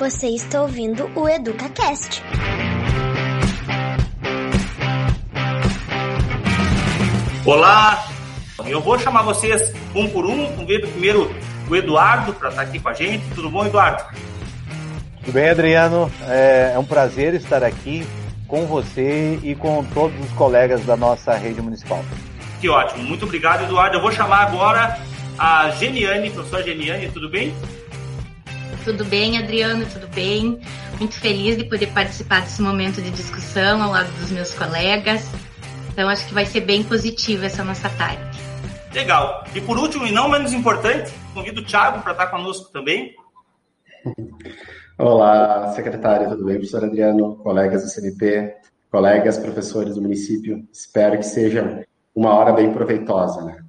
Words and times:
Você 0.00 0.28
está 0.28 0.62
ouvindo 0.62 1.10
o 1.14 1.28
EducaCast. 1.28 2.22
Olá, 7.44 8.08
eu 8.64 8.80
vou 8.80 8.98
chamar 8.98 9.20
vocês 9.20 9.74
um 9.94 10.08
por 10.08 10.24
um. 10.24 10.56
Convido 10.56 10.88
primeiro 10.88 11.30
o 11.68 11.76
Eduardo 11.76 12.32
para 12.32 12.48
estar 12.48 12.62
aqui 12.62 12.80
com 12.80 12.88
a 12.88 12.94
gente. 12.94 13.22
Tudo 13.34 13.50
bom, 13.50 13.66
Eduardo? 13.66 14.02
Tudo 15.22 15.34
bem, 15.34 15.50
Adriano? 15.50 16.10
É, 16.26 16.72
é 16.74 16.78
um 16.78 16.84
prazer 16.86 17.34
estar 17.34 17.62
aqui 17.62 18.02
com 18.48 18.64
você 18.64 19.38
e 19.42 19.54
com 19.54 19.84
todos 19.84 20.18
os 20.18 20.32
colegas 20.32 20.82
da 20.86 20.96
nossa 20.96 21.34
rede 21.34 21.60
municipal. 21.60 22.02
Que 22.58 22.70
ótimo, 22.70 23.04
muito 23.04 23.26
obrigado, 23.26 23.64
Eduardo. 23.64 23.98
Eu 23.98 24.00
vou 24.00 24.10
chamar 24.10 24.44
agora 24.46 24.98
a 25.38 25.68
Geniane, 25.72 26.30
professora 26.30 26.62
Geniane, 26.62 27.10
tudo 27.10 27.28
bem? 27.28 27.54
Tudo 28.84 29.04
bem, 29.04 29.36
Adriano, 29.36 29.84
tudo 29.92 30.08
bem? 30.08 30.58
Muito 30.98 31.14
feliz 31.14 31.56
de 31.56 31.64
poder 31.64 31.88
participar 31.88 32.40
desse 32.40 32.62
momento 32.62 33.02
de 33.02 33.10
discussão 33.10 33.82
ao 33.82 33.90
lado 33.90 34.10
dos 34.18 34.30
meus 34.30 34.54
colegas. 34.54 35.22
Então, 35.92 36.08
acho 36.08 36.26
que 36.26 36.32
vai 36.32 36.46
ser 36.46 36.62
bem 36.62 36.82
positiva 36.82 37.44
essa 37.44 37.62
nossa 37.62 37.90
tarde. 37.90 38.40
Legal. 38.94 39.44
E 39.54 39.60
por 39.60 39.78
último, 39.78 40.06
e 40.06 40.12
não 40.12 40.30
menos 40.30 40.52
importante, 40.54 41.12
convido 41.34 41.60
o 41.60 41.64
Thiago 41.64 42.02
para 42.02 42.12
estar 42.12 42.28
conosco 42.28 42.72
também. 42.72 43.14
Olá, 44.96 45.72
secretária, 45.72 46.28
tudo 46.28 46.46
bem? 46.46 46.56
Professor 46.56 46.84
Adriano, 46.84 47.36
colegas 47.36 47.82
do 47.82 47.88
CNP, 47.90 48.56
colegas, 48.90 49.38
professores 49.38 49.94
do 49.94 50.02
município. 50.02 50.66
Espero 50.72 51.18
que 51.18 51.24
seja 51.24 51.84
uma 52.14 52.34
hora 52.34 52.52
bem 52.52 52.72
proveitosa, 52.72 53.44
né? 53.44 53.62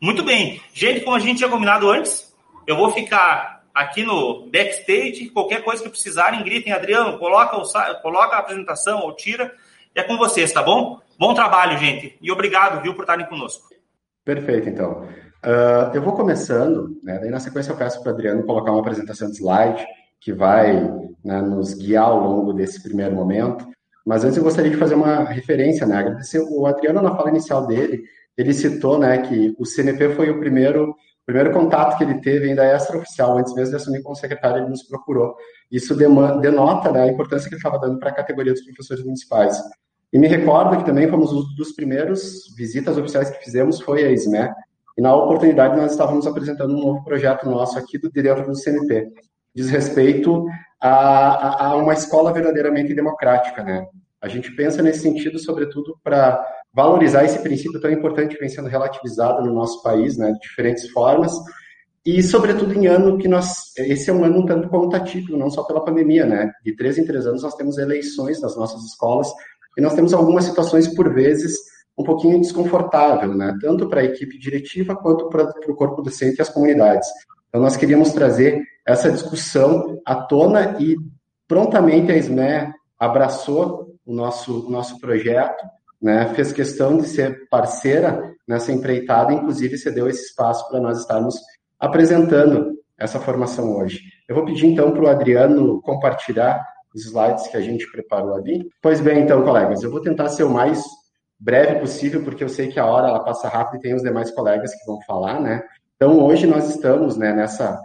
Muito 0.00 0.24
bem. 0.24 0.60
Gente, 0.74 1.02
como 1.02 1.16
a 1.16 1.20
gente 1.20 1.38
tinha 1.38 1.48
combinado 1.48 1.88
antes, 1.88 2.34
eu 2.66 2.76
vou 2.76 2.90
ficar 2.90 3.61
aqui 3.74 4.04
no 4.04 4.50
backstage. 4.50 5.30
Qualquer 5.30 5.62
coisa 5.62 5.82
que 5.82 5.88
precisarem, 5.88 6.44
gritem, 6.44 6.72
Adriano, 6.72 7.18
coloca, 7.18 7.56
o, 7.56 8.02
coloca 8.02 8.36
a 8.36 8.38
apresentação 8.38 9.00
ou 9.00 9.14
tira. 9.14 9.52
É 9.94 10.02
com 10.02 10.16
vocês, 10.16 10.52
tá 10.52 10.62
bom? 10.62 11.00
Bom 11.18 11.34
trabalho, 11.34 11.78
gente. 11.78 12.16
E 12.20 12.30
obrigado, 12.30 12.82
viu, 12.82 12.94
por 12.94 13.02
estarem 13.02 13.26
conosco. 13.26 13.68
Perfeito, 14.24 14.68
então. 14.68 15.06
Uh, 15.44 15.94
eu 15.94 16.00
vou 16.00 16.14
começando, 16.14 16.98
né? 17.02 17.18
Daí 17.18 17.30
na 17.30 17.40
sequência 17.40 17.72
eu 17.72 17.76
peço 17.76 18.00
para 18.02 18.12
o 18.12 18.14
Adriano 18.14 18.44
colocar 18.44 18.70
uma 18.70 18.80
apresentação 18.80 19.28
de 19.28 19.36
slide 19.36 19.84
que 20.20 20.32
vai 20.32 20.72
né, 21.24 21.42
nos 21.42 21.74
guiar 21.74 22.04
ao 22.04 22.20
longo 22.20 22.52
desse 22.52 22.82
primeiro 22.82 23.14
momento. 23.14 23.66
Mas 24.06 24.24
antes 24.24 24.36
eu 24.36 24.42
gostaria 24.42 24.70
de 24.70 24.76
fazer 24.76 24.94
uma 24.94 25.24
referência, 25.24 25.86
né? 25.86 25.96
Agradecer 25.96 26.40
o 26.40 26.66
Adriano 26.66 27.02
na 27.02 27.14
fala 27.14 27.30
inicial 27.30 27.66
dele, 27.66 28.04
ele 28.36 28.54
citou, 28.54 28.98
né, 28.98 29.18
que 29.18 29.54
o 29.58 29.66
CNP 29.66 30.14
foi 30.14 30.30
o 30.30 30.38
primeiro 30.38 30.94
primeiro 31.24 31.52
contato 31.52 31.96
que 31.96 32.04
ele 32.04 32.20
teve 32.20 32.48
ainda 32.48 32.64
extraoficial, 32.64 33.38
antes 33.38 33.54
mesmo 33.54 33.70
de 33.70 33.76
assumir 33.76 34.02
como 34.02 34.16
secretário, 34.16 34.58
ele 34.58 34.70
nos 34.70 34.82
procurou. 34.82 35.34
Isso 35.70 35.94
denota 35.94 36.90
né, 36.90 37.02
a 37.02 37.06
importância 37.08 37.48
que 37.48 37.54
ele 37.54 37.60
estava 37.60 37.78
dando 37.78 37.98
para 37.98 38.10
a 38.10 38.14
categoria 38.14 38.52
dos 38.52 38.64
professores 38.64 39.04
municipais. 39.04 39.60
E 40.12 40.18
me 40.18 40.26
recordo 40.26 40.76
que 40.76 40.84
também 40.84 41.08
fomos 41.08 41.32
um 41.32 41.42
dos 41.56 41.72
primeiros 41.72 42.54
visitas 42.56 42.98
oficiais 42.98 43.30
que 43.30 43.42
fizemos 43.42 43.80
foi 43.80 44.04
a 44.04 44.10
ISME, 44.10 44.50
e 44.96 45.00
na 45.00 45.14
oportunidade 45.14 45.76
nós 45.76 45.92
estávamos 45.92 46.26
apresentando 46.26 46.74
um 46.74 46.80
novo 46.80 47.04
projeto 47.04 47.48
nosso 47.48 47.78
aqui 47.78 47.96
do 47.98 48.10
dentro 48.10 48.46
do 48.46 48.54
CNP, 48.54 49.08
diz 49.54 49.70
respeito 49.70 50.44
a, 50.80 51.66
a, 51.66 51.76
uma 51.76 51.94
escola 51.94 52.32
verdadeiramente 52.32 52.92
democrática, 52.92 53.62
né? 53.62 53.86
A 54.20 54.28
gente 54.28 54.54
pensa 54.54 54.82
nesse 54.82 55.00
sentido, 55.00 55.38
sobretudo, 55.38 55.98
para 56.04 56.44
valorizar 56.74 57.24
esse 57.24 57.38
princípio 57.40 57.80
tão 57.80 57.90
importante 57.90 58.34
que 58.34 58.40
vem 58.40 58.48
sendo 58.48 58.68
relativizado 58.68 59.44
no 59.44 59.52
nosso 59.52 59.82
país, 59.82 60.16
né, 60.16 60.32
de 60.32 60.38
diferentes 60.40 60.88
formas, 60.90 61.32
e 62.04 62.22
sobretudo 62.22 62.72
em 62.74 62.86
ano 62.86 63.18
que 63.18 63.28
nós, 63.28 63.72
esse 63.78 64.10
é 64.10 64.12
um 64.12 64.24
ano 64.24 64.40
um 64.40 64.46
tanto 64.46 64.68
quanto 64.68 65.36
não 65.36 65.50
só 65.50 65.62
pela 65.64 65.84
pandemia, 65.84 66.26
né, 66.26 66.50
de 66.64 66.74
três 66.74 66.98
em 66.98 67.04
três 67.04 67.26
anos 67.26 67.42
nós 67.42 67.54
temos 67.54 67.78
eleições 67.78 68.40
nas 68.40 68.56
nossas 68.56 68.82
escolas, 68.84 69.28
e 69.76 69.80
nós 69.80 69.94
temos 69.94 70.12
algumas 70.12 70.44
situações, 70.44 70.88
por 70.88 71.12
vezes, 71.14 71.56
um 71.96 72.04
pouquinho 72.04 72.40
desconfortável, 72.40 73.34
né, 73.34 73.56
tanto 73.60 73.88
para 73.88 74.00
a 74.00 74.04
equipe 74.04 74.38
diretiva 74.38 74.96
quanto 74.96 75.28
para 75.28 75.50
o 75.68 75.76
corpo 75.76 76.02
docente 76.02 76.38
e 76.38 76.42
as 76.42 76.48
comunidades. 76.48 77.08
Então 77.48 77.60
nós 77.60 77.76
queríamos 77.76 78.12
trazer 78.12 78.62
essa 78.86 79.10
discussão 79.10 80.00
à 80.06 80.14
tona 80.14 80.76
e 80.80 80.96
prontamente 81.46 82.10
a 82.10 82.16
SME 82.16 82.72
abraçou 82.98 83.94
o 84.06 84.14
nosso, 84.14 84.66
o 84.66 84.70
nosso 84.70 84.98
projeto, 84.98 85.64
né, 86.02 86.32
fez 86.34 86.52
questão 86.52 86.96
de 86.96 87.06
ser 87.06 87.48
parceira 87.48 88.34
nessa 88.46 88.72
empreitada, 88.72 89.32
inclusive 89.32 89.78
cedeu 89.78 90.08
esse 90.08 90.24
espaço 90.24 90.68
para 90.68 90.80
nós 90.80 90.98
estarmos 91.00 91.36
apresentando 91.78 92.72
essa 92.98 93.20
formação 93.20 93.76
hoje. 93.76 94.00
Eu 94.28 94.34
vou 94.34 94.44
pedir 94.44 94.66
então 94.66 94.92
para 94.92 95.02
o 95.02 95.08
Adriano 95.08 95.80
compartilhar 95.82 96.64
os 96.94 97.06
slides 97.06 97.46
que 97.46 97.56
a 97.56 97.60
gente 97.60 97.90
preparou 97.90 98.34
ali. 98.34 98.68
Pois 98.82 99.00
bem, 99.00 99.20
então, 99.22 99.42
colegas, 99.44 99.82
eu 99.82 99.90
vou 99.90 100.00
tentar 100.00 100.28
ser 100.28 100.44
o 100.44 100.50
mais 100.50 100.82
breve 101.38 101.80
possível, 101.80 102.22
porque 102.22 102.44
eu 102.44 102.48
sei 102.48 102.68
que 102.68 102.78
a 102.78 102.86
hora 102.86 103.08
ela 103.08 103.24
passa 103.24 103.48
rápido 103.48 103.78
e 103.78 103.82
tem 103.82 103.94
os 103.94 104.02
demais 104.02 104.30
colegas 104.30 104.74
que 104.74 104.86
vão 104.86 105.00
falar, 105.02 105.40
né? 105.40 105.62
Então, 105.96 106.20
hoje 106.24 106.46
nós 106.46 106.68
estamos 106.68 107.16
né, 107.16 107.32
nessa 107.32 107.80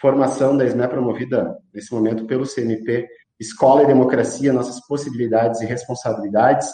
formação 0.00 0.56
da 0.56 0.66
SME 0.66 0.88
promovida 0.88 1.56
nesse 1.72 1.92
momento 1.92 2.26
pelo 2.26 2.46
CNP 2.46 3.08
Escola 3.38 3.82
e 3.82 3.86
Democracia, 3.86 4.52
Nossas 4.52 4.86
Possibilidades 4.86 5.60
e 5.60 5.66
Responsabilidades, 5.66 6.68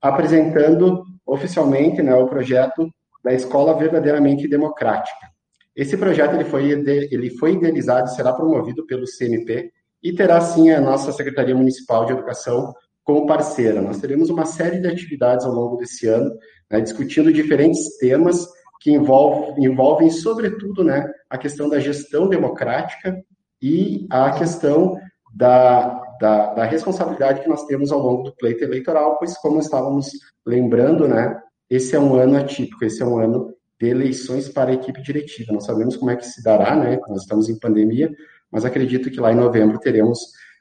apresentando 0.00 1.04
oficialmente 1.26 2.02
né, 2.02 2.14
o 2.14 2.26
projeto 2.26 2.88
da 3.22 3.32
Escola 3.32 3.76
Verdadeiramente 3.76 4.48
Democrática. 4.48 5.28
Esse 5.76 5.96
projeto 5.96 6.34
ele 6.34 6.44
foi, 6.44 6.70
ele 6.70 7.30
foi 7.30 7.54
idealizado 7.54 8.08
e 8.08 8.14
será 8.14 8.32
promovido 8.32 8.86
pelo 8.86 9.06
CNP 9.06 9.70
e 10.02 10.12
terá 10.12 10.40
sim 10.40 10.70
a 10.70 10.80
nossa 10.80 11.12
Secretaria 11.12 11.54
Municipal 11.54 12.06
de 12.06 12.12
Educação 12.12 12.72
como 13.04 13.26
parceira. 13.26 13.80
Nós 13.80 13.98
teremos 13.98 14.30
uma 14.30 14.44
série 14.44 14.80
de 14.80 14.88
atividades 14.88 15.44
ao 15.46 15.52
longo 15.52 15.76
desse 15.76 16.06
ano, 16.06 16.30
né, 16.70 16.80
discutindo 16.80 17.32
diferentes 17.32 17.96
temas 17.98 18.46
que 18.80 18.90
envolvem, 18.90 19.64
envolvem 19.64 20.10
sobretudo, 20.10 20.82
né, 20.82 21.06
a 21.28 21.36
questão 21.36 21.68
da 21.68 21.78
gestão 21.78 22.28
democrática 22.28 23.14
e 23.62 24.06
a 24.10 24.30
questão 24.32 24.98
da, 25.34 26.00
da, 26.20 26.52
da, 26.52 26.64
responsabilidade 26.64 27.40
que 27.40 27.48
nós 27.48 27.64
temos 27.64 27.90
ao 27.90 27.98
longo 27.98 28.24
do 28.24 28.36
pleito 28.36 28.62
eleitoral, 28.62 29.16
pois, 29.18 29.36
como 29.38 29.58
estávamos 29.58 30.10
lembrando, 30.44 31.08
né, 31.08 31.40
esse 31.68 31.96
é 31.96 31.98
um 31.98 32.14
ano 32.14 32.36
atípico, 32.36 32.84
esse 32.84 33.02
é 33.02 33.06
um 33.06 33.18
ano 33.18 33.54
de 33.80 33.88
eleições 33.88 34.48
para 34.48 34.70
a 34.70 34.74
equipe 34.74 35.02
diretiva. 35.02 35.52
Não 35.52 35.60
sabemos 35.60 35.96
como 35.96 36.10
é 36.10 36.16
que 36.16 36.26
se 36.26 36.42
dará, 36.42 36.76
né, 36.76 37.00
nós 37.08 37.22
estamos 37.22 37.48
em 37.48 37.58
pandemia, 37.58 38.14
mas 38.52 38.66
acredito 38.66 39.10
que 39.10 39.18
lá 39.18 39.32
em 39.32 39.36
novembro 39.36 39.78
teremos 39.78 40.18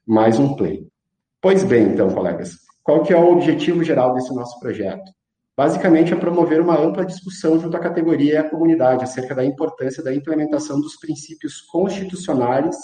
mais 0.08 0.40
um 0.40 0.56
pleito. 0.56 0.88
Pois 1.42 1.64
bem, 1.64 1.90
então, 1.90 2.10
colegas, 2.10 2.52
qual 2.82 3.04
que 3.04 3.14
é 3.14 3.18
o 3.18 3.32
objetivo 3.32 3.84
geral 3.84 4.14
desse 4.14 4.34
nosso 4.34 4.60
projeto? 4.60 5.12
Basicamente, 5.58 6.14
é 6.14 6.16
promover 6.16 6.62
uma 6.62 6.80
ampla 6.80 7.06
discussão 7.06 7.60
junto 7.60 7.76
à 7.76 7.82
categoria 7.82 8.34
e 8.34 8.38
à 8.38 8.50
comunidade 8.50 9.04
acerca 9.04 9.36
da 9.36 9.44
importância 9.44 10.02
da 10.02 10.14
implementação 10.14 10.80
dos 10.80 10.96
princípios 10.96 11.60
constitucionais 11.60 12.78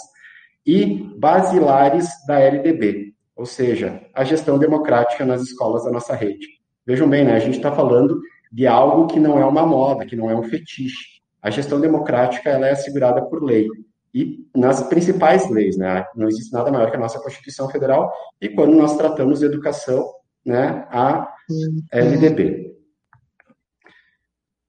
e 0.66 1.14
basilares 1.16 2.08
da 2.26 2.40
LDB, 2.40 3.14
ou 3.36 3.46
seja, 3.46 4.02
a 4.12 4.24
gestão 4.24 4.58
democrática 4.58 5.24
nas 5.24 5.42
escolas 5.42 5.84
da 5.84 5.92
nossa 5.92 6.14
rede. 6.14 6.46
Vejam 6.84 7.08
bem, 7.08 7.24
né, 7.24 7.34
a 7.34 7.38
gente 7.38 7.56
está 7.56 7.70
falando 7.70 8.20
de 8.50 8.66
algo 8.66 9.06
que 9.06 9.20
não 9.20 9.38
é 9.38 9.44
uma 9.44 9.66
moda, 9.66 10.06
que 10.06 10.16
não 10.16 10.30
é 10.30 10.34
um 10.34 10.42
fetiche. 10.42 11.20
A 11.42 11.50
gestão 11.50 11.80
democrática 11.80 12.50
ela 12.50 12.66
é 12.66 12.72
assegurada 12.72 13.22
por 13.22 13.42
lei 13.42 13.68
e 14.14 14.46
nas 14.56 14.82
principais 14.82 15.50
leis, 15.50 15.76
né? 15.76 16.04
Não 16.16 16.26
existe 16.26 16.52
nada 16.52 16.72
maior 16.72 16.90
que 16.90 16.96
a 16.96 17.00
nossa 17.00 17.20
Constituição 17.20 17.68
Federal 17.68 18.10
e 18.40 18.48
quando 18.48 18.74
nós 18.74 18.96
tratamos 18.96 19.40
de 19.40 19.44
educação, 19.44 20.08
né, 20.44 20.86
a 20.90 21.28
LDB. 21.92 22.75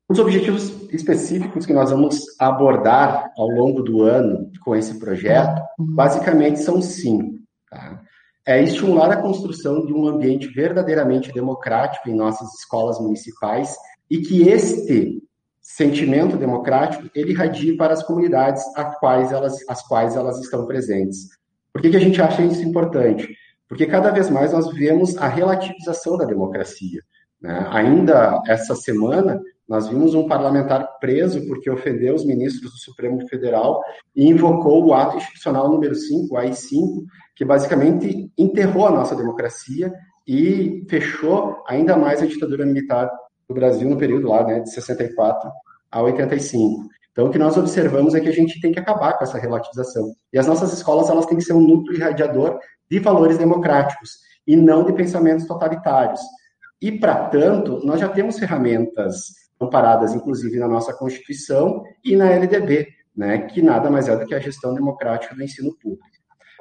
Os 0.09 0.19
objetivos 0.19 0.69
específicos 0.91 1.65
que 1.65 1.73
nós 1.73 1.91
vamos 1.91 2.21
abordar 2.39 3.29
ao 3.37 3.47
longo 3.49 3.81
do 3.81 4.03
ano 4.03 4.49
com 4.63 4.75
esse 4.75 4.97
projeto, 4.99 5.61
basicamente 5.77 6.59
são 6.59 6.81
cinco. 6.81 7.37
Tá? 7.69 8.01
É 8.45 8.63
estimular 8.63 9.11
a 9.11 9.21
construção 9.21 9.85
de 9.85 9.91
um 9.91 10.07
ambiente 10.07 10.47
verdadeiramente 10.47 11.33
democrático 11.33 12.09
em 12.09 12.15
nossas 12.15 12.53
escolas 12.53 12.97
municipais 12.99 13.75
e 14.09 14.19
que 14.19 14.47
este 14.47 15.21
sentimento 15.61 16.37
democrático 16.37 17.09
ele 17.13 17.31
irradie 17.31 17.75
para 17.75 17.91
as 17.91 18.01
comunidades 18.01 18.63
as 18.77 18.97
quais 18.99 19.33
elas, 19.33 19.57
as 19.67 19.85
quais 19.85 20.15
elas 20.15 20.39
estão 20.39 20.65
presentes. 20.65 21.27
Por 21.73 21.81
que, 21.81 21.89
que 21.89 21.97
a 21.97 21.99
gente 21.99 22.21
acha 22.21 22.41
isso 22.41 22.63
importante? 22.63 23.35
Porque 23.67 23.85
cada 23.85 24.09
vez 24.11 24.29
mais 24.29 24.53
nós 24.53 24.71
vemos 24.71 25.17
a 25.17 25.27
relativização 25.27 26.17
da 26.17 26.23
democracia. 26.23 27.01
Né? 27.41 27.67
Ainda 27.69 28.41
essa 28.47 28.73
semana, 28.75 29.41
nós 29.67 29.87
vimos 29.87 30.13
um 30.13 30.27
parlamentar 30.27 30.97
preso 30.99 31.45
porque 31.47 31.69
ofendeu 31.69 32.15
os 32.15 32.25
ministros 32.25 32.71
do 32.71 32.77
Supremo 32.77 33.27
Federal 33.27 33.81
e 34.15 34.27
invocou 34.27 34.85
o 34.85 34.93
ato 34.93 35.17
institucional 35.17 35.69
número 35.69 35.93
5, 35.93 36.33
o 36.33 36.37
AI-5, 36.37 37.03
que 37.35 37.43
basicamente 37.43 38.31
enterrou 38.37 38.87
a 38.87 38.91
nossa 38.91 39.15
democracia 39.15 39.93
e 40.25 40.85
fechou 40.89 41.63
ainda 41.67 41.97
mais 41.97 42.21
a 42.21 42.25
ditadura 42.25 42.65
militar 42.65 43.11
do 43.47 43.53
Brasil 43.53 43.89
no 43.89 43.97
período 43.97 44.29
lá, 44.29 44.43
né, 44.45 44.61
de 44.61 44.71
64 44.71 45.49
a 45.91 46.01
85. 46.01 46.87
Então, 47.11 47.27
o 47.27 47.31
que 47.31 47.39
nós 47.39 47.57
observamos 47.57 48.13
é 48.13 48.19
que 48.19 48.29
a 48.29 48.33
gente 48.33 48.61
tem 48.61 48.71
que 48.71 48.79
acabar 48.79 49.17
com 49.17 49.23
essa 49.23 49.39
relativização. 49.39 50.13
E 50.31 50.37
as 50.37 50.45
nossas 50.45 50.71
escolas, 50.71 51.09
elas 51.09 51.25
têm 51.25 51.37
que 51.37 51.43
ser 51.43 51.53
um 51.53 51.61
núcleo 51.61 51.97
irradiador 51.97 52.59
de 52.89 52.99
valores 52.99 53.37
democráticos 53.37 54.11
e 54.45 54.55
não 54.55 54.85
de 54.85 54.93
pensamentos 54.93 55.47
totalitários. 55.47 56.21
E, 56.81 56.91
para 56.91 57.27
tanto, 57.29 57.83
nós 57.83 57.99
já 57.99 58.07
temos 58.07 58.37
ferramentas 58.37 59.46
amparadas, 59.59 60.13
inclusive, 60.13 60.59
na 60.59 60.67
nossa 60.67 60.93
Constituição 60.93 61.83
e 62.03 62.15
na 62.15 62.31
LDB, 62.31 62.87
né, 63.15 63.39
que 63.39 63.61
nada 63.61 63.89
mais 63.89 64.07
é 64.07 64.15
do 64.15 64.25
que 64.25 64.35
a 64.35 64.39
gestão 64.39 64.73
democrática 64.73 65.35
do 65.35 65.43
ensino 65.43 65.75
público. 65.75 66.05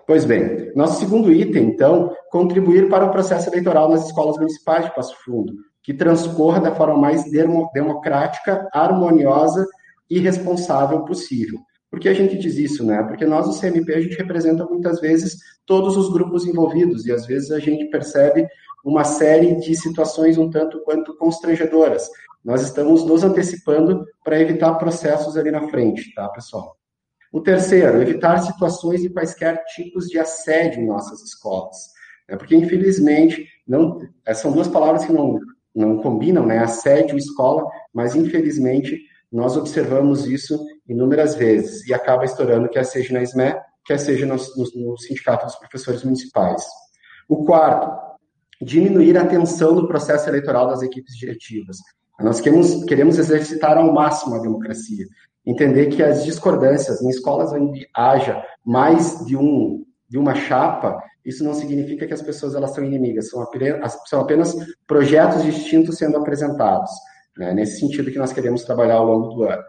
Pois 0.07 0.25
bem, 0.25 0.73
nosso 0.77 1.01
segundo 1.01 1.33
item, 1.33 1.65
então, 1.65 2.15
contribuir 2.31 2.89
para 2.89 3.05
o 3.05 3.11
processo 3.11 3.51
eleitoral 3.51 3.91
nas 3.91 4.07
escolas 4.07 4.37
municipais 4.37 4.85
de 4.85 4.95
Passo 4.95 5.17
Fundo, 5.25 5.53
que 5.83 5.93
transcorra 5.93 6.61
da 6.61 6.75
forma 6.75 6.97
mais 6.97 7.25
democrática, 7.73 8.69
harmoniosa 8.73 9.67
e 10.09 10.21
responsável 10.21 11.05
possível. 11.05 11.59
Por 11.91 12.01
que 12.01 12.09
a 12.09 12.15
gente 12.15 12.37
diz 12.39 12.57
isso, 12.57 12.85
né? 12.85 13.03
Porque 13.03 13.25
nós, 13.25 13.47
o 13.49 13.61
CMP, 13.61 13.95
a 13.95 14.01
gente 14.01 14.17
representa 14.17 14.65
muitas 14.65 15.01
vezes 15.01 15.39
todos 15.65 15.97
os 15.97 16.13
grupos 16.13 16.47
envolvidos 16.47 17.07
e 17.07 17.13
às 17.13 17.27
vezes 17.27 17.51
a 17.51 17.59
gente 17.59 17.87
percebe 17.87 18.47
uma 18.87 19.03
série 19.03 19.57
de 19.57 19.75
situações 19.75 20.39
um 20.39 20.49
tanto 20.49 20.81
quanto 20.85 21.17
constrangedoras. 21.17 22.09
Nós 22.45 22.63
estamos 22.63 23.05
nos 23.05 23.25
antecipando 23.25 24.07
para 24.23 24.41
evitar 24.41 24.75
processos 24.77 25.37
ali 25.37 25.51
na 25.51 25.69
frente, 25.69 26.15
tá, 26.15 26.29
pessoal? 26.29 26.77
O 27.33 27.41
terceiro, 27.41 28.01
evitar 28.01 28.39
situações 28.39 29.03
de 29.03 29.11
quaisquer 29.11 29.61
tipos 29.75 30.07
de 30.07 30.21
assédio 30.21 30.81
em 30.81 30.87
nossas 30.87 31.21
escolas. 31.23 31.77
Né? 32.29 32.37
Porque, 32.37 32.55
infelizmente, 32.55 33.49
não, 33.67 33.99
são 34.35 34.53
duas 34.53 34.69
palavras 34.69 35.05
que 35.05 35.13
não, 35.13 35.41
não 35.75 35.99
combinam, 35.99 36.47
né? 36.47 36.59
Assédio 36.59 37.17
e 37.17 37.19
escola, 37.19 37.69
mas, 37.93 38.15
infelizmente, 38.15 39.01
nós 39.33 39.57
observamos 39.57 40.27
isso 40.27 40.65
inúmeras 40.89 41.35
vezes 41.35 41.85
e 41.89 41.93
acaba 41.93 42.25
estourando, 42.25 42.69
quer 42.69 42.85
seja 42.85 43.13
na 43.13 43.27
SME, 43.27 43.57
quer 43.85 43.99
seja 43.99 44.25
no, 44.27 44.37
no, 44.37 44.91
no 44.93 44.97
Sindicato 44.97 45.45
dos 45.45 45.57
Professores 45.57 46.05
Municipais. 46.05 46.65
O 47.29 47.45
quarto, 47.45 48.06
diminuir 48.61 49.17
a 49.19 49.27
tensão 49.27 49.75
no 49.75 49.87
processo 49.87 50.29
eleitoral 50.29 50.69
das 50.69 50.83
equipes 50.83 51.15
diretivas. 51.17 51.77
Nós 52.19 52.41
queremos, 52.41 52.85
queremos 52.85 53.19
exercitar 53.19 53.77
ao 53.77 53.93
máximo 53.93 54.37
a 54.37 54.39
democracia, 54.39 55.05
entender 55.45 55.87
que 55.87 56.03
as 56.03 56.25
discordâncias 56.25 57.03
em 57.03 57.09
escolas 57.09 57.53
onde 57.53 57.87
haja 57.95 58.43
mais 58.65 59.25
de 59.27 59.37
um 59.37 59.85
de 60.09 60.19
uma 60.19 60.35
chapa, 60.35 61.03
isso 61.25 61.43
não 61.43 61.53
significa 61.53 62.07
que 62.07 62.15
as 62.15 62.23
pessoas 62.23 62.55
elas 62.55 62.73
são 62.73 62.85
inimigas, 62.85 63.29
são 63.29 63.43
apenas, 63.43 63.99
são 64.07 64.21
apenas 64.21 64.55
projetos 64.87 65.43
distintos 65.43 65.99
sendo 65.99 66.17
apresentados. 66.17 66.91
Né? 67.37 67.53
Nesse 67.53 67.81
sentido 67.81 68.11
que 68.11 68.19
nós 68.19 68.33
queremos 68.33 68.63
trabalhar 68.63 68.95
ao 68.95 69.07
longo 69.07 69.35
do 69.35 69.43
ano. 69.43 69.63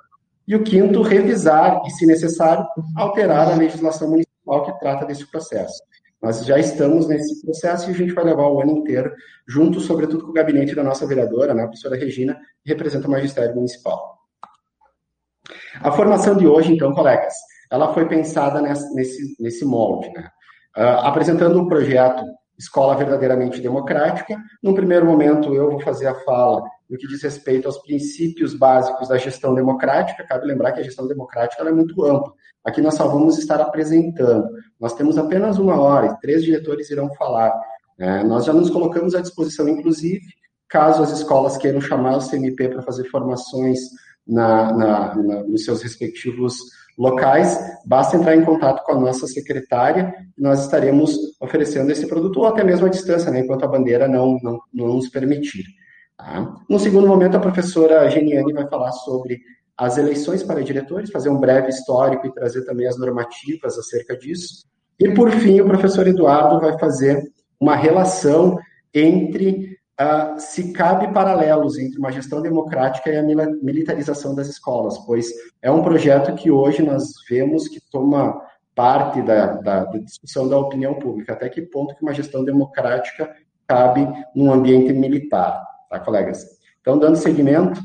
E 0.48 0.56
o 0.56 0.64
quinto, 0.64 1.02
revisar 1.02 1.82
e, 1.86 1.90
se 1.90 2.06
necessário, 2.06 2.66
alterar 2.96 3.52
a 3.52 3.56
legislação 3.56 4.10
municipal 4.10 4.64
que 4.64 4.80
trata 4.80 5.06
desse 5.06 5.30
processo. 5.30 5.82
Nós 6.22 6.46
já 6.46 6.58
estamos 6.58 7.08
nesse 7.08 7.42
processo 7.44 7.90
e 7.90 7.94
a 7.94 7.98
gente 7.98 8.14
vai 8.14 8.24
levar 8.24 8.48
o 8.48 8.62
ano 8.62 8.78
inteiro, 8.78 9.14
junto, 9.48 9.80
sobretudo, 9.80 10.26
com 10.26 10.32
o 10.32 10.34
gabinete 10.34 10.76
da 10.76 10.84
nossa 10.84 11.06
vereadora, 11.06 11.54
né, 11.54 11.64
a 11.64 11.68
professora 11.68 11.96
Regina, 11.96 12.40
que 12.64 12.70
representa 12.70 13.08
o 13.08 13.12
magistério 13.12 13.56
municipal. 13.56 14.18
A 15.82 15.92
formação 15.92 16.36
de 16.36 16.48
hoje, 16.48 16.74
então, 16.74 16.94
colegas, 16.94 17.34
ela 17.72 17.94
foi 17.94 18.08
pensada 18.08 18.62
nesse, 18.62 19.36
nesse 19.40 19.64
molde, 19.64 20.12
né? 20.12 20.30
Uh, 20.76 21.06
apresentando 21.06 21.60
um 21.60 21.68
projeto 21.68 22.24
Escola 22.58 22.96
Verdadeiramente 22.96 23.62
Democrática. 23.62 24.38
Num 24.64 24.74
primeiro 24.74 25.06
momento, 25.06 25.54
eu 25.54 25.70
vou 25.72 25.80
fazer 25.80 26.08
a 26.08 26.16
fala 26.16 26.64
no 26.90 26.98
que 26.98 27.08
diz 27.08 27.22
respeito 27.22 27.68
aos 27.68 27.78
princípios 27.80 28.54
básicos 28.54 29.10
da 29.10 29.18
gestão 29.18 29.54
democrática. 29.54 30.26
Cabe 30.26 30.48
lembrar 30.48 30.72
que 30.72 30.80
a 30.80 30.84
gestão 30.84 31.08
democrática 31.08 31.64
é 31.64 31.72
muito 31.72 32.04
ampla. 32.04 32.34
Aqui 32.66 32.82
nós 32.82 32.96
só 32.96 33.08
vamos 33.08 33.38
estar 33.38 33.62
apresentando. 33.62 34.50
Nós 34.80 34.94
temos 34.94 35.18
apenas 35.18 35.58
uma 35.58 35.80
hora 35.80 36.08
e 36.08 36.20
três 36.20 36.44
diretores 36.44 36.90
irão 36.90 37.14
falar. 37.14 37.54
É, 38.00 38.24
nós 38.24 38.46
já 38.46 38.54
nos 38.54 38.70
colocamos 38.70 39.16
à 39.16 39.22
disposição, 39.22 39.68
inclusive, 39.68 40.26
caso 40.68 41.02
as 41.04 41.12
escolas 41.12 41.58
queiram 41.58 41.82
chamar 41.82 42.18
o 42.18 42.30
CMP 42.30 42.70
para 42.70 42.82
fazer 42.82 43.06
formações 43.06 43.80
na, 44.26 44.74
na, 44.74 45.16
na, 45.16 45.44
nos 45.44 45.64
seus 45.64 45.82
respectivos 45.82 46.58
locais, 46.98 47.60
basta 47.86 48.18
entrar 48.18 48.36
em 48.36 48.44
contato 48.44 48.84
com 48.84 48.94
a 48.94 49.00
nossa 49.00 49.28
secretária 49.28 50.14
e 50.38 50.42
nós 50.42 50.64
estaremos 50.64 51.16
oferecendo 51.40 51.92
esse 51.92 52.08
produto, 52.08 52.40
ou 52.40 52.48
até 52.48 52.64
mesmo 52.64 52.88
à 52.88 52.90
distância, 52.90 53.30
né, 53.30 53.42
enquanto 53.42 53.64
a 53.64 53.68
bandeira 53.68 54.08
não, 54.08 54.40
não, 54.42 54.60
não 54.74 54.88
nos 54.96 55.08
permitir. 55.10 55.64
Tá? 56.18 56.56
No 56.68 56.80
segundo 56.80 57.08
momento, 57.08 57.38
a 57.38 57.40
professora 57.40 58.10
Geniane 58.10 58.52
vai 58.52 58.68
falar 58.68 58.92
sobre 58.92 59.40
as 59.78 59.98
eleições 59.98 60.42
para 60.42 60.64
diretores, 60.64 61.12
fazer 61.12 61.30
um 61.30 61.40
breve 61.40 61.70
histórico 61.70 62.26
e 62.26 62.34
trazer 62.34 62.66
também 62.66 62.88
as 62.88 62.98
normativas 62.98 63.78
acerca 63.78 64.18
disso. 64.18 64.66
E, 65.00 65.12
por 65.12 65.30
fim, 65.30 65.62
o 65.62 65.68
professor 65.68 66.08
Eduardo 66.08 66.60
vai 66.60 66.80
fazer 66.80 67.22
uma 67.60 67.76
relação 67.76 68.58
entre 68.92 69.67
uh, 70.00 70.40
se 70.40 70.72
cabe 70.72 71.12
paralelos 71.14 71.78
entre 71.78 71.98
uma 72.00 72.12
gestão 72.12 72.42
democrática 72.42 73.10
e 73.10 73.18
a 73.18 73.24
militarização 73.24 74.36
das 74.36 74.48
escolas, 74.48 74.98
pois 75.00 75.32
é 75.62 75.72
um 75.72 75.84
projeto 75.84 76.36
que 76.36 76.52
hoje 76.52 76.82
nós 76.84 77.14
vemos 77.30 77.68
que 77.68 77.82
toma 77.92 78.42
parte 78.76 79.22
da, 79.24 79.54
da, 79.54 79.86
da 79.86 79.98
discussão 79.98 80.48
da 80.48 80.58
opinião 80.58 80.94
pública, 80.96 81.34
até 81.34 81.50
que 81.50 81.64
ponto 81.64 81.96
que 81.96 82.04
uma 82.04 82.14
gestão 82.14 82.44
democrática 82.44 83.36
cabe 83.68 84.08
num 84.36 84.52
ambiente 84.54 84.94
militar, 84.94 85.66
tá, 85.90 86.00
colegas? 86.00 86.46
Então, 86.80 86.98
dando 86.98 87.18
seguimento, 87.18 87.80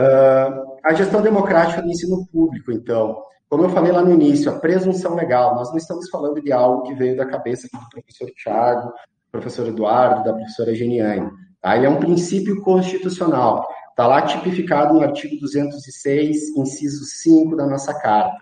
uh, 0.00 0.78
a 0.84 0.94
gestão 0.94 1.20
democrática 1.20 1.82
do 1.82 1.88
ensino 1.88 2.26
público, 2.28 2.70
então, 2.72 3.22
como 3.48 3.64
eu 3.64 3.68
falei 3.70 3.92
lá 3.92 4.00
no 4.00 4.12
início, 4.12 4.50
a 4.50 4.58
presunção 4.58 5.14
legal, 5.14 5.54
nós 5.56 5.70
não 5.70 5.76
estamos 5.76 6.08
falando 6.08 6.40
de 6.40 6.52
algo 6.52 6.84
que 6.84 6.94
veio 6.94 7.16
da 7.16 7.26
cabeça 7.26 7.68
do 7.70 7.88
professor 7.90 8.30
Tiago, 8.36 8.92
professor 9.32 9.66
Eduardo, 9.66 10.22
da 10.22 10.34
professora 10.34 10.74
Geniane. 10.74 11.30
Tá? 11.60 11.76
Ele 11.76 11.86
é 11.86 11.88
um 11.88 11.98
princípio 11.98 12.60
constitucional. 12.60 13.66
Está 13.90 14.06
lá 14.06 14.22
tipificado 14.22 14.94
no 14.94 15.00
artigo 15.00 15.40
206, 15.40 16.56
inciso 16.56 17.04
5 17.04 17.56
da 17.56 17.66
nossa 17.66 17.94
Carta, 17.94 18.36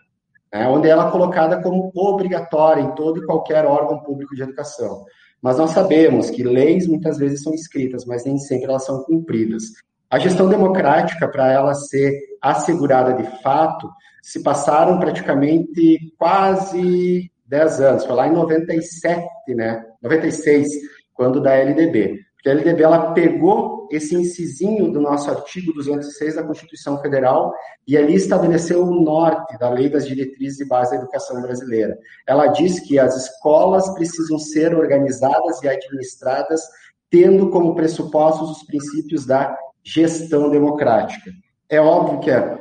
né? 0.52 0.66
onde 0.68 0.88
ela 0.88 1.08
é 1.08 1.10
colocada 1.10 1.62
como 1.62 1.92
obrigatória 1.94 2.82
em 2.82 2.94
todo 2.94 3.18
e 3.18 3.26
qualquer 3.26 3.64
órgão 3.64 4.00
público 4.00 4.34
de 4.34 4.42
educação. 4.42 5.04
Mas 5.40 5.56
nós 5.56 5.70
sabemos 5.70 6.28
que 6.28 6.42
leis 6.42 6.86
muitas 6.86 7.16
vezes 7.18 7.42
são 7.42 7.54
escritas, 7.54 8.04
mas 8.04 8.24
nem 8.24 8.36
sempre 8.36 8.66
elas 8.66 8.84
são 8.84 9.02
cumpridas. 9.04 9.64
A 10.10 10.18
gestão 10.18 10.48
democrática, 10.48 11.28
para 11.28 11.50
ela 11.52 11.72
ser 11.72 12.12
assegurada 12.42 13.14
de 13.14 13.42
fato, 13.42 13.88
se 14.22 14.42
passaram 14.42 14.98
praticamente 14.98 16.12
quase 16.18 17.30
10 17.50 17.80
anos, 17.80 18.04
foi 18.04 18.14
lá 18.14 18.28
em 18.28 18.32
97, 18.32 19.26
né? 19.48 19.84
96, 20.00 20.68
quando 21.12 21.42
da 21.42 21.52
LDB. 21.54 22.20
Porque 22.34 22.48
a 22.48 22.52
LDB 22.52 22.82
ela 22.82 23.12
pegou 23.12 23.88
esse 23.90 24.14
incisinho 24.14 24.90
do 24.92 25.00
nosso 25.00 25.28
artigo 25.28 25.74
206 25.74 26.36
da 26.36 26.44
Constituição 26.44 26.98
Federal 27.02 27.52
e 27.86 27.98
ali 27.98 28.14
estabeleceu 28.14 28.84
o 28.84 29.02
norte 29.02 29.58
da 29.58 29.68
Lei 29.68 29.90
das 29.90 30.06
Diretrizes 30.06 30.60
e 30.60 30.68
Base 30.68 30.92
da 30.92 30.98
Educação 30.98 31.42
Brasileira. 31.42 31.98
Ela 32.26 32.46
diz 32.46 32.78
que 32.78 32.98
as 32.98 33.16
escolas 33.16 33.92
precisam 33.94 34.38
ser 34.38 34.74
organizadas 34.74 35.60
e 35.62 35.68
administradas 35.68 36.62
tendo 37.10 37.50
como 37.50 37.74
pressupostos 37.74 38.50
os 38.50 38.62
princípios 38.62 39.26
da 39.26 39.58
gestão 39.82 40.48
democrática. 40.48 41.32
É 41.68 41.80
óbvio 41.80 42.20
que, 42.20 42.30
é, 42.30 42.58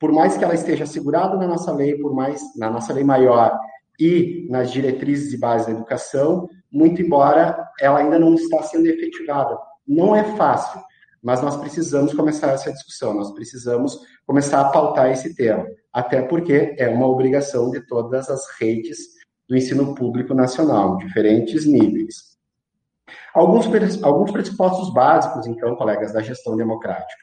por 0.00 0.10
mais 0.10 0.38
que 0.38 0.42
ela 0.42 0.54
esteja 0.54 0.84
assegurada 0.84 1.36
na 1.36 1.46
nossa 1.46 1.70
lei, 1.70 1.98
por 1.98 2.14
mais 2.14 2.40
na 2.56 2.70
nossa 2.70 2.92
lei 2.94 3.04
maior, 3.04 3.56
e 3.98 4.46
nas 4.50 4.70
diretrizes 4.70 5.32
e 5.32 5.38
bases 5.38 5.66
da 5.66 5.72
educação, 5.72 6.48
muito 6.70 7.02
embora 7.02 7.68
ela 7.80 7.98
ainda 7.98 8.18
não 8.18 8.34
está 8.34 8.62
sendo 8.62 8.86
efetivada. 8.86 9.58
Não 9.86 10.14
é 10.14 10.24
fácil, 10.36 10.80
mas 11.22 11.40
nós 11.42 11.56
precisamos 11.56 12.12
começar 12.14 12.52
essa 12.52 12.72
discussão, 12.72 13.14
nós 13.14 13.32
precisamos 13.32 13.98
começar 14.26 14.60
a 14.60 14.70
pautar 14.70 15.10
esse 15.10 15.34
tema, 15.34 15.66
até 15.92 16.22
porque 16.22 16.74
é 16.78 16.88
uma 16.88 17.06
obrigação 17.06 17.70
de 17.70 17.80
todas 17.86 18.28
as 18.28 18.42
redes 18.58 18.98
do 19.48 19.56
ensino 19.56 19.94
público 19.94 20.34
nacional, 20.34 20.96
diferentes 20.96 21.66
níveis. 21.66 22.32
Alguns, 23.34 23.66
alguns 24.02 24.30
pressupostos 24.30 24.92
básicos, 24.92 25.46
então, 25.46 25.76
colegas, 25.76 26.12
da 26.12 26.22
gestão 26.22 26.56
democrática. 26.56 27.22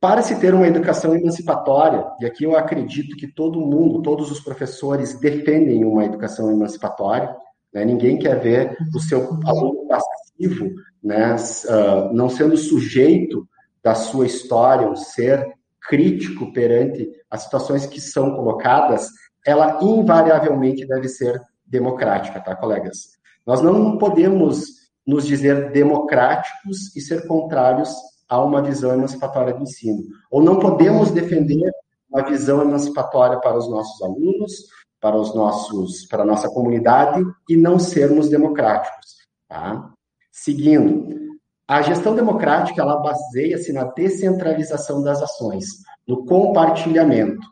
Para 0.00 0.22
se 0.22 0.38
ter 0.38 0.54
uma 0.54 0.68
educação 0.68 1.12
emancipatória, 1.12 2.06
e 2.20 2.26
aqui 2.26 2.44
eu 2.44 2.56
acredito 2.56 3.16
que 3.16 3.26
todo 3.26 3.60
mundo, 3.60 4.00
todos 4.00 4.30
os 4.30 4.38
professores 4.38 5.18
defendem 5.18 5.84
uma 5.84 6.04
educação 6.04 6.52
emancipatória, 6.52 7.34
né? 7.74 7.84
ninguém 7.84 8.16
quer 8.16 8.40
ver 8.40 8.76
o 8.94 9.00
seu 9.00 9.28
aluno 9.44 9.88
passivo, 9.88 10.70
né? 11.02 11.34
Uh, 11.34 12.14
não 12.14 12.28
sendo 12.28 12.56
sujeito 12.56 13.48
da 13.82 13.96
sua 13.96 14.26
história, 14.26 14.88
um 14.88 14.94
ser 14.94 15.44
crítico 15.88 16.52
perante 16.52 17.10
as 17.28 17.42
situações 17.42 17.84
que 17.84 18.00
são 18.00 18.36
colocadas, 18.36 19.08
ela 19.44 19.80
invariavelmente 19.82 20.86
deve 20.86 21.08
ser 21.08 21.40
democrática, 21.66 22.40
tá, 22.40 22.54
colegas? 22.54 23.18
Nós 23.44 23.62
não 23.62 23.98
podemos 23.98 24.78
nos 25.04 25.26
dizer 25.26 25.72
democráticos 25.72 26.94
e 26.94 27.00
ser 27.00 27.26
contrários 27.26 27.90
a 28.28 28.42
uma 28.42 28.62
visão 28.62 28.92
emancipatória 28.92 29.54
do 29.54 29.62
ensino, 29.62 30.02
ou 30.30 30.42
não 30.42 30.58
podemos 30.58 31.10
defender 31.10 31.70
uma 32.10 32.22
visão 32.22 32.62
emancipatória 32.62 33.38
para 33.40 33.56
os 33.56 33.68
nossos 33.68 34.00
alunos, 34.02 34.66
para 35.00 35.16
os 35.16 35.34
nossos, 35.34 36.06
para 36.06 36.22
a 36.22 36.26
nossa 36.26 36.48
comunidade 36.48 37.24
e 37.48 37.56
não 37.56 37.78
sermos 37.78 38.28
democráticos, 38.28 39.16
tá? 39.48 39.90
Seguindo, 40.32 41.18
a 41.66 41.82
gestão 41.82 42.14
democrática 42.14 42.80
ela 42.80 42.96
baseia-se 42.96 43.72
na 43.72 43.84
descentralização 43.84 45.02
das 45.02 45.22
ações, 45.22 45.66
no 46.06 46.24
compartilhamento. 46.24 47.46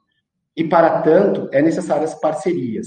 E 0.56 0.64
para 0.64 1.02
tanto, 1.02 1.48
é 1.52 1.60
necessárias 1.60 2.14
parcerias. 2.14 2.86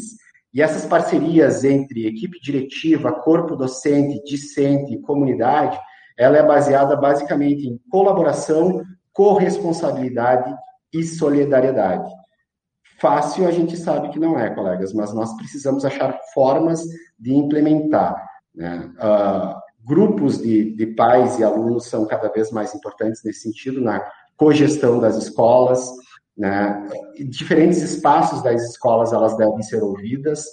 E 0.51 0.61
essas 0.61 0.87
parcerias 0.87 1.63
entre 1.63 2.07
equipe 2.07 2.39
diretiva, 2.41 3.11
corpo 3.11 3.55
docente, 3.55 4.23
discente 4.23 4.95
e 4.95 5.01
comunidade, 5.01 5.79
ela 6.19 6.37
é 6.37 6.43
baseada 6.43 6.97
basicamente 6.97 7.65
em 7.65 7.79
colaboração, 7.89 8.83
corresponsabilidade 9.13 10.53
e 10.93 11.01
solidariedade. 11.01 12.11
Fácil 12.99 13.47
a 13.47 13.51
gente 13.51 13.77
sabe 13.77 14.09
que 14.09 14.19
não 14.19 14.37
é, 14.37 14.53
colegas, 14.53 14.93
mas 14.93 15.13
nós 15.13 15.33
precisamos 15.37 15.85
achar 15.85 16.19
formas 16.33 16.83
de 17.17 17.33
implementar. 17.33 18.21
Né? 18.53 18.91
Uh, 18.97 19.55
grupos 19.87 20.41
de, 20.41 20.75
de 20.75 20.87
pais 20.87 21.39
e 21.39 21.43
alunos 21.45 21.85
são 21.85 22.05
cada 22.05 22.27
vez 22.27 22.51
mais 22.51 22.75
importantes 22.75 23.23
nesse 23.23 23.39
sentido, 23.39 23.79
na 23.79 24.05
cogestão 24.35 24.99
das 24.99 25.15
escolas, 25.15 25.89
né? 26.37 26.85
diferentes 27.29 27.81
espaços 27.81 28.43
das 28.43 28.61
escolas 28.61 29.13
elas 29.13 29.37
devem 29.37 29.61
ser 29.61 29.81
ouvidas, 29.81 30.43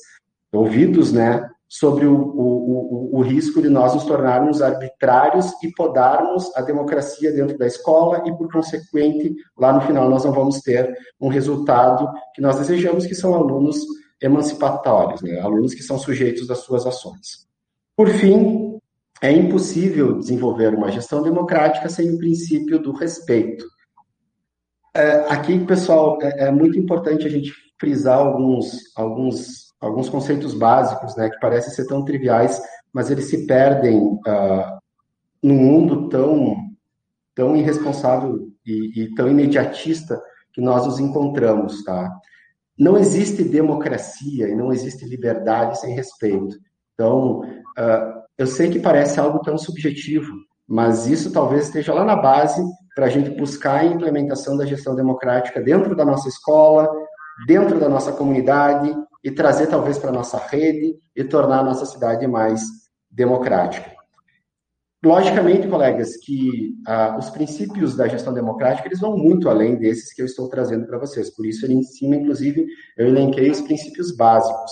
ouvidos, 0.53 1.13
né? 1.13 1.49
Sobre 1.69 2.07
o, 2.07 2.15
o, 2.15 3.15
o, 3.15 3.19
o, 3.19 3.23
risco 3.23 3.61
de 3.61 3.69
nós 3.69 3.95
nos 3.95 4.05
tornarmos 4.05 4.63
arbitrários 4.63 5.53
e 5.63 5.73
podarmos 5.73 6.55
a 6.55 6.63
democracia 6.63 7.33
dentro 7.33 7.59
da 7.59 7.67
escola 7.67 8.23
e, 8.25 8.37
por 8.37 8.51
consequente, 8.51 9.35
lá 9.59 9.73
no 9.73 9.81
final 9.81 10.09
nós 10.09 10.25
não 10.25 10.33
vamos 10.33 10.61
ter 10.61 10.95
um 11.21 11.29
resultado 11.29 12.09
que 12.35 12.41
nós 12.41 12.57
desejamos, 12.57 13.07
que 13.07 13.15
são 13.15 13.35
alunos 13.35 13.79
emancipatórios, 14.21 15.23
né? 15.23 15.41
alunos 15.41 15.75
que 15.75 15.83
são 15.83 15.99
sujeitos 15.99 16.47
das 16.47 16.59
suas 16.59 16.87
ações. 16.87 17.47
Por 17.97 18.09
fim, 18.11 18.79
é 19.21 19.33
impossível 19.33 20.19
desenvolver 20.19 20.75
uma 20.75 20.91
gestão 20.91 21.23
democrática 21.23 21.89
sem 21.89 22.15
o 22.15 22.19
princípio 22.19 22.79
do 22.79 22.93
respeito. 22.93 23.65
É, 24.95 25.27
aqui, 25.29 25.59
pessoal, 25.65 26.19
é, 26.23 26.47
é 26.47 26.51
muito 26.51 26.79
importante 26.79 27.27
a 27.27 27.31
gente 27.31 27.53
frisar 27.79 28.19
alguns, 28.19 28.79
alguns 28.97 29.66
alguns 29.87 30.09
conceitos 30.09 30.55
básicos, 30.55 31.17
né, 31.17 31.31
que 31.31 31.39
parecem 31.39 31.73
ser 31.73 31.87
tão 31.87 32.05
triviais, 32.05 32.61
mas 32.93 33.11
eles 33.11 33.27
se 33.27 33.47
perdem 33.47 33.99
uh, 33.99 34.79
num 35.43 35.55
mundo 35.57 36.09
tão, 36.09 36.57
tão 37.35 37.57
irresponsável 37.57 38.49
e, 38.65 39.03
e, 39.03 39.15
tão 39.15 39.29
imediatista 39.29 40.21
que 40.53 40.61
nós 40.61 40.87
nos 40.87 40.99
encontramos, 40.99 41.85
tá? 41.85 42.11
Não 42.79 42.97
existe 42.97 43.45
democracia 43.45 44.49
e 44.49 44.55
não 44.55 44.73
existe 44.73 45.05
liberdade 45.05 45.79
sem 45.79 45.95
respeito. 45.95 46.57
Então, 46.95 47.41
uh, 47.41 48.23
eu 48.39 48.47
sei 48.47 48.71
que 48.71 48.79
parece 48.79 49.21
algo 49.21 49.41
tão 49.41 49.57
subjetivo, 49.57 50.33
mas 50.67 51.07
isso 51.07 51.33
talvez 51.33 51.67
esteja 51.67 51.95
lá 51.95 52.05
na 52.05 52.17
base 52.17 52.63
para 52.95 53.07
a 53.07 53.11
gente 53.11 53.31
buscar 53.31 53.81
a 53.81 53.85
implementação 53.85 54.57
da 54.57 54.67
gestão 54.67 54.95
democrática 54.95 55.61
dentro 55.61 55.95
da 55.95 56.05
nossa 56.05 56.29
escola, 56.29 56.89
dentro 57.47 57.79
da 57.79 57.89
nossa 57.89 58.13
comunidade 58.13 58.95
e 59.27 59.31
trazer 59.33 59.67
talvez 59.67 59.99
para 59.99 60.11
a 60.11 60.13
nossa 60.13 60.39
rede 60.39 61.01
e 61.17 61.25
tornar 61.25 61.59
a 61.59 61.65
nossa 61.65 61.85
cidade 61.85 62.29
mais 62.29 62.63
democrática. 63.11 63.91
Logicamente, 65.05 65.67
colegas, 65.67 66.17
que 66.19 66.77
ah, 66.87 67.17
os 67.19 67.29
princípios 67.31 67.97
da 67.97 68.07
gestão 68.07 68.33
democrática 68.33 68.87
eles 68.87 69.01
vão 69.01 69.17
muito 69.17 69.49
além 69.49 69.75
desses 69.75 70.15
que 70.15 70.23
eu 70.23 70.27
estou 70.27 70.49
trazendo 70.49 70.87
para 70.87 71.01
vocês. 71.01 71.29
Por 71.29 71.45
isso, 71.45 71.65
ali 71.65 71.75
em 71.75 71.83
cima, 71.83 72.15
inclusive, 72.15 72.69
eu 72.97 73.09
elenquei 73.09 73.51
os 73.51 73.61
princípios 73.61 74.15
básicos. 74.15 74.71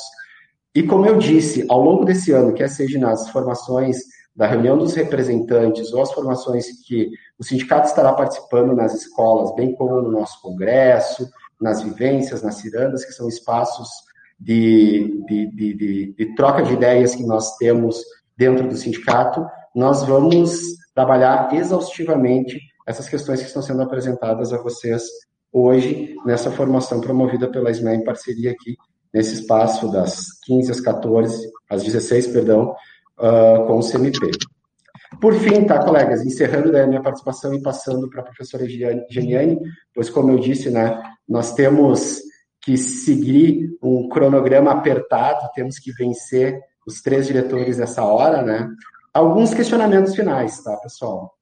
E 0.73 0.85
como 0.85 1.05
eu 1.05 1.19
disse, 1.19 1.67
ao 1.69 1.83
longo 1.83 2.05
desse 2.05 2.31
ano, 2.31 2.55
quer 2.55 2.69
seja 2.69 2.97
nas 2.97 3.29
formações 3.31 3.97
da 4.37 4.47
reunião 4.47 4.79
dos 4.79 4.95
representantes 4.95 5.93
ou 5.93 6.01
as 6.01 6.13
formações 6.13 6.67
que 6.87 7.11
o 7.37 7.43
sindicato 7.43 7.89
estará 7.89 8.13
participando 8.13 8.73
nas 8.73 8.95
escolas, 8.95 9.53
bem 9.57 9.75
como 9.75 10.01
no 10.01 10.13
nosso 10.13 10.41
congresso, 10.41 11.29
nas 11.61 11.83
vivências, 11.83 12.41
nas 12.41 12.55
cirandas, 12.55 13.05
que 13.05 13.13
são 13.13 13.29
espaços 13.29 14.14
de, 14.45 15.25
de, 15.27 15.47
de, 15.47 16.15
de, 16.15 16.35
troca 16.35 16.63
de 16.63 16.75
ideias 16.75 17.15
que 17.15 17.25
nós 17.25 17.57
temos 17.57 17.97
dentro 18.37 18.69
do 18.69 18.77
sindicato, 18.77 19.45
nós 19.75 20.05
vamos 20.05 20.61
trabalhar 20.95 21.55
exaustivamente 21.55 22.61
essas 22.87 23.09
questões 23.09 23.41
que 23.41 23.47
estão 23.47 23.63
sendo 23.63 23.81
apresentadas 23.81 24.53
a 24.53 24.59
vocês 24.59 25.03
hoje 25.51 26.15
nessa 26.27 26.51
formação 26.51 27.01
promovida 27.01 27.49
pela 27.49 27.73
SME 27.73 27.95
em 27.95 28.05
parceria 28.05 28.51
aqui 28.51 28.77
nesse 29.13 29.35
espaço 29.35 29.91
das 29.91 30.27
15 30.45 30.73
às 30.73 30.81
14, 30.81 31.51
às 31.71 31.83
16, 31.83 32.27
perdão, 32.27 32.75
uh, 33.19 33.67
com 33.67 33.79
o 33.79 33.89
CMP. 33.89 34.31
Por 35.21 35.35
fim, 35.35 35.65
tá, 35.65 35.79
colegas, 35.83 36.27
encerrando 36.27 36.77
a 36.77 36.87
minha 36.87 37.01
participação 37.01 37.55
e 37.55 37.63
passando 37.63 38.11
para 38.11 38.21
a 38.21 38.25
professora 38.25 38.67
Geniane, 38.69 39.57
pois, 39.95 40.11
como 40.11 40.33
eu 40.33 40.39
disse, 40.39 40.69
né, 40.69 41.01
nós 41.27 41.55
temos 41.55 42.21
que 42.65 42.79
seguir 42.79 43.77
um 43.83 44.09
cronograma 44.09 44.73
apertado, 44.73 45.51
temos 45.55 45.79
que 45.79 45.93
vencer 45.93 46.59
os 46.87 47.03
três 47.03 47.27
diretores 47.27 47.79
essa 47.79 48.03
hora, 48.05 48.43
né? 48.43 48.69
Alguns 49.13 49.53
questionamentos 49.53 50.15
finais, 50.15 50.63
tá, 50.63 50.75
pessoal? 50.79 51.35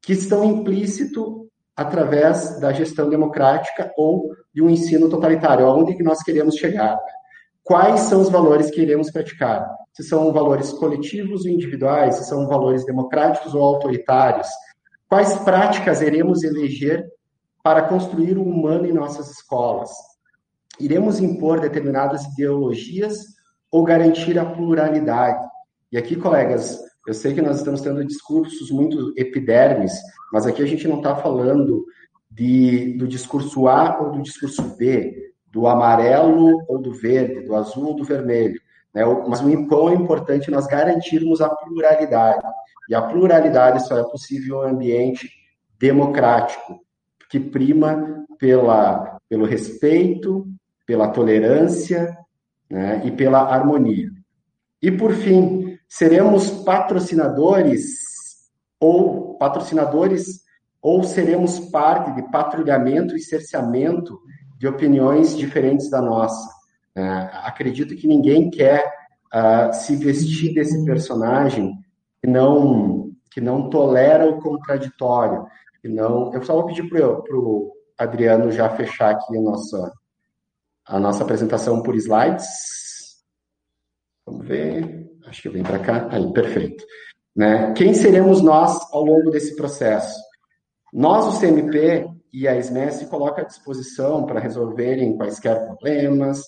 Que 0.00 0.12
estão 0.12 0.44
implícito 0.44 1.48
através 1.76 2.60
da 2.60 2.72
gestão 2.72 3.08
democrática 3.08 3.92
ou 3.96 4.30
de 4.54 4.62
um 4.62 4.70
ensino 4.70 5.08
totalitário, 5.08 5.66
aonde 5.66 5.94
que 5.94 6.02
nós 6.02 6.22
queremos 6.22 6.54
chegar. 6.54 6.98
Quais 7.64 8.00
são 8.00 8.20
os 8.20 8.28
valores 8.28 8.70
que 8.70 8.80
iremos 8.80 9.10
praticar? 9.10 9.68
Se 9.92 10.04
são 10.04 10.32
valores 10.32 10.72
coletivos 10.72 11.44
ou 11.44 11.50
individuais, 11.50 12.16
se 12.16 12.24
são 12.24 12.46
valores 12.46 12.84
democráticos 12.84 13.54
ou 13.54 13.62
autoritários? 13.62 14.48
Quais 15.08 15.34
práticas 15.38 16.00
iremos 16.00 16.44
eleger 16.44 17.04
para 17.62 17.82
construir 17.82 18.38
o 18.38 18.44
humano 18.44 18.86
em 18.86 18.92
nossas 18.92 19.30
escolas? 19.30 19.90
Iremos 20.80 21.20
impor 21.20 21.60
determinadas 21.60 22.24
ideologias 22.24 23.18
ou 23.70 23.84
garantir 23.84 24.38
a 24.38 24.44
pluralidade? 24.44 25.44
E 25.92 25.98
aqui, 25.98 26.16
colegas, 26.16 26.80
eu 27.06 27.14
sei 27.14 27.34
que 27.34 27.42
nós 27.42 27.58
estamos 27.58 27.80
tendo 27.80 28.04
discursos 28.04 28.70
muito 28.70 29.12
epidermes, 29.16 29.92
mas 30.32 30.46
aqui 30.46 30.62
a 30.62 30.66
gente 30.66 30.86
não 30.86 30.98
está 30.98 31.16
falando 31.16 31.84
de, 32.30 32.96
do 32.96 33.08
discurso 33.08 33.66
A 33.66 34.00
ou 34.00 34.12
do 34.12 34.22
discurso 34.22 34.62
B, 34.76 35.32
do 35.50 35.66
amarelo 35.66 36.64
ou 36.68 36.78
do 36.78 36.92
verde, 36.92 37.40
do 37.40 37.54
azul 37.56 37.88
ou 37.88 37.96
do 37.96 38.04
vermelho. 38.04 38.60
Né? 38.94 39.02
Mas 39.26 39.40
o 39.40 39.66
quão 39.66 39.90
é 39.90 39.94
importante 39.94 40.50
nós 40.50 40.66
garantirmos 40.66 41.40
a 41.40 41.48
pluralidade. 41.48 42.42
E 42.88 42.94
a 42.94 43.02
pluralidade 43.02 43.86
só 43.86 43.98
é 43.98 44.04
possível 44.04 44.62
em 44.62 44.66
um 44.66 44.74
ambiente 44.74 45.30
democrático, 45.78 46.80
que 47.30 47.40
prima 47.40 48.24
pela, 48.38 49.18
pelo 49.28 49.46
respeito, 49.46 50.46
pela 50.90 51.06
tolerância 51.06 52.18
né, 52.68 53.00
e 53.04 53.12
pela 53.12 53.42
harmonia. 53.42 54.10
E, 54.82 54.90
por 54.90 55.12
fim, 55.14 55.78
seremos 55.88 56.50
patrocinadores 56.64 57.84
ou 58.80 59.38
patrocinadores 59.38 60.40
ou 60.82 61.04
seremos 61.04 61.60
parte 61.60 62.12
de 62.16 62.28
patrulhamento 62.32 63.14
e 63.14 63.20
cerceamento 63.20 64.18
de 64.58 64.66
opiniões 64.66 65.36
diferentes 65.38 65.88
da 65.88 66.02
nossa. 66.02 66.50
É, 66.96 67.02
acredito 67.44 67.94
que 67.94 68.08
ninguém 68.08 68.50
quer 68.50 68.84
uh, 69.32 69.72
se 69.72 69.94
vestir 69.94 70.54
desse 70.54 70.84
personagem 70.84 71.72
que 72.20 72.28
não 72.28 73.12
que 73.30 73.40
não 73.40 73.70
tolera 73.70 74.28
o 74.28 74.42
contraditório. 74.42 75.46
Que 75.80 75.88
não, 75.88 76.34
eu 76.34 76.42
só 76.42 76.54
vou 76.54 76.66
pedir 76.66 76.88
para 76.88 77.06
o 77.06 77.70
Adriano 77.96 78.50
já 78.50 78.68
fechar 78.70 79.10
aqui 79.10 79.38
a 79.38 79.40
nossa 79.40 79.92
a 80.90 80.98
nossa 80.98 81.22
apresentação 81.22 81.82
por 81.82 81.94
slides. 81.94 82.48
Vamos 84.26 84.46
ver. 84.46 85.08
Acho 85.26 85.42
que 85.42 85.48
vem 85.48 85.62
para 85.62 85.78
cá. 85.78 86.08
Aí, 86.10 86.32
perfeito. 86.32 86.84
Né? 87.34 87.72
Quem 87.74 87.94
seremos 87.94 88.42
nós 88.42 88.76
ao 88.92 89.04
longo 89.04 89.30
desse 89.30 89.54
processo? 89.54 90.18
Nós, 90.92 91.26
o 91.26 91.40
CMP 91.40 92.10
e 92.32 92.48
a 92.48 92.56
SMES, 92.56 92.94
se 92.94 93.06
coloca 93.06 93.42
à 93.42 93.44
disposição 93.44 94.26
para 94.26 94.40
resolverem 94.40 95.16
quaisquer 95.16 95.64
problemas, 95.64 96.42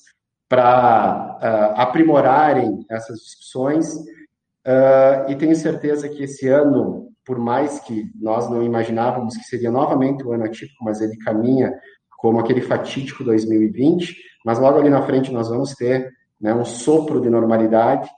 para 0.48 1.38
uh, 1.40 1.80
aprimorarem 1.80 2.84
essas 2.90 3.20
discussões. 3.20 3.94
Uh, 3.94 5.30
e 5.30 5.36
tenho 5.36 5.54
certeza 5.54 6.08
que 6.08 6.24
esse 6.24 6.48
ano, 6.48 7.10
por 7.24 7.38
mais 7.38 7.78
que 7.78 8.10
nós 8.20 8.50
não 8.50 8.62
imaginávamos 8.62 9.36
que 9.36 9.44
seria 9.44 9.70
novamente 9.70 10.26
um 10.26 10.32
ano 10.32 10.44
atípico, 10.44 10.84
mas 10.84 11.00
ele 11.00 11.16
caminha 11.18 11.72
como 12.18 12.38
aquele 12.38 12.60
fatídico 12.60 13.24
2020, 13.24 14.31
mas 14.44 14.58
logo 14.58 14.78
ali 14.78 14.90
na 14.90 15.02
frente 15.02 15.32
nós 15.32 15.48
vamos 15.48 15.74
ter 15.74 16.10
né, 16.40 16.54
um 16.54 16.64
sopro 16.64 17.20
de 17.20 17.30
normalidade 17.30 18.08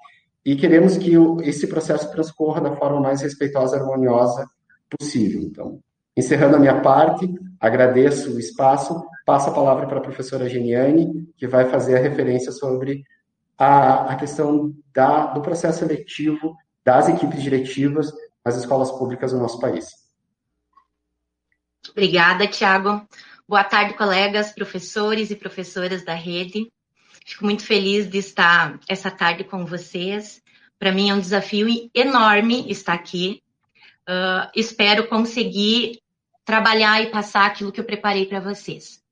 e 0.45 0.57
queremos 0.57 0.97
que 0.97 1.13
esse 1.43 1.67
processo 1.67 2.11
transcorra 2.11 2.61
da 2.61 2.77
forma 2.77 3.01
mais 3.01 3.23
respeitosa 3.23 3.77
e 3.77 3.81
harmoniosa 3.81 4.47
possível. 4.91 5.41
Então, 5.43 5.81
Encerrando 6.17 6.57
a 6.57 6.61
minha 6.61 6.81
parte, 6.81 7.29
agradeço 7.59 8.35
o 8.35 8.39
espaço, 8.39 9.05
passo 9.27 9.51
a 9.51 9.53
palavra 9.53 9.87
para 9.87 9.99
a 9.99 10.03
professora 10.03 10.49
Geniane, 10.49 11.27
que 11.37 11.47
vai 11.47 11.69
fazer 11.69 11.97
a 11.97 12.01
referência 12.01 12.53
sobre 12.53 13.03
a, 13.59 14.13
a 14.13 14.17
questão 14.17 14.73
da, 14.95 15.27
do 15.27 15.41
processo 15.41 15.81
seletivo 15.81 16.57
das 16.85 17.09
equipes 17.09 17.43
diretivas 17.43 18.13
nas 18.45 18.57
escolas 18.57 18.93
públicas 18.93 19.33
do 19.33 19.39
nosso 19.39 19.59
país. 19.59 19.87
Obrigada, 21.91 22.47
Tiago. 22.47 23.03
Boa 23.47 23.63
tarde, 23.63 23.93
colegas, 23.93 24.53
professores 24.53 25.31
e 25.31 25.37
professoras 25.37 26.03
da 26.03 26.15
rede. 26.15 26.73
Fico 27.27 27.45
muito 27.45 27.63
feliz 27.63 28.09
de 28.09 28.17
estar 28.17 28.81
essa 28.89 29.11
tarde 29.11 29.45
com 29.45 29.67
vocês. 29.67 30.43
Para 30.79 30.91
mim 30.91 31.11
é 31.11 31.15
um 31.15 31.21
desafio 31.21 31.69
enorme 31.95 32.65
estar 32.71 32.95
aqui. 32.95 33.43
Uh, 34.09 34.49
espero 34.57 35.07
conseguir 35.09 36.01
trabalhar 36.43 37.03
e 37.03 37.11
passar 37.11 37.45
aquilo 37.45 37.71
que 37.71 37.79
eu 37.79 37.85
preparei 37.85 38.25
para 38.25 38.41
vocês. 38.41 39.03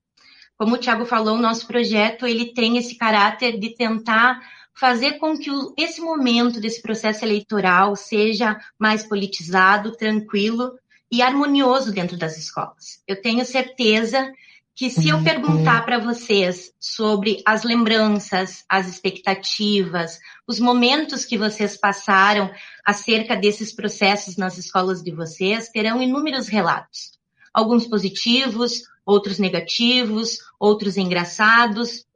Como 0.57 0.77
o 0.77 0.79
Tiago 0.79 1.05
falou, 1.05 1.37
o 1.37 1.43
nosso 1.43 1.67
projeto 1.67 2.27
ele 2.27 2.55
tem 2.55 2.79
esse 2.79 2.97
caráter 2.97 3.61
de 3.61 3.75
tentar 3.75 4.41
fazer 4.75 5.19
com 5.19 5.37
que 5.37 5.51
esse 5.77 6.01
momento 6.01 6.59
desse 6.59 6.81
processo 6.81 7.23
eleitoral 7.23 7.95
seja 7.95 8.59
mais 8.79 9.07
politizado, 9.07 9.95
tranquilo 9.95 10.73
e 11.12 11.21
harmonioso 11.21 11.92
dentro 11.92 12.16
das 12.16 12.38
escolas. 12.38 13.02
Eu 13.07 13.21
tenho 13.21 13.45
certeza 13.45 14.33
que 14.75 14.88
se 14.88 15.11
eu 15.11 15.23
perguntar 15.23 15.85
para 15.85 15.99
vocês 15.99 16.73
sobre 16.81 17.42
as 17.45 17.62
lembranças, 17.62 18.64
as 18.66 18.88
expectativas, 18.88 20.19
os 20.49 20.59
momentos 20.59 21.26
que 21.26 21.37
vocês 21.37 21.76
passaram 21.76 22.50
acerca 22.83 23.37
desses 23.37 23.71
processos 23.75 24.38
nas 24.38 24.57
escolas 24.57 25.02
de 25.02 25.12
vocês, 25.12 25.69
terão 25.69 26.02
inúmeros 26.02 26.49
relatos. 26.49 27.12
Alguns 27.52 27.87
positivos, 27.87 28.85
outros 29.04 29.38
negativos, 29.38 30.38
outros 30.59 30.97
engraçados, 30.97 32.07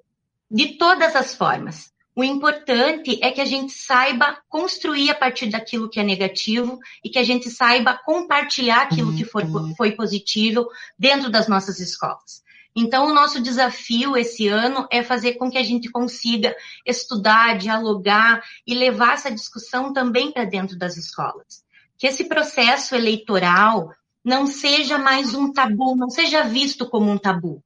de 0.51 0.79
todas 0.79 1.15
as 1.15 1.35
formas. 1.35 1.93
O 2.17 2.25
importante 2.25 3.19
é 3.23 3.31
que 3.31 3.43
a 3.43 3.45
gente 3.45 3.75
saiba 3.75 4.39
construir 4.49 5.11
a 5.11 5.15
partir 5.15 5.51
daquilo 5.51 5.91
que 5.91 6.01
é 6.01 6.03
negativo 6.03 6.79
e 7.05 7.11
que 7.11 7.19
a 7.19 7.23
gente 7.23 7.51
saiba 7.51 8.01
compartilhar 8.07 8.85
aquilo 8.85 9.15
que 9.15 9.23
for, 9.23 9.45
uhum. 9.45 9.75
foi 9.77 9.93
positivo 9.93 10.67
dentro 10.99 11.31
das 11.31 11.47
nossas 11.47 11.79
escolas. 11.79 12.43
Então, 12.75 13.07
o 13.07 13.13
nosso 13.13 13.39
desafio 13.39 14.17
esse 14.17 14.49
ano 14.49 14.87
é 14.91 15.03
fazer 15.03 15.35
com 15.35 15.51
que 15.51 15.59
a 15.59 15.63
gente 15.63 15.91
consiga 15.91 16.57
estudar, 16.87 17.59
dialogar 17.59 18.43
e 18.67 18.75
levar 18.75 19.13
essa 19.13 19.31
discussão 19.31 19.93
também 19.93 20.33
para 20.33 20.47
dentro 20.47 20.79
das 20.79 20.97
escolas. 20.97 21.63
Que 21.99 22.07
esse 22.07 22.25
processo 22.25 22.95
eleitoral 22.95 23.93
não 24.25 24.47
seja 24.47 24.97
mais 24.97 25.35
um 25.35 25.53
tabu, 25.53 25.95
não 25.95 26.09
seja 26.09 26.45
visto 26.45 26.89
como 26.89 27.11
um 27.11 27.19
tabu, 27.19 27.63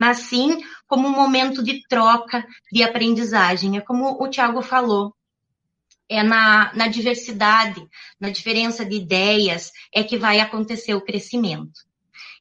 mas 0.00 0.20
sim 0.20 0.64
como 0.86 1.06
um 1.06 1.12
momento 1.12 1.62
de 1.62 1.86
troca, 1.86 2.46
de 2.72 2.82
aprendizagem. 2.82 3.76
É 3.76 3.80
como 3.80 4.20
o 4.20 4.28
Tiago 4.28 4.62
falou, 4.62 5.14
é 6.08 6.22
na, 6.22 6.72
na 6.74 6.88
diversidade, 6.88 7.86
na 8.18 8.30
diferença 8.30 8.84
de 8.84 8.96
ideias, 8.96 9.70
é 9.94 10.02
que 10.02 10.16
vai 10.16 10.40
acontecer 10.40 10.94
o 10.94 11.04
crescimento. 11.04 11.88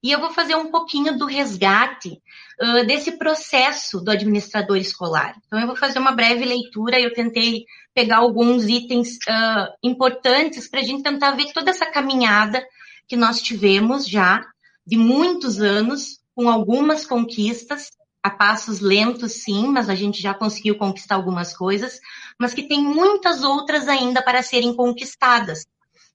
E 0.01 0.11
eu 0.11 0.19
vou 0.21 0.31
fazer 0.31 0.55
um 0.55 0.71
pouquinho 0.71 1.17
do 1.17 1.25
resgate 1.25 2.21
uh, 2.61 2.87
desse 2.87 3.17
processo 3.17 3.99
do 3.99 4.09
administrador 4.09 4.77
escolar. 4.77 5.35
Então, 5.45 5.59
eu 5.59 5.67
vou 5.67 5.75
fazer 5.75 5.99
uma 5.99 6.13
breve 6.13 6.45
leitura. 6.45 6.97
Eu 6.97 7.13
tentei 7.13 7.65
pegar 7.93 8.19
alguns 8.19 8.63
itens 8.69 9.17
uh, 9.27 9.73
importantes 9.83 10.69
para 10.69 10.79
a 10.79 10.83
gente 10.83 11.03
tentar 11.03 11.31
ver 11.31 11.51
toda 11.51 11.69
essa 11.69 11.85
caminhada 11.85 12.65
que 13.09 13.17
nós 13.17 13.41
tivemos 13.41 14.07
já 14.07 14.41
de 14.87 14.95
muitos 14.95 15.59
anos 15.59 16.18
com 16.39 16.47
algumas 16.47 17.05
conquistas, 17.05 17.91
a 18.23 18.29
passos 18.29 18.79
lentos, 18.79 19.43
sim, 19.43 19.67
mas 19.67 19.89
a 19.89 19.93
gente 19.93 20.21
já 20.21 20.33
conseguiu 20.33 20.77
conquistar 20.77 21.15
algumas 21.15 21.53
coisas, 21.53 21.99
mas 22.39 22.53
que 22.53 22.63
tem 22.63 22.81
muitas 22.81 23.43
outras 23.43 23.89
ainda 23.89 24.21
para 24.21 24.41
serem 24.41 24.73
conquistadas. 24.73 25.65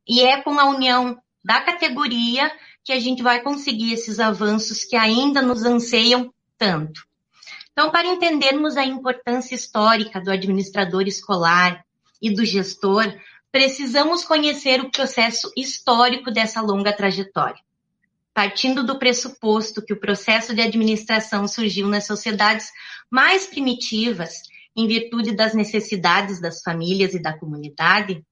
E 0.08 0.22
é 0.22 0.40
com 0.40 0.58
a 0.58 0.64
união 0.64 1.20
da 1.44 1.60
categoria 1.60 2.50
que 2.82 2.90
a 2.90 2.98
gente 2.98 3.22
vai 3.22 3.42
conseguir 3.42 3.92
esses 3.92 4.18
avanços 4.18 4.82
que 4.82 4.96
ainda 4.96 5.42
nos 5.42 5.62
anseiam 5.62 6.32
tanto. 6.56 7.02
Então, 7.72 7.90
para 7.90 8.08
entendermos 8.08 8.78
a 8.78 8.84
importância 8.86 9.54
histórica 9.54 10.22
do 10.22 10.30
administrador 10.30 11.02
escolar 11.02 11.84
e 12.22 12.34
do 12.34 12.46
gestor, 12.46 13.14
precisamos 13.52 14.24
conhecer 14.24 14.80
o 14.80 14.90
processo 14.90 15.52
histórico 15.54 16.30
dessa 16.30 16.62
longa 16.62 16.94
trajetória 16.94 17.62
partindo 18.34 18.84
do 18.84 18.98
pressuposto 18.98 19.80
que 19.80 19.92
o 19.92 20.00
processo 20.00 20.52
de 20.52 20.60
administração 20.60 21.46
surgiu 21.46 21.86
nas 21.86 22.04
sociedades 22.04 22.68
mais 23.08 23.46
primitivas, 23.46 24.42
em 24.76 24.88
virtude 24.88 25.36
das 25.36 25.54
necessidades 25.54 26.40
das 26.40 26.60
famílias 26.60 27.14
e 27.14 27.22
da 27.22 27.32
comunidade, 27.38 28.26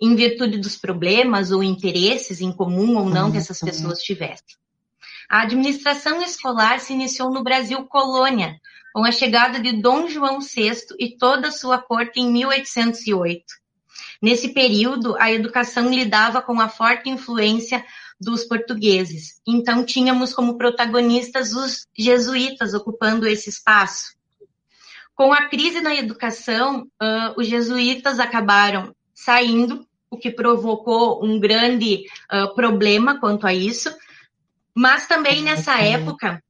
em 0.00 0.16
virtude 0.16 0.56
dos 0.56 0.76
problemas 0.76 1.50
ou 1.50 1.62
interesses 1.62 2.40
em 2.40 2.50
comum 2.50 2.96
ou 2.96 3.10
não 3.10 3.30
que 3.30 3.36
essas 3.36 3.60
pessoas 3.60 3.98
tivessem. 4.00 4.58
A 5.28 5.42
administração 5.42 6.22
escolar 6.22 6.80
se 6.80 6.94
iniciou 6.94 7.30
no 7.30 7.44
Brasil 7.44 7.84
colônia, 7.84 8.58
com 8.92 9.04
a 9.04 9.12
chegada 9.12 9.60
de 9.60 9.80
Dom 9.80 10.08
João 10.08 10.40
VI 10.40 10.72
e 10.98 11.16
toda 11.16 11.48
a 11.48 11.52
sua 11.52 11.78
corte 11.78 12.18
em 12.18 12.32
1808. 12.32 13.44
Nesse 14.20 14.52
período, 14.52 15.16
a 15.18 15.30
educação 15.30 15.88
lidava 15.90 16.42
com 16.42 16.60
a 16.60 16.68
forte 16.68 17.08
influência 17.08 17.84
dos 18.20 18.44
portugueses. 18.44 19.40
Então, 19.46 19.84
tínhamos 19.84 20.34
como 20.34 20.58
protagonistas 20.58 21.52
os 21.52 21.86
jesuítas 21.96 22.74
ocupando 22.74 23.26
esse 23.26 23.48
espaço. 23.48 24.14
Com 25.14 25.32
a 25.32 25.48
crise 25.48 25.80
na 25.80 25.94
educação, 25.94 26.82
uh, 27.02 27.34
os 27.36 27.46
jesuítas 27.46 28.20
acabaram 28.20 28.94
saindo, 29.14 29.86
o 30.10 30.16
que 30.16 30.30
provocou 30.30 31.24
um 31.24 31.38
grande 31.38 32.04
uh, 32.32 32.54
problema 32.54 33.20
quanto 33.20 33.46
a 33.46 33.54
isso, 33.54 33.94
mas 34.74 35.06
também 35.06 35.42
nessa 35.42 35.80
época 35.80 36.42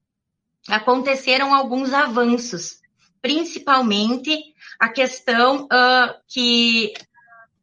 aconteceram 0.69 1.55
alguns 1.55 1.93
avanços, 1.93 2.81
principalmente 3.21 4.55
a 4.79 4.89
questão 4.89 5.65
uh, 5.65 6.15
que, 6.27 6.93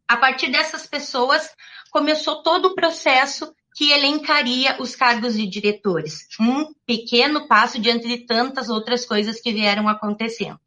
a 0.08 0.18
partir 0.18 0.52
dessas 0.52 0.86
pessoas, 0.86 1.50
começou 1.90 2.44
todo 2.44 2.68
o 2.68 2.76
processo 2.76 3.56
que 3.78 3.92
elencaria 3.92 4.76
os 4.80 4.96
cargos 4.96 5.36
de 5.36 5.46
diretores. 5.46 6.28
Um 6.40 6.74
pequeno 6.84 7.48
passo 7.48 7.78
diante 7.78 8.08
de 8.08 8.18
tantas 8.26 8.70
outras 8.70 9.06
coisas 9.06 9.40
que 9.40 9.54
vieram 9.54 9.88
acontecendo. 9.88 10.60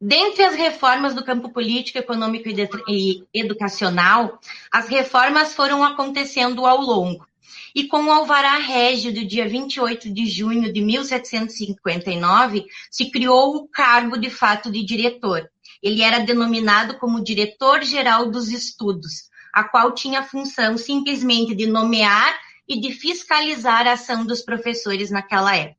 Dentre 0.00 0.42
as 0.42 0.56
reformas 0.56 1.14
do 1.14 1.24
campo 1.24 1.50
político, 1.50 1.96
econômico 1.96 2.48
e 2.88 3.24
educacional, 3.32 4.40
as 4.72 4.88
reformas 4.88 5.54
foram 5.54 5.84
acontecendo 5.84 6.66
ao 6.66 6.80
longo. 6.80 7.24
E 7.72 7.84
com 7.84 8.02
o 8.02 8.10
Alvará 8.10 8.58
Régio 8.58 9.14
do 9.14 9.24
dia 9.24 9.48
28 9.48 10.12
de 10.12 10.26
junho 10.26 10.72
de 10.72 10.80
1759, 10.80 12.66
se 12.90 13.12
criou 13.12 13.54
o 13.54 13.68
cargo 13.68 14.18
de 14.18 14.28
fato 14.28 14.72
de 14.72 14.84
diretor. 14.84 15.48
Ele 15.80 16.02
era 16.02 16.18
denominado 16.18 16.98
como 16.98 17.22
diretor-geral 17.22 18.28
dos 18.28 18.50
estudos, 18.50 19.30
a 19.54 19.62
qual 19.62 19.92
tinha 19.92 20.18
a 20.18 20.24
função 20.24 20.76
simplesmente 20.76 21.54
de 21.54 21.68
nomear 21.68 22.36
e 22.68 22.80
de 22.80 22.90
fiscalizar 22.90 23.86
a 23.86 23.92
ação 23.92 24.26
dos 24.26 24.42
professores 24.42 25.12
naquela 25.12 25.54
época. 25.54 25.78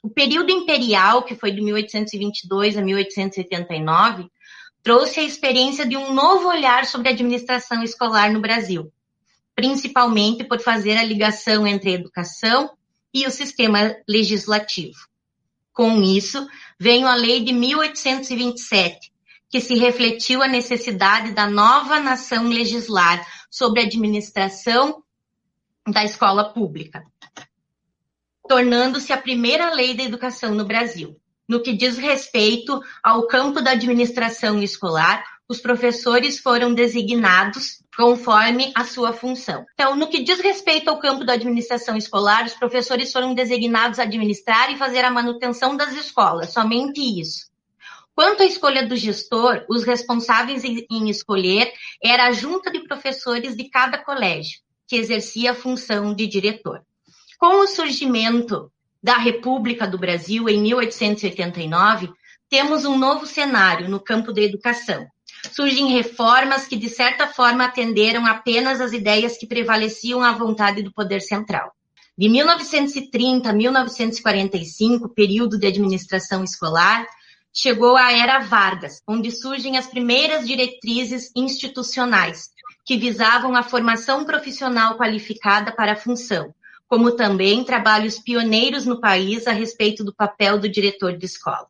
O 0.00 0.08
período 0.08 0.52
imperial, 0.52 1.24
que 1.24 1.34
foi 1.34 1.50
de 1.50 1.60
1822 1.60 2.76
a 2.76 2.82
1879, 2.82 4.30
trouxe 4.80 5.18
a 5.18 5.24
experiência 5.24 5.84
de 5.84 5.96
um 5.96 6.14
novo 6.14 6.46
olhar 6.46 6.86
sobre 6.86 7.08
a 7.08 7.10
administração 7.10 7.82
escolar 7.82 8.32
no 8.32 8.40
Brasil, 8.40 8.92
principalmente 9.56 10.44
por 10.44 10.60
fazer 10.60 10.96
a 10.96 11.02
ligação 11.02 11.66
entre 11.66 11.90
a 11.90 11.94
educação 11.94 12.70
e 13.12 13.26
o 13.26 13.30
sistema 13.30 13.96
legislativo. 14.08 14.98
Com 15.72 16.00
isso, 16.00 16.46
veio 16.78 17.08
a 17.08 17.16
Lei 17.16 17.42
de 17.42 17.52
1827, 17.52 19.12
que 19.50 19.60
se 19.60 19.74
refletiu 19.76 20.42
a 20.42 20.48
necessidade 20.48 21.32
da 21.32 21.48
nova 21.48 21.98
nação 22.00 22.48
legislar 22.48 23.26
sobre 23.50 23.80
a 23.80 23.84
administração 23.84 25.02
da 25.86 26.04
escola 26.04 26.52
pública, 26.52 27.02
tornando-se 28.46 29.12
a 29.12 29.16
primeira 29.16 29.72
lei 29.72 29.94
da 29.94 30.02
educação 30.02 30.54
no 30.54 30.66
Brasil. 30.66 31.16
No 31.48 31.62
que 31.62 31.72
diz 31.72 31.96
respeito 31.96 32.78
ao 33.02 33.26
campo 33.26 33.62
da 33.62 33.70
administração 33.70 34.62
escolar, 34.62 35.24
os 35.48 35.60
professores 35.60 36.38
foram 36.38 36.74
designados 36.74 37.82
conforme 37.96 38.70
a 38.76 38.84
sua 38.84 39.14
função. 39.14 39.64
Então, 39.72 39.96
no 39.96 40.08
que 40.08 40.22
diz 40.22 40.38
respeito 40.40 40.88
ao 40.88 41.00
campo 41.00 41.24
da 41.24 41.32
administração 41.32 41.96
escolar, 41.96 42.44
os 42.44 42.52
professores 42.52 43.10
foram 43.10 43.34
designados 43.34 43.98
a 43.98 44.02
administrar 44.02 44.70
e 44.70 44.76
fazer 44.76 45.04
a 45.06 45.10
manutenção 45.10 45.74
das 45.74 45.94
escolas, 45.94 46.52
somente 46.52 47.00
isso. 47.00 47.47
Quanto 48.18 48.42
à 48.42 48.46
escolha 48.46 48.84
do 48.84 48.96
gestor, 48.96 49.64
os 49.68 49.84
responsáveis 49.84 50.64
em 50.64 51.08
escolher 51.08 51.72
era 52.02 52.26
a 52.26 52.32
junta 52.32 52.68
de 52.68 52.80
professores 52.80 53.56
de 53.56 53.70
cada 53.70 53.96
colégio. 53.96 54.58
que 54.88 54.96
exercia 54.96 55.52
a 55.52 55.54
função 55.54 56.12
de 56.12 56.26
diretor. 56.26 56.80
Com 57.38 57.60
o 57.60 57.66
surgimento 57.68 58.72
da 59.00 59.18
República 59.18 59.86
do 59.86 59.96
Brasil 59.96 60.48
em 60.48 60.60
1889, 60.62 62.10
temos 62.50 62.84
um 62.84 62.98
novo 62.98 63.24
cenário 63.24 63.88
no 63.88 64.00
campo 64.00 64.32
da 64.32 64.40
educação. 64.40 65.06
Surgem 65.52 65.92
reformas 65.92 66.66
que, 66.66 66.74
de 66.74 66.88
certa 66.88 67.28
forma, 67.28 67.66
atenderam 67.66 68.26
apenas 68.26 68.80
às 68.80 68.92
ideias 68.92 69.36
que 69.36 69.46
prevaleciam 69.46 70.24
à 70.24 70.32
vontade 70.32 70.82
do 70.82 70.92
poder 70.92 71.20
central. 71.20 71.70
De 72.16 72.28
1930 72.28 73.48
a 73.48 73.52
1945, 73.52 75.08
período 75.10 75.56
de 75.56 75.68
administração 75.68 76.42
escolar, 76.42 77.06
chegou 77.52 77.96
a 77.96 78.12
era 78.12 78.40
Vargas, 78.40 79.02
onde 79.06 79.30
surgem 79.30 79.76
as 79.76 79.86
primeiras 79.86 80.46
diretrizes 80.46 81.30
institucionais, 81.34 82.50
que 82.84 82.96
visavam 82.96 83.56
a 83.56 83.62
formação 83.62 84.24
profissional 84.24 84.96
qualificada 84.96 85.72
para 85.72 85.92
a 85.92 85.96
função, 85.96 86.54
como 86.86 87.12
também 87.12 87.64
trabalhos 87.64 88.18
pioneiros 88.18 88.86
no 88.86 89.00
país 89.00 89.46
a 89.46 89.52
respeito 89.52 90.02
do 90.02 90.14
papel 90.14 90.58
do 90.58 90.68
diretor 90.68 91.16
de 91.16 91.26
escola. 91.26 91.66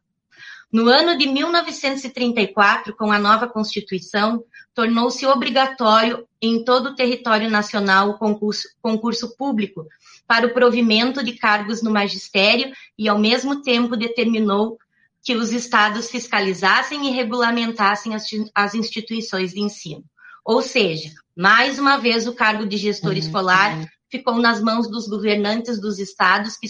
No 0.71 0.87
ano 0.89 1.17
de 1.17 1.27
1934, 1.27 2.95
com 2.95 3.11
a 3.11 3.19
nova 3.19 3.49
Constituição, 3.49 4.45
tornou-se 4.75 5.27
obrigatório 5.27 6.29
em 6.41 6.63
todo 6.63 6.91
o 6.91 6.95
território 6.95 7.51
nacional 7.51 8.11
o 8.11 8.19
concurso, 8.19 8.69
concurso 8.81 9.35
público 9.35 9.87
para 10.27 10.47
o 10.47 10.53
provimento 10.53 11.25
de 11.25 11.33
cargos 11.33 11.83
no 11.83 11.91
magistério 11.91 12.71
e, 12.99 13.09
ao 13.09 13.19
mesmo 13.19 13.63
tempo, 13.63 13.97
determinou 13.97 14.79
que 15.23 15.35
os 15.35 15.53
estados 15.53 16.11
fiscalizassem 16.11 17.09
e 17.09 17.11
regulamentassem 17.11 18.15
as, 18.15 18.25
as 18.55 18.75
instituições 18.75 19.53
de 19.53 19.61
ensino. 19.61 20.05
Ou 20.45 20.63
seja, 20.63 21.11
mais 21.37 21.79
uma 21.79 21.99
vez 21.99 22.27
o 22.27 22.35
cargo 22.35 22.67
de 22.67 22.77
gestor 22.77 23.13
uhum, 23.13 23.19
escolar 23.19 23.77
uhum. 23.77 23.87
ficou 24.11 24.39
nas 24.39 24.61
mãos 24.61 24.91
dos 24.91 25.07
governantes 25.07 25.81
dos 25.81 25.99
estados 25.99 26.57
que, 26.57 26.67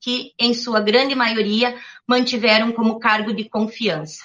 que, 0.00 0.32
em 0.38 0.54
sua 0.54 0.80
grande 0.80 1.14
maioria, 1.14 1.76
mantiveram 2.06 2.72
como 2.72 2.98
cargo 2.98 3.34
de 3.34 3.48
confiança. 3.48 4.24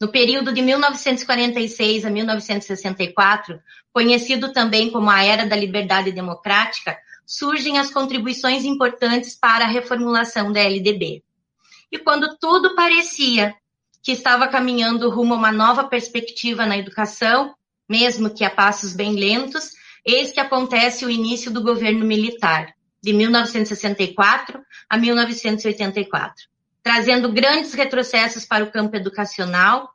No 0.00 0.08
período 0.08 0.52
de 0.52 0.60
1946 0.60 2.04
a 2.04 2.10
1964, 2.10 3.58
conhecido 3.92 4.52
também 4.52 4.90
como 4.90 5.08
a 5.08 5.24
Era 5.24 5.46
da 5.46 5.56
Liberdade 5.56 6.12
Democrática, 6.12 6.98
surgem 7.24 7.78
as 7.78 7.90
contribuições 7.90 8.64
importantes 8.64 9.34
para 9.34 9.64
a 9.64 9.68
reformulação 9.68 10.52
da 10.52 10.60
LDB. 10.60 11.24
E 11.90 11.98
quando 11.98 12.36
tudo 12.38 12.74
parecia 12.74 13.54
que 14.02 14.12
estava 14.12 14.46
caminhando 14.48 15.10
rumo 15.10 15.34
a 15.34 15.36
uma 15.36 15.52
nova 15.52 15.84
perspectiva 15.84 16.64
na 16.64 16.78
educação, 16.78 17.54
mesmo 17.88 18.30
que 18.30 18.44
a 18.44 18.50
passos 18.50 18.92
bem 18.92 19.16
lentos, 19.16 19.72
eis 20.04 20.30
que 20.30 20.40
acontece 20.40 21.04
o 21.04 21.10
início 21.10 21.50
do 21.50 21.62
governo 21.62 22.04
militar, 22.04 22.72
de 23.02 23.12
1964 23.12 24.60
a 24.88 24.96
1984, 24.96 26.44
trazendo 26.82 27.32
grandes 27.32 27.74
retrocessos 27.74 28.44
para 28.44 28.64
o 28.64 28.70
campo 28.70 28.96
educacional. 28.96 29.90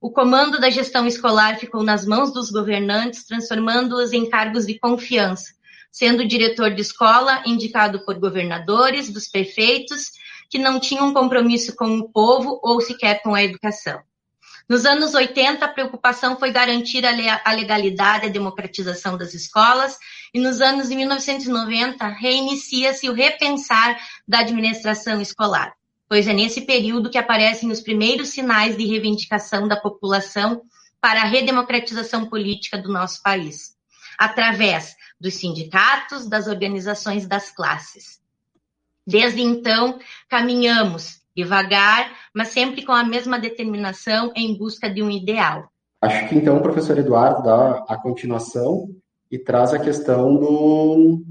O 0.00 0.10
comando 0.10 0.60
da 0.60 0.70
gestão 0.70 1.06
escolar 1.06 1.56
ficou 1.58 1.82
nas 1.82 2.04
mãos 2.04 2.32
dos 2.32 2.50
governantes, 2.50 3.24
transformando-os 3.24 4.12
em 4.12 4.28
cargos 4.28 4.66
de 4.66 4.78
confiança, 4.78 5.52
sendo 5.90 6.26
diretor 6.26 6.70
de 6.70 6.82
escola 6.82 7.42
indicado 7.46 8.04
por 8.04 8.18
governadores, 8.18 9.12
dos 9.12 9.28
prefeitos 9.28 10.10
que 10.54 10.58
não 10.60 10.78
tinham 10.78 11.12
compromisso 11.12 11.74
com 11.74 11.98
o 11.98 12.08
povo 12.08 12.60
ou 12.62 12.80
sequer 12.80 13.20
com 13.24 13.34
a 13.34 13.42
educação. 13.42 14.00
Nos 14.68 14.86
anos 14.86 15.12
80, 15.12 15.64
a 15.64 15.68
preocupação 15.68 16.38
foi 16.38 16.52
garantir 16.52 17.04
a 17.04 17.52
legalidade 17.52 18.26
e 18.26 18.28
a 18.28 18.32
democratização 18.32 19.18
das 19.18 19.34
escolas, 19.34 19.98
e 20.32 20.38
nos 20.38 20.60
anos 20.60 20.90
de 20.90 20.94
1990, 20.94 22.06
reinicia-se 22.06 23.08
o 23.10 23.12
repensar 23.12 23.98
da 24.28 24.38
administração 24.38 25.20
escolar, 25.20 25.74
pois 26.08 26.28
é 26.28 26.32
nesse 26.32 26.60
período 26.60 27.10
que 27.10 27.18
aparecem 27.18 27.72
os 27.72 27.80
primeiros 27.80 28.28
sinais 28.28 28.76
de 28.76 28.86
reivindicação 28.86 29.66
da 29.66 29.74
população 29.80 30.62
para 31.00 31.22
a 31.22 31.26
redemocratização 31.26 32.26
política 32.26 32.78
do 32.78 32.92
nosso 32.92 33.20
país, 33.24 33.74
através 34.16 34.94
dos 35.20 35.34
sindicatos, 35.34 36.28
das 36.28 36.46
organizações 36.46 37.26
das 37.26 37.50
classes. 37.50 38.22
Desde 39.06 39.42
então, 39.42 39.98
caminhamos 40.28 41.20
devagar, 41.36 42.12
mas 42.32 42.48
sempre 42.48 42.84
com 42.84 42.92
a 42.92 43.04
mesma 43.04 43.38
determinação 43.38 44.32
em 44.34 44.56
busca 44.56 44.88
de 44.88 45.02
um 45.02 45.10
ideal. 45.10 45.68
Acho 46.00 46.28
que 46.28 46.36
então 46.36 46.56
o 46.56 46.62
professor 46.62 46.98
Eduardo 46.98 47.42
dá 47.42 47.84
a 47.88 47.96
continuação 47.96 48.88
e 49.30 49.38
traz 49.38 49.72
a 49.72 49.78
questão 49.78 50.36
do, 50.36 51.24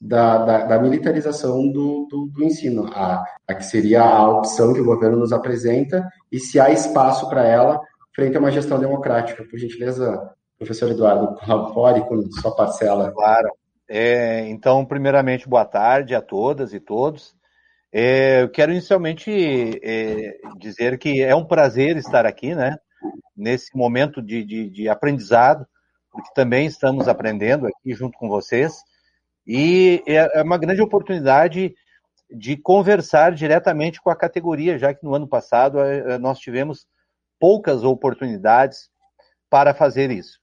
da, 0.00 0.38
da, 0.38 0.64
da 0.66 0.78
militarização 0.78 1.68
do, 1.70 2.06
do, 2.10 2.26
do 2.26 2.44
ensino, 2.44 2.90
a, 2.92 3.24
a, 3.46 3.54
que 3.54 3.64
seria 3.64 4.02
a 4.02 4.28
opção 4.28 4.74
que 4.74 4.80
o 4.80 4.84
governo 4.84 5.18
nos 5.18 5.32
apresenta 5.32 6.06
e 6.30 6.38
se 6.38 6.60
há 6.60 6.70
espaço 6.70 7.28
para 7.28 7.46
ela 7.46 7.80
frente 8.14 8.36
a 8.36 8.40
uma 8.40 8.50
gestão 8.50 8.78
democrática. 8.78 9.44
Por 9.44 9.58
gentileza, 9.58 10.30
professor 10.58 10.90
Eduardo, 10.90 11.34
colabore 11.36 12.00
com 12.02 12.30
sua 12.32 12.54
parcela. 12.54 13.12
Claro. 13.12 13.48
É, 13.88 14.46
então, 14.48 14.84
primeiramente, 14.84 15.48
boa 15.48 15.64
tarde 15.64 16.14
a 16.14 16.20
todas 16.20 16.74
e 16.74 16.80
todos. 16.80 17.34
É, 17.90 18.42
eu 18.42 18.50
quero 18.50 18.70
inicialmente 18.70 19.30
é, 19.82 20.38
dizer 20.58 20.98
que 20.98 21.22
é 21.22 21.34
um 21.34 21.46
prazer 21.46 21.96
estar 21.96 22.26
aqui, 22.26 22.54
né? 22.54 22.76
Nesse 23.34 23.74
momento 23.74 24.20
de, 24.20 24.44
de, 24.44 24.68
de, 24.68 24.88
aprendizado, 24.88 25.66
porque 26.12 26.30
também 26.34 26.66
estamos 26.66 27.08
aprendendo 27.08 27.66
aqui 27.66 27.94
junto 27.94 28.18
com 28.18 28.28
vocês. 28.28 28.74
E 29.46 30.02
é, 30.06 30.40
é 30.40 30.42
uma 30.42 30.58
grande 30.58 30.82
oportunidade 30.82 31.74
de 32.30 32.56
conversar 32.58 33.32
diretamente 33.32 34.02
com 34.02 34.10
a 34.10 34.16
categoria, 34.16 34.78
já 34.78 34.92
que 34.92 35.02
no 35.02 35.14
ano 35.14 35.26
passado 35.26 35.80
é, 35.80 36.18
nós 36.18 36.38
tivemos 36.38 36.86
poucas 37.40 37.84
oportunidades 37.84 38.90
para 39.48 39.72
fazer 39.72 40.10
isso. 40.10 40.37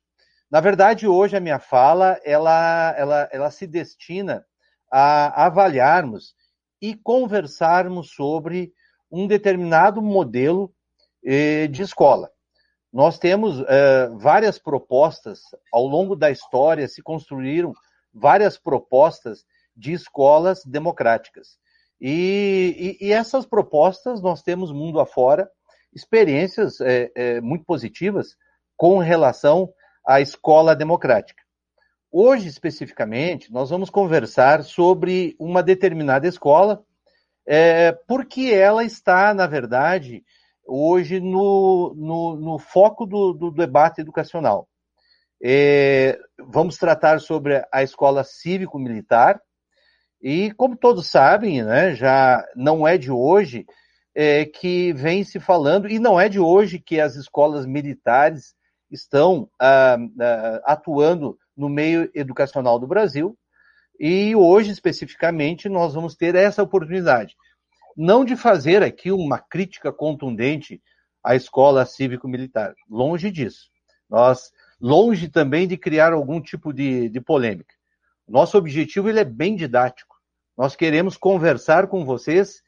Na 0.56 0.62
verdade, 0.62 1.06
hoje 1.06 1.36
a 1.36 1.42
minha 1.42 1.60
fala 1.60 2.18
ela, 2.24 2.96
ela, 2.98 3.30
ela 3.30 3.52
se 3.52 3.68
destina 3.68 4.46
a 4.90 5.48
avaliarmos 5.48 6.34
e 6.82 6.96
conversarmos 6.96 8.12
sobre 8.12 8.72
um 9.12 9.28
determinado 9.28 10.02
modelo 10.02 10.74
eh, 11.26 11.68
de 11.68 11.82
escola. 11.82 12.32
Nós 12.94 13.20
temos 13.20 13.60
eh, 13.68 14.10
várias 14.14 14.58
propostas, 14.58 15.42
ao 15.74 15.86
longo 15.86 16.16
da 16.16 16.32
história 16.32 16.88
se 16.88 17.02
construíram 17.02 17.74
várias 18.14 18.58
propostas 18.58 19.44
de 19.76 19.92
escolas 19.92 20.64
democráticas. 20.64 21.58
E, 22.00 22.98
e, 23.02 23.08
e 23.08 23.12
essas 23.12 23.46
propostas 23.46 24.22
nós 24.22 24.42
temos 24.42 24.72
mundo 24.72 25.02
afora 25.02 25.52
experiências 25.94 26.80
eh, 26.80 27.42
muito 27.42 27.66
positivas 27.66 28.38
com 28.78 29.00
relação 29.00 29.70
a 30.06 30.22
escola 30.22 30.76
democrática. 30.76 31.44
Hoje, 32.12 32.48
especificamente, 32.48 33.52
nós 33.52 33.70
vamos 33.70 33.90
conversar 33.90 34.64
sobre 34.64 35.36
uma 35.40 35.62
determinada 35.62 36.28
escola, 36.28 36.84
é, 37.46 37.92
porque 38.08 38.52
ela 38.54 38.84
está, 38.84 39.34
na 39.34 39.48
verdade, 39.48 40.24
hoje 40.66 41.20
no, 41.20 41.94
no, 41.96 42.36
no 42.38 42.60
foco 42.60 43.06
do, 43.06 43.34
do, 43.34 43.52
debate 43.52 44.02
educacional. 44.02 44.68
É, 45.44 46.18
vamos 46.40 46.78
tratar 46.78 47.20
sobre 47.20 47.62
a 47.72 47.84
escola 47.84 48.24
cívico-militar, 48.24 49.42
e 50.22 50.52
como 50.54 50.78
todos 50.78 51.08
sabem, 51.08 51.64
né, 51.64 51.94
já 51.94 52.44
não 52.56 52.88
é 52.88 52.98
de 52.98 53.12
hoje 53.12 53.66
é, 54.16 54.46
que 54.46 54.94
vem 54.94 55.24
se 55.24 55.40
falando, 55.40 55.90
e 55.90 56.00
não 56.00 56.20
é 56.20 56.30
de 56.30 56.40
hoje 56.40 56.80
que 56.80 57.00
as 57.00 57.16
escolas 57.16 57.66
militares 57.66 58.56
estão 58.96 59.50
ah, 59.60 59.98
ah, 60.20 60.62
atuando 60.66 61.38
no 61.56 61.70
meio 61.70 62.10
educacional 62.14 62.80
do 62.80 62.88
Brasil. 62.88 63.38
E 64.00 64.36
hoje, 64.36 64.72
especificamente, 64.72 65.70
nós 65.70 65.94
vamos 65.94 66.16
ter 66.16 66.36
essa 66.36 66.64
oportunidade. 66.64 67.36
Não 67.96 68.26
de 68.26 68.36
fazer 68.36 68.84
aqui 68.84 69.12
uma 69.12 69.40
crítica 69.40 69.92
contundente 69.92 70.82
à 71.24 71.36
escola 71.36 71.86
cívico-militar. 71.86 72.74
Longe 72.90 73.32
disso. 73.32 73.70
Nós, 74.10 74.52
longe 74.82 75.30
também 75.30 75.68
de 75.68 75.78
criar 75.78 76.12
algum 76.12 76.42
tipo 76.42 76.74
de, 76.74 77.10
de 77.10 77.22
polêmica. 77.22 77.74
Nosso 78.28 78.58
objetivo 78.58 79.08
ele 79.08 79.20
é 79.20 79.26
bem 79.26 79.56
didático. 79.56 80.16
Nós 80.58 80.76
queremos 80.76 81.16
conversar 81.16 81.88
com 81.88 82.04
vocês 82.04 82.62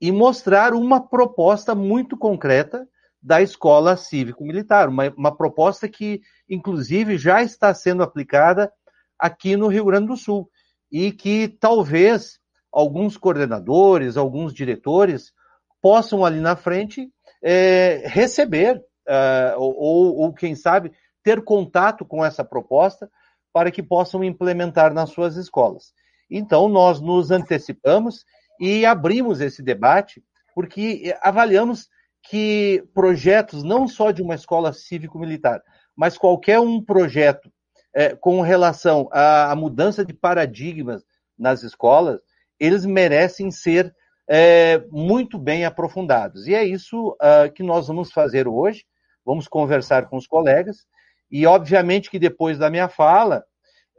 e 0.00 0.10
mostrar 0.12 0.74
uma 0.74 1.00
proposta 1.00 1.74
muito 1.74 2.16
concreta 2.16 2.86
da 3.24 3.40
escola 3.40 3.96
cívico-militar, 3.96 4.90
uma, 4.90 5.08
uma 5.16 5.34
proposta 5.34 5.88
que, 5.88 6.20
inclusive, 6.46 7.16
já 7.16 7.42
está 7.42 7.72
sendo 7.72 8.02
aplicada 8.02 8.70
aqui 9.18 9.56
no 9.56 9.68
Rio 9.68 9.86
Grande 9.86 10.08
do 10.08 10.16
Sul 10.16 10.46
e 10.92 11.10
que 11.10 11.48
talvez 11.48 12.38
alguns 12.70 13.16
coordenadores, 13.16 14.18
alguns 14.18 14.52
diretores 14.52 15.32
possam 15.80 16.22
ali 16.22 16.38
na 16.38 16.54
frente 16.54 17.08
é, 17.42 18.02
receber 18.04 18.76
uh, 18.76 19.58
ou, 19.58 20.16
ou, 20.18 20.34
quem 20.34 20.54
sabe, 20.54 20.92
ter 21.22 21.42
contato 21.42 22.04
com 22.04 22.22
essa 22.22 22.44
proposta 22.44 23.10
para 23.54 23.70
que 23.70 23.82
possam 23.82 24.22
implementar 24.22 24.92
nas 24.92 25.10
suas 25.10 25.36
escolas. 25.36 25.94
Então, 26.30 26.68
nós 26.68 27.00
nos 27.00 27.30
antecipamos 27.30 28.26
e 28.60 28.84
abrimos 28.84 29.40
esse 29.40 29.62
debate, 29.62 30.22
porque 30.54 31.16
avaliamos 31.22 31.88
que 32.28 32.82
projetos, 32.94 33.62
não 33.62 33.86
só 33.86 34.10
de 34.10 34.22
uma 34.22 34.34
escola 34.34 34.72
cívico-militar, 34.72 35.62
mas 35.94 36.16
qualquer 36.16 36.58
um 36.58 36.82
projeto 36.82 37.52
é, 37.94 38.14
com 38.16 38.40
relação 38.40 39.08
à, 39.12 39.52
à, 39.52 39.56
mudança 39.56 40.04
de 40.04 40.12
paradigmas 40.12 41.04
nas 41.38 41.62
escolas, 41.62 42.20
eles 42.58 42.84
merecem 42.84 43.50
ser 43.50 43.94
é, 44.28 44.82
muito 44.90 45.38
bem 45.38 45.64
aprofundados. 45.64 46.46
E 46.46 46.54
é 46.54 46.64
isso 46.64 47.10
uh, 47.10 47.52
que 47.52 47.62
nós 47.62 47.86
vamos 47.86 48.10
fazer 48.10 48.48
hoje. 48.48 48.84
Vamos 49.24 49.46
conversar 49.46 50.08
com 50.08 50.16
os 50.16 50.26
colegas 50.26 50.86
e, 51.30 51.46
obviamente, 51.46 52.10
que 52.10 52.18
depois 52.18 52.58
da 52.58 52.70
minha 52.70 52.88
fala, 52.88 53.44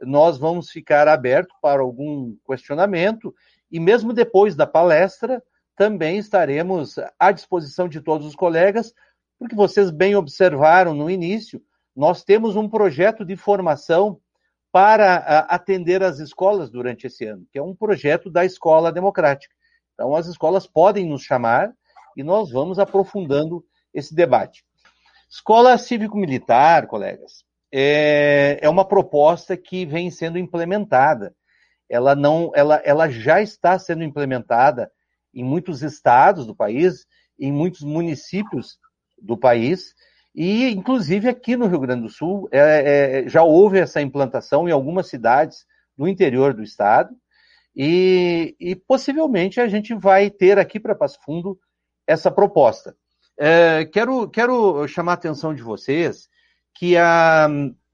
nós 0.02 0.38
vamos 0.38 0.70
ficar 0.70 1.08
aberto 1.08 1.54
para 1.60 1.80
algum 1.80 2.36
questionamento 2.46 3.34
e 3.70 3.80
mesmo 3.80 4.12
depois 4.12 4.54
da 4.54 4.66
palestra, 4.66 5.42
também 5.76 6.18
estaremos 6.18 6.96
à 7.18 7.30
disposição 7.30 7.88
de 7.88 8.00
todos 8.00 8.26
os 8.26 8.34
colegas, 8.34 8.92
porque 9.38 9.54
vocês 9.54 9.90
bem 9.90 10.16
observaram 10.16 10.94
no 10.94 11.10
início, 11.10 11.62
nós 11.94 12.24
temos 12.24 12.56
um 12.56 12.68
projeto 12.68 13.24
de 13.24 13.36
formação 13.36 14.18
para 14.72 15.16
atender 15.48 16.02
as 16.02 16.18
escolas 16.18 16.70
durante 16.70 17.06
esse 17.06 17.24
ano, 17.24 17.46
que 17.50 17.58
é 17.58 17.62
um 17.62 17.74
projeto 17.74 18.30
da 18.30 18.44
Escola 18.44 18.92
Democrática. 18.92 19.54
Então, 19.94 20.14
as 20.14 20.26
escolas 20.26 20.66
podem 20.66 21.06
nos 21.06 21.22
chamar 21.22 21.72
e 22.16 22.22
nós 22.22 22.50
vamos 22.50 22.78
aprofundando 22.78 23.64
esse 23.92 24.14
debate. 24.14 24.64
Escola 25.30 25.78
cívico-militar, 25.78 26.86
colegas, 26.86 27.44
é, 27.72 28.58
é 28.60 28.68
uma 28.68 28.86
proposta 28.86 29.56
que 29.56 29.84
vem 29.86 30.10
sendo 30.10 30.38
implementada. 30.38 31.34
Ela 31.88 32.14
não, 32.14 32.52
ela, 32.54 32.76
ela 32.84 33.08
já 33.08 33.40
está 33.40 33.78
sendo 33.78 34.04
implementada 34.04 34.90
em 35.36 35.44
muitos 35.44 35.82
estados 35.82 36.46
do 36.46 36.54
país, 36.54 37.06
em 37.38 37.52
muitos 37.52 37.82
municípios 37.82 38.78
do 39.20 39.36
país, 39.36 39.94
e 40.34 40.70
inclusive 40.70 41.28
aqui 41.28 41.56
no 41.56 41.66
Rio 41.66 41.80
Grande 41.80 42.02
do 42.02 42.08
Sul 42.08 42.48
é, 42.50 43.24
é, 43.24 43.28
já 43.28 43.42
houve 43.42 43.78
essa 43.78 44.00
implantação 44.00 44.68
em 44.68 44.72
algumas 44.72 45.08
cidades 45.08 45.66
do 45.96 46.08
interior 46.08 46.54
do 46.54 46.62
estado, 46.62 47.14
e, 47.74 48.56
e 48.58 48.74
possivelmente 48.74 49.60
a 49.60 49.68
gente 49.68 49.94
vai 49.94 50.30
ter 50.30 50.58
aqui 50.58 50.80
para 50.80 50.94
Passo 50.94 51.18
Fundo 51.22 51.58
essa 52.06 52.30
proposta. 52.30 52.96
É, 53.38 53.84
quero, 53.84 54.28
quero 54.30 54.88
chamar 54.88 55.12
a 55.12 55.14
atenção 55.16 55.54
de 55.54 55.62
vocês 55.62 56.28
que 56.74 56.96
a, 56.96 57.48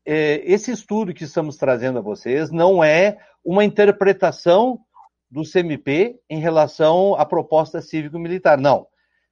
é, 0.06 0.40
esse 0.44 0.70
estudo 0.70 1.12
que 1.12 1.24
estamos 1.24 1.56
trazendo 1.56 1.98
a 1.98 2.02
vocês 2.02 2.52
não 2.52 2.82
é 2.82 3.18
uma 3.44 3.64
interpretação 3.64 4.78
do 5.32 5.50
CMP 5.50 6.20
em 6.28 6.38
relação 6.38 7.14
à 7.14 7.24
proposta 7.24 7.80
cívico-militar. 7.80 8.60
Não. 8.60 8.86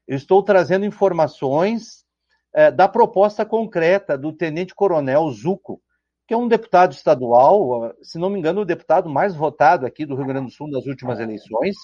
Eu 0.09 0.17
estou 0.17 0.43
trazendo 0.43 0.87
informações 0.87 2.07
é, 2.55 2.71
da 2.71 2.89
proposta 2.89 3.45
concreta 3.45 4.17
do 4.17 4.33
tenente-coronel 4.33 5.31
Zuco, 5.31 5.79
que 6.27 6.33
é 6.33 6.37
um 6.37 6.49
deputado 6.49 6.93
estadual, 6.93 7.95
se 8.03 8.19
não 8.19 8.31
me 8.31 8.39
engano, 8.39 8.63
o 8.63 8.65
deputado 8.65 9.11
mais 9.11 9.35
votado 9.35 9.85
aqui 9.85 10.07
do 10.07 10.15
Rio 10.15 10.27
Grande 10.27 10.47
do 10.47 10.53
Sul 10.53 10.71
nas 10.71 10.87
últimas 10.87 11.21
eleições, 11.21 11.77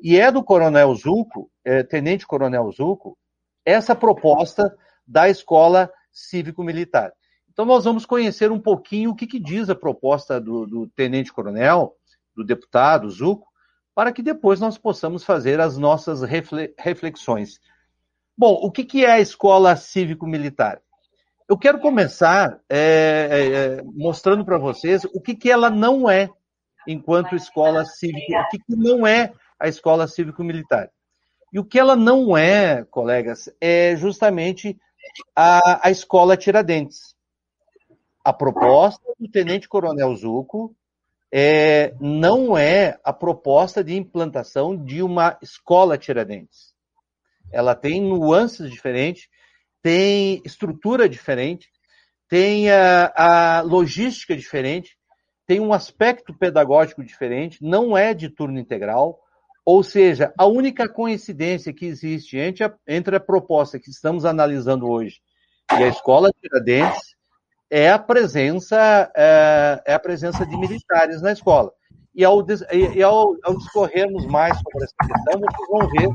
e 0.00 0.16
é 0.16 0.30
do 0.30 0.44
coronel 0.44 0.94
Zuco, 0.94 1.50
é, 1.64 1.82
tenente-coronel 1.82 2.70
Zuco, 2.70 3.18
essa 3.66 3.92
proposta 3.92 4.72
da 5.04 5.28
escola 5.28 5.90
cívico-militar. 6.12 7.12
Então, 7.50 7.64
nós 7.64 7.84
vamos 7.84 8.06
conhecer 8.06 8.52
um 8.52 8.60
pouquinho 8.60 9.10
o 9.10 9.16
que, 9.16 9.26
que 9.26 9.40
diz 9.40 9.68
a 9.68 9.74
proposta 9.74 10.40
do, 10.40 10.64
do 10.64 10.86
tenente-coronel, 10.90 11.96
do 12.36 12.44
deputado 12.44 13.10
Zuco, 13.10 13.47
para 13.98 14.12
que 14.12 14.22
depois 14.22 14.60
nós 14.60 14.78
possamos 14.78 15.24
fazer 15.24 15.58
as 15.58 15.76
nossas 15.76 16.22
reflexões. 16.78 17.58
Bom, 18.36 18.52
o 18.52 18.70
que, 18.70 19.04
é 19.04 19.10
a 19.10 19.18
escola 19.18 19.74
cívico-militar? 19.74 20.80
Eu 21.48 21.58
quero 21.58 21.80
começar 21.80 22.60
é, 22.68 23.28
é, 23.28 23.56
é 23.56 23.82
mostrando 23.82 24.44
para 24.44 24.56
vocês 24.56 25.04
o 25.06 25.20
que, 25.20 25.34
que 25.34 25.50
ela 25.50 25.68
não 25.68 26.08
é 26.08 26.30
enquanto 26.86 27.34
escola 27.34 27.84
cívico, 27.84 28.38
o 28.38 28.48
que, 28.50 28.58
que 28.60 28.76
não 28.76 29.04
é 29.04 29.32
a 29.58 29.66
escola 29.66 30.06
cívico-militar. 30.06 30.92
E 31.52 31.58
o 31.58 31.64
que 31.64 31.76
ela 31.76 31.96
não 31.96 32.36
é, 32.36 32.84
colegas, 32.84 33.52
é 33.60 33.96
justamente 33.96 34.78
a, 35.34 35.88
a 35.88 35.90
escola 35.90 36.36
Tiradentes. 36.36 37.16
A 38.24 38.32
proposta 38.32 39.12
do 39.18 39.28
Tenente 39.28 39.68
Coronel 39.68 40.14
Zuco 40.14 40.72
é, 41.32 41.94
não 42.00 42.56
é 42.56 42.98
a 43.04 43.12
proposta 43.12 43.84
de 43.84 43.94
implantação 43.96 44.76
de 44.76 45.02
uma 45.02 45.38
escola 45.42 45.98
Tiradentes. 45.98 46.74
Ela 47.52 47.74
tem 47.74 48.00
nuances 48.00 48.70
diferentes, 48.70 49.28
tem 49.82 50.42
estrutura 50.44 51.08
diferente, 51.08 51.70
tem 52.28 52.70
a, 52.70 53.12
a 53.16 53.60
logística 53.62 54.36
diferente, 54.36 54.96
tem 55.46 55.60
um 55.60 55.72
aspecto 55.72 56.34
pedagógico 56.34 57.02
diferente, 57.02 57.58
não 57.62 57.96
é 57.96 58.12
de 58.12 58.28
turno 58.28 58.58
integral, 58.58 59.18
ou 59.64 59.82
seja, 59.82 60.32
a 60.36 60.46
única 60.46 60.88
coincidência 60.88 61.72
que 61.72 61.86
existe 61.86 62.38
entre 62.38 62.64
a, 62.64 62.74
entre 62.86 63.16
a 63.16 63.20
proposta 63.20 63.78
que 63.78 63.90
estamos 63.90 64.24
analisando 64.24 64.88
hoje 64.88 65.20
e 65.72 65.82
a 65.82 65.88
escola 65.88 66.30
Tiradentes 66.40 67.17
é 67.70 67.90
a 67.90 67.98
presença 67.98 69.10
é, 69.14 69.82
é 69.86 69.94
a 69.94 69.98
presença 69.98 70.46
de 70.46 70.56
militares 70.56 71.20
na 71.20 71.32
escola. 71.32 71.72
E 72.14 72.24
ao, 72.24 72.44
e 72.72 73.02
ao, 73.02 73.36
ao, 73.44 73.56
discorrermos 73.56 74.26
mais 74.26 74.56
sobre 74.56 74.84
essa 74.84 74.94
questão, 75.00 75.40
vocês 75.40 75.68
vão 75.68 75.88
ver 75.90 76.08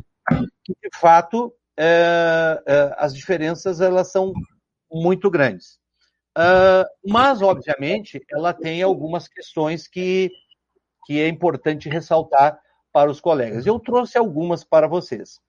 que, 0.63 0.74
de 0.74 1.00
fato, 1.00 1.54
é, 1.78 2.62
é, 2.68 2.96
as 2.98 3.16
diferenças 3.16 3.80
elas 3.80 4.12
são 4.12 4.34
muito 4.92 5.30
grandes. 5.30 5.80
Uh, 6.38 6.84
mas, 7.08 7.42
obviamente, 7.42 8.20
ela 8.32 8.54
tem 8.54 8.82
algumas 8.82 9.28
questões 9.28 9.88
que, 9.88 10.32
que 11.06 11.22
é 11.22 11.28
importante 11.28 11.88
ressaltar 11.88 12.60
para 12.92 13.10
os 13.10 13.22
colegas. 13.22 13.66
Eu 13.66 13.80
trouxe 13.80 14.18
algumas 14.18 14.63
para 14.63 14.88
vocês. 14.88 15.39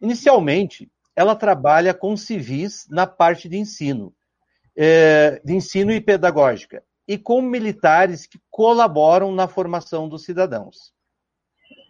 Inicialmente, 0.00 0.90
ela 1.14 1.36
trabalha 1.36 1.94
com 1.94 2.16
civis 2.16 2.86
na 2.90 3.06
parte 3.06 3.48
de 3.48 3.56
ensino, 3.56 4.14
é, 4.76 5.40
de 5.44 5.54
ensino 5.54 5.92
e 5.92 6.00
pedagógica, 6.00 6.82
e 7.06 7.18
com 7.18 7.42
militares 7.42 8.26
que 8.26 8.40
colaboram 8.50 9.30
na 9.32 9.46
formação 9.46 10.08
dos 10.08 10.24
cidadãos. 10.24 10.92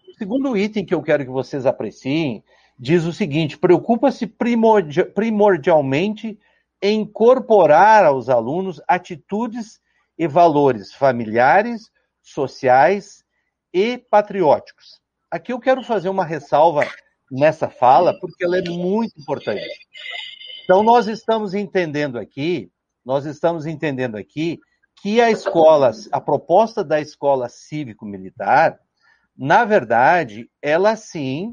O 0.09 0.15
segundo 0.19 0.57
item 0.57 0.85
que 0.85 0.95
eu 0.95 1.03
quero 1.03 1.25
que 1.25 1.31
vocês 1.31 1.67
apreciem 1.67 2.43
diz 2.79 3.05
o 3.05 3.13
seguinte: 3.13 3.59
preocupa-se 3.59 4.27
primordialmente 4.27 6.39
em 6.83 7.01
incorporar 7.01 8.05
aos 8.05 8.29
alunos 8.29 8.81
atitudes 8.87 9.81
e 10.19 10.29
valores 10.29 10.93
familiares, 10.93 11.91
sociais 12.23 13.25
e 13.73 13.99
patrióticos. 13.99 15.01
Aqui 15.31 15.53
eu 15.53 15.59
quero 15.59 15.83
fazer 15.83 16.09
uma 16.09 16.25
ressalva 16.25 16.87
nessa 17.31 17.69
fala, 17.69 18.19
porque 18.21 18.45
ela 18.45 18.59
é 18.59 18.63
muito 18.63 19.21
importante. 19.21 19.67
Então, 20.63 20.83
nós 20.83 21.09
estamos 21.09 21.55
entendendo 21.55 22.19
aqui, 22.19 22.71
nós 23.05 23.27
estamos 23.27 23.67
entendendo 23.67 24.17
aqui 24.17 24.59
que 25.03 25.21
a 25.21 25.31
escola, 25.31 25.91
a 26.11 26.21
proposta 26.21 26.83
da 26.83 27.01
escola 27.01 27.49
cívico-militar, 27.49 28.79
na 29.37 29.65
verdade, 29.65 30.49
ela 30.63 30.97
sim, 30.97 31.53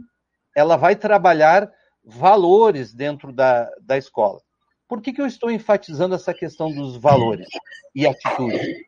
ela 0.55 0.77
vai 0.77 0.95
trabalhar 0.95 1.69
valores 2.03 2.93
dentro 2.93 3.31
da, 3.31 3.69
da 3.81 3.97
escola. 3.97 4.39
Por 4.87 5.01
que, 5.01 5.13
que 5.13 5.21
eu 5.21 5.25
estou 5.25 5.49
enfatizando 5.49 6.15
essa 6.15 6.33
questão 6.33 6.71
dos 6.71 6.97
valores 6.97 7.47
e 7.95 8.05
atitudes? 8.05 8.85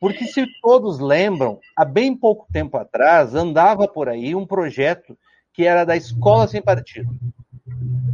Porque 0.00 0.26
se 0.26 0.46
todos 0.60 0.98
lembram, 0.98 1.60
há 1.76 1.84
bem 1.84 2.16
pouco 2.16 2.46
tempo 2.52 2.76
atrás 2.76 3.34
andava 3.34 3.86
por 3.86 4.08
aí 4.08 4.34
um 4.34 4.46
projeto 4.46 5.16
que 5.52 5.64
era 5.64 5.84
da 5.84 5.96
Escola 5.96 6.48
Sem 6.48 6.60
Partido. 6.60 7.10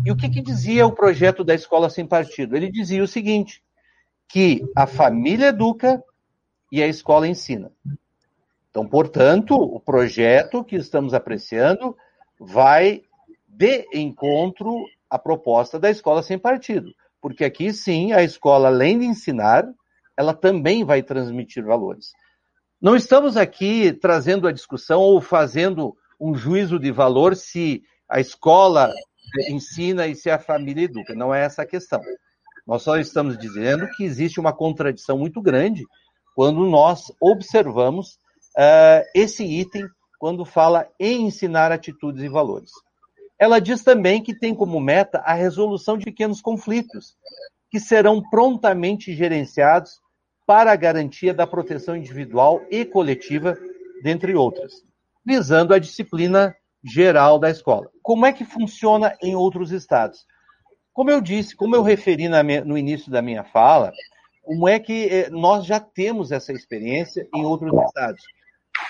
E 0.04 0.12
o 0.12 0.16
que, 0.16 0.28
que 0.28 0.40
dizia 0.40 0.86
o 0.86 0.92
projeto 0.92 1.42
da 1.42 1.54
Escola 1.54 1.90
Sem 1.90 2.06
Partido? 2.06 2.56
Ele 2.56 2.70
dizia 2.70 3.02
o 3.02 3.08
seguinte: 3.08 3.62
que 4.30 4.62
a 4.76 4.86
família 4.86 5.48
educa 5.48 6.02
e 6.70 6.82
a 6.82 6.86
escola 6.86 7.26
ensina. 7.26 7.72
Então, 8.70 8.86
portanto, 8.86 9.56
o 9.56 9.80
projeto 9.80 10.62
que 10.62 10.76
estamos 10.76 11.12
apreciando 11.12 11.96
vai 12.38 13.02
de 13.48 13.86
encontro 13.92 14.72
à 15.10 15.18
proposta 15.18 15.78
da 15.78 15.90
escola 15.90 16.22
sem 16.22 16.38
partido. 16.38 16.94
Porque 17.20 17.44
aqui 17.44 17.72
sim, 17.72 18.12
a 18.12 18.22
escola, 18.22 18.68
além 18.68 19.00
de 19.00 19.04
ensinar, 19.04 19.68
ela 20.16 20.32
também 20.32 20.84
vai 20.84 21.02
transmitir 21.02 21.64
valores. 21.64 22.12
Não 22.80 22.94
estamos 22.94 23.36
aqui 23.36 23.92
trazendo 23.92 24.46
a 24.46 24.52
discussão 24.52 25.00
ou 25.00 25.20
fazendo 25.20 25.96
um 26.20 26.34
juízo 26.34 26.78
de 26.78 26.92
valor 26.92 27.34
se 27.34 27.82
a 28.08 28.20
escola 28.20 28.92
ensina 29.48 30.06
e 30.06 30.14
se 30.14 30.30
a 30.30 30.38
família 30.38 30.84
educa. 30.84 31.14
Não 31.14 31.34
é 31.34 31.44
essa 31.44 31.62
a 31.62 31.66
questão. 31.66 32.00
Nós 32.70 32.82
só 32.82 32.96
estamos 32.98 33.36
dizendo 33.36 33.88
que 33.96 34.04
existe 34.04 34.38
uma 34.38 34.52
contradição 34.52 35.18
muito 35.18 35.42
grande 35.42 35.84
quando 36.36 36.64
nós 36.66 37.12
observamos 37.20 38.10
uh, 38.56 39.02
esse 39.12 39.42
item 39.42 39.88
quando 40.20 40.44
fala 40.44 40.88
em 40.96 41.26
ensinar 41.26 41.72
atitudes 41.72 42.22
e 42.22 42.28
valores. 42.28 42.70
Ela 43.40 43.58
diz 43.60 43.82
também 43.82 44.22
que 44.22 44.32
tem 44.32 44.54
como 44.54 44.78
meta 44.78 45.18
a 45.18 45.34
resolução 45.34 45.98
de 45.98 46.04
pequenos 46.04 46.40
conflitos, 46.40 47.16
que 47.72 47.80
serão 47.80 48.22
prontamente 48.30 49.16
gerenciados 49.16 49.98
para 50.46 50.70
a 50.70 50.76
garantia 50.76 51.34
da 51.34 51.48
proteção 51.48 51.96
individual 51.96 52.60
e 52.70 52.84
coletiva, 52.84 53.58
dentre 54.00 54.36
outras, 54.36 54.74
visando 55.26 55.74
a 55.74 55.78
disciplina 55.80 56.54
geral 56.84 57.36
da 57.36 57.50
escola. 57.50 57.90
Como 58.00 58.26
é 58.26 58.32
que 58.32 58.44
funciona 58.44 59.16
em 59.20 59.34
outros 59.34 59.72
estados? 59.72 60.24
Como 61.00 61.10
eu 61.10 61.22
disse, 61.22 61.56
como 61.56 61.74
eu 61.74 61.82
referi 61.82 62.28
minha, 62.44 62.62
no 62.62 62.76
início 62.76 63.10
da 63.10 63.22
minha 63.22 63.42
fala, 63.42 63.90
como 64.42 64.68
é 64.68 64.78
que 64.78 65.08
eh, 65.08 65.30
nós 65.30 65.64
já 65.64 65.80
temos 65.80 66.30
essa 66.30 66.52
experiência 66.52 67.26
em 67.34 67.42
outros 67.42 67.72
estados? 67.86 68.22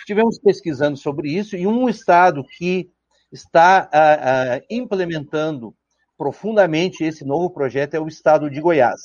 Estivemos 0.00 0.36
pesquisando 0.40 0.96
sobre 0.96 1.30
isso 1.30 1.54
e 1.54 1.68
um 1.68 1.88
estado 1.88 2.42
que 2.58 2.90
está 3.30 3.88
uh, 3.94 4.58
uh, 4.58 4.66
implementando 4.68 5.72
profundamente 6.18 7.04
esse 7.04 7.24
novo 7.24 7.48
projeto 7.48 7.94
é 7.94 8.00
o 8.00 8.08
estado 8.08 8.50
de 8.50 8.60
Goiás. 8.60 9.00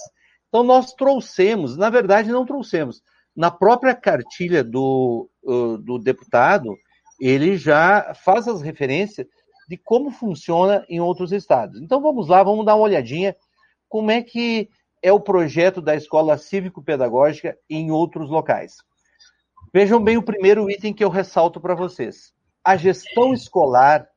Então, 0.48 0.64
nós 0.64 0.92
trouxemos, 0.94 1.78
na 1.78 1.92
verdade, 1.92 2.32
não 2.32 2.44
trouxemos, 2.44 3.04
na 3.36 3.52
própria 3.52 3.94
cartilha 3.94 4.64
do, 4.64 5.30
uh, 5.44 5.78
do 5.78 6.00
deputado, 6.00 6.76
ele 7.22 7.56
já 7.56 8.16
faz 8.16 8.48
as 8.48 8.64
referências 8.64 9.28
de 9.68 9.78
como 9.78 10.12
funciona 10.12 10.86
em 10.90 11.00
outros 11.00 11.32
estados. 11.32 11.82
Então, 11.82 12.02
vamos 12.02 12.28
lá, 12.28 12.44
vamos 12.44 12.66
dar 12.66 12.76
uma 12.76 12.84
olhadinha 12.84 13.36
como 13.88 14.12
é 14.12 14.22
que 14.22 14.70
é 15.02 15.12
o 15.12 15.20
projeto 15.20 15.82
da 15.82 15.96
escola 15.96 16.38
cívico-pedagógica 16.38 17.58
em 17.70 17.92
outros 17.92 18.30
locais. 18.30 18.78
Vejam 19.74 20.04
bem 20.04 20.18
o 20.18 20.24
primeiro 20.24 20.70
item 20.70 20.94
que 20.94 21.04
eu 21.04 21.10
ressalto 21.10 21.60
para 21.60 21.76
vocês. 21.76 22.34
A 22.64 22.76
gestão 22.76 23.34
escolar 23.34 24.08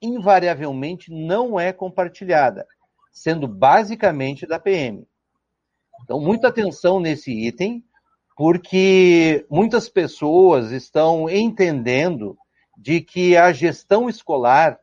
invariavelmente 0.00 1.10
não 1.10 1.58
é 1.58 1.72
compartilhada, 1.72 2.66
sendo 3.10 3.48
basicamente 3.48 4.46
da 4.46 4.58
PM. 4.58 5.06
Então, 6.04 6.20
muita 6.20 6.48
atenção 6.48 7.00
nesse 7.00 7.32
item, 7.32 7.82
porque 8.36 9.46
muitas 9.50 9.88
pessoas 9.88 10.70
estão 10.70 11.28
entendendo 11.28 12.36
de 12.76 13.00
que 13.00 13.36
a 13.36 13.52
gestão 13.52 14.08
escolar 14.08 14.78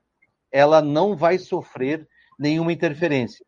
ela 0.54 0.84
não 0.84 1.16
vai 1.16 1.40
sofrer 1.40 2.08
nenhuma 2.38 2.72
interferência. 2.72 3.44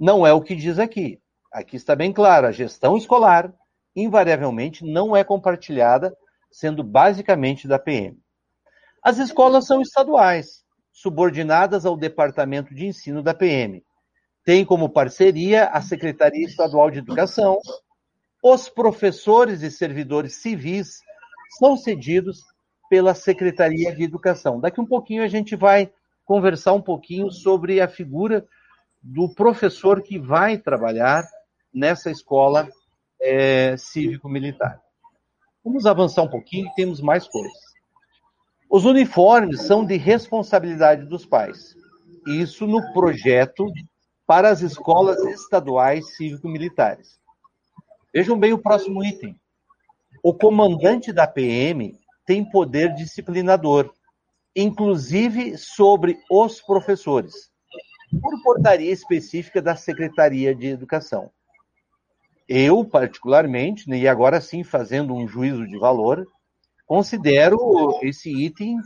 Não 0.00 0.26
é 0.26 0.32
o 0.32 0.40
que 0.40 0.56
diz 0.56 0.78
aqui. 0.78 1.20
Aqui 1.52 1.76
está 1.76 1.94
bem 1.94 2.12
claro, 2.12 2.46
a 2.46 2.52
gestão 2.52 2.96
escolar 2.96 3.52
invariavelmente 3.94 4.84
não 4.84 5.14
é 5.14 5.22
compartilhada, 5.22 6.16
sendo 6.50 6.82
basicamente 6.82 7.68
da 7.68 7.78
PM. 7.78 8.18
As 9.02 9.18
escolas 9.18 9.66
são 9.66 9.80
estaduais, 9.80 10.64
subordinadas 10.92 11.84
ao 11.84 11.96
Departamento 11.96 12.74
de 12.74 12.86
Ensino 12.86 13.22
da 13.22 13.34
PM. 13.34 13.84
Tem 14.44 14.64
como 14.64 14.88
parceria 14.88 15.66
a 15.66 15.82
Secretaria 15.82 16.46
Estadual 16.46 16.90
de 16.90 16.98
Educação. 16.98 17.58
Os 18.42 18.68
professores 18.68 19.62
e 19.62 19.70
servidores 19.70 20.36
civis 20.36 21.00
são 21.58 21.76
cedidos 21.76 22.42
pela 22.88 23.14
Secretaria 23.14 23.94
de 23.94 24.02
Educação. 24.02 24.60
Daqui 24.60 24.80
um 24.80 24.86
pouquinho 24.86 25.22
a 25.22 25.28
gente 25.28 25.56
vai 25.56 25.90
conversar 26.28 26.74
um 26.74 26.82
pouquinho 26.82 27.30
sobre 27.32 27.80
a 27.80 27.88
figura 27.88 28.46
do 29.02 29.34
professor 29.34 30.02
que 30.02 30.18
vai 30.18 30.58
trabalhar 30.58 31.24
nessa 31.72 32.10
escola 32.10 32.68
é, 33.18 33.74
cívico-militar. 33.78 34.78
Vamos 35.64 35.86
avançar 35.86 36.22
um 36.24 36.28
pouquinho, 36.28 36.70
temos 36.76 37.00
mais 37.00 37.26
coisas. 37.26 37.58
Os 38.68 38.84
uniformes 38.84 39.62
são 39.62 39.86
de 39.86 39.96
responsabilidade 39.96 41.06
dos 41.06 41.24
pais. 41.24 41.74
Isso 42.26 42.66
no 42.66 42.92
projeto 42.92 43.64
para 44.26 44.50
as 44.50 44.60
escolas 44.60 45.18
estaduais 45.24 46.14
cívico-militares. 46.14 47.18
Vejam 48.12 48.38
bem 48.38 48.52
o 48.52 48.58
próximo 48.58 49.02
item. 49.02 49.34
O 50.22 50.34
comandante 50.34 51.10
da 51.10 51.26
PM 51.26 51.98
tem 52.26 52.44
poder 52.44 52.92
disciplinador, 52.94 53.94
inclusive 54.60 55.56
sobre 55.56 56.18
os 56.28 56.60
professores, 56.60 57.48
por 58.20 58.42
portaria 58.42 58.90
específica 58.90 59.62
da 59.62 59.76
Secretaria 59.76 60.52
de 60.52 60.66
Educação. 60.66 61.30
Eu, 62.48 62.84
particularmente, 62.84 63.88
e 63.88 64.08
agora 64.08 64.40
sim 64.40 64.64
fazendo 64.64 65.14
um 65.14 65.28
juízo 65.28 65.64
de 65.64 65.78
valor, 65.78 66.26
considero 66.86 67.56
esse 68.02 68.32
item 68.34 68.78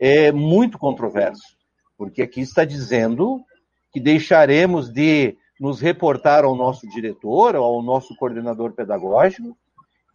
é, 0.00 0.32
muito 0.32 0.76
controverso, 0.76 1.56
porque 1.96 2.20
aqui 2.22 2.40
está 2.40 2.64
dizendo 2.64 3.44
que 3.92 4.00
deixaremos 4.00 4.90
de 4.92 5.36
nos 5.60 5.80
reportar 5.80 6.44
ao 6.44 6.56
nosso 6.56 6.88
diretor, 6.88 7.54
ao 7.54 7.80
nosso 7.80 8.16
coordenador 8.16 8.72
pedagógico, 8.72 9.56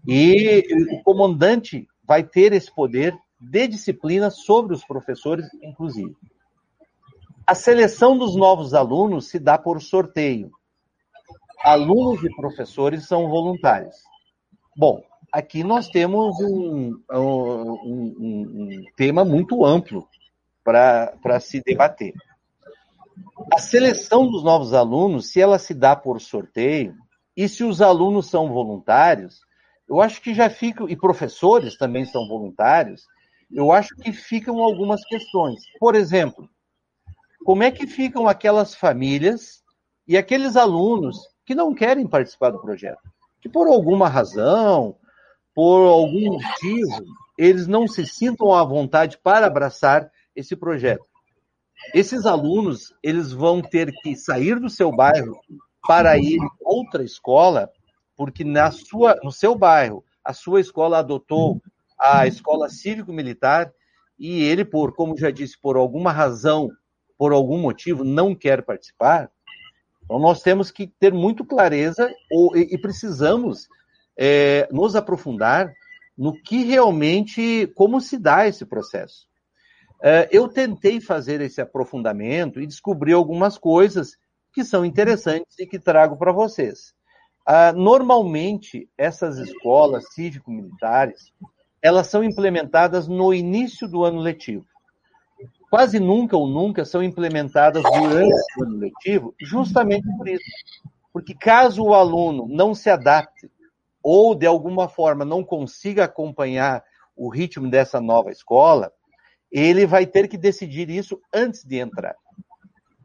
e 0.06 0.66
o 0.92 1.02
comandante 1.02 1.88
vai 2.04 2.24
ter 2.24 2.52
esse 2.52 2.74
poder 2.74 3.18
de 3.40 3.68
disciplina 3.68 4.30
sobre 4.30 4.74
os 4.74 4.84
professores, 4.84 5.48
inclusive. 5.62 6.16
A 7.46 7.56
seleção 7.56 8.18
dos 8.18 8.36
novos 8.36 8.74
alunos 8.74 9.30
se 9.30 9.40
dá 9.40 9.58
por 9.58 9.82
sorteio. 9.82 10.52
Alunos 11.64 12.24
e 12.24 12.36
professores 12.36 13.08
são 13.08 13.30
voluntários. 13.30 13.96
Bom, 14.76 15.02
aqui 15.32 15.64
nós 15.64 15.88
temos 15.88 16.40
um, 16.40 17.00
um, 17.12 17.72
um, 17.84 18.16
um 18.20 18.84
tema 18.96 19.24
muito 19.24 19.66
amplo 19.66 20.08
para 20.64 21.40
se 21.40 21.62
debater. 21.62 22.14
A 23.54 23.60
seleção 23.60 24.30
dos 24.30 24.44
novos 24.44 24.74
alunos, 24.74 25.32
se 25.32 25.40
ela 25.40 25.58
se 25.58 25.74
dá 25.74 25.96
por 25.96 26.20
sorteio, 26.20 26.94
e 27.36 27.48
se 27.48 27.64
os 27.64 27.82
alunos 27.82 28.30
são 28.30 28.52
voluntários, 28.52 29.42
eu 29.88 30.02
acho 30.02 30.22
que 30.22 30.34
já 30.34 30.50
ficam, 30.50 30.90
e 30.90 30.98
professores 30.98 31.78
também 31.78 32.04
são 32.04 32.28
voluntários, 32.28 33.06
eu 33.52 33.72
acho 33.72 33.96
que 33.96 34.12
ficam 34.12 34.62
algumas 34.62 35.04
questões. 35.06 35.62
Por 35.80 35.96
exemplo, 35.96 36.50
como 37.46 37.64
é 37.64 37.72
que 37.72 37.88
ficam 37.88 38.28
aquelas 38.28 38.76
famílias 38.76 39.64
e 40.08 40.18
aqueles 40.18 40.56
alunos 40.56 41.18
que 41.46 41.56
não 41.56 41.74
querem 41.74 42.06
participar 42.08 42.52
do 42.52 42.62
projeto? 42.62 43.02
Que 43.40 43.48
por 43.48 43.68
alguma 43.68 44.10
razão, 44.10 44.98
por 45.54 45.88
algum 45.88 46.34
motivo, 46.34 47.06
eles 47.38 47.68
não 47.68 47.88
se 47.88 48.06
sintam 48.06 48.54
à 48.54 48.64
vontade 48.64 49.18
para 49.18 49.48
abraçar 49.48 50.12
esse 50.36 50.56
projeto. 50.56 51.06
Esses 51.94 52.26
alunos, 52.26 52.94
eles 53.02 53.32
vão 53.32 53.62
ter 53.62 53.92
que 54.02 54.16
sair 54.16 54.60
do 54.60 54.70
seu 54.70 54.92
bairro 54.92 55.40
para 55.88 56.18
ir 56.18 56.40
a 56.42 56.50
outra 56.60 57.04
escola, 57.04 57.70
porque 58.16 58.44
na 58.44 58.72
sua, 58.72 59.16
no 59.24 59.32
seu 59.32 59.56
bairro, 59.56 60.04
a 60.24 60.34
sua 60.34 60.60
escola 60.60 61.00
adotou 61.00 61.62
a 62.00 62.28
escola 62.28 62.70
cívico-militar 62.70 63.72
e 64.20 64.44
ele, 64.44 64.66
por, 64.66 64.94
como 64.94 65.18
já 65.18 65.30
disse, 65.30 65.60
por 65.60 65.76
alguma 65.76 66.12
razão, 66.12 66.70
por 67.18 67.32
algum 67.32 67.58
motivo, 67.60 68.04
não 68.04 68.36
quer 68.36 68.64
participar. 68.64 69.32
Então, 70.04 70.20
nós 70.20 70.42
temos 70.42 70.72
que 70.72 70.88
ter 70.88 71.14
muito 71.14 71.46
clareza 71.46 72.12
ou, 72.32 72.56
e, 72.56 72.74
e 72.74 72.78
precisamos 72.78 73.68
é, 74.18 74.68
nos 74.72 74.96
aprofundar 74.96 75.74
no 76.18 76.34
que 76.34 76.64
realmente, 76.64 77.68
como 77.76 78.02
se 78.02 78.18
dá 78.18 78.48
esse 78.48 78.66
processo. 78.66 79.28
É, 80.02 80.28
eu 80.32 80.48
tentei 80.48 81.00
fazer 81.02 81.42
esse 81.42 81.60
aprofundamento 81.60 82.60
e 82.60 82.68
descobri 82.68 83.14
algumas 83.14 83.58
coisas 83.58 84.18
que 84.54 84.64
são 84.64 84.86
interessantes 84.86 85.58
e 85.60 85.68
que 85.68 85.80
trago 85.80 86.18
para 86.18 86.32
vocês. 86.32 86.94
Ah, 87.46 87.72
normalmente, 87.72 88.90
essas 88.98 89.38
escolas 89.38 90.14
cívico-militares, 90.14 91.32
elas 91.82 92.08
são 92.08 92.24
implementadas 92.24 93.08
no 93.08 93.34
início 93.34 93.88
do 93.88 94.04
ano 94.04 94.20
letivo. 94.20 94.66
Quase 95.70 96.00
nunca 96.00 96.36
ou 96.38 96.48
nunca 96.48 96.86
são 96.86 97.04
implementadas 97.04 97.84
durante 97.84 98.34
o 98.58 98.64
ano 98.64 98.78
letivo, 98.78 99.36
justamente 99.40 100.08
por 100.18 100.28
isso. 100.28 100.44
Porque 101.12 101.34
caso 101.34 101.84
o 101.84 101.94
aluno 101.94 102.48
não 102.48 102.74
se 102.74 102.90
adapte 102.90 103.50
ou 104.02 104.34
de 104.34 104.46
alguma 104.46 104.88
forma 104.88 105.26
não 105.26 105.44
consiga 105.44 106.06
acompanhar 106.06 106.84
o 107.16 107.30
ritmo 107.30 107.70
dessa 107.70 108.00
nova 108.00 108.32
escola, 108.32 108.92
ele 109.52 109.86
vai 109.86 110.06
ter 110.06 110.28
que 110.28 110.38
decidir 110.38 110.90
isso 110.90 111.20
antes 111.34 111.64
de 111.64 111.78
entrar 111.78 112.16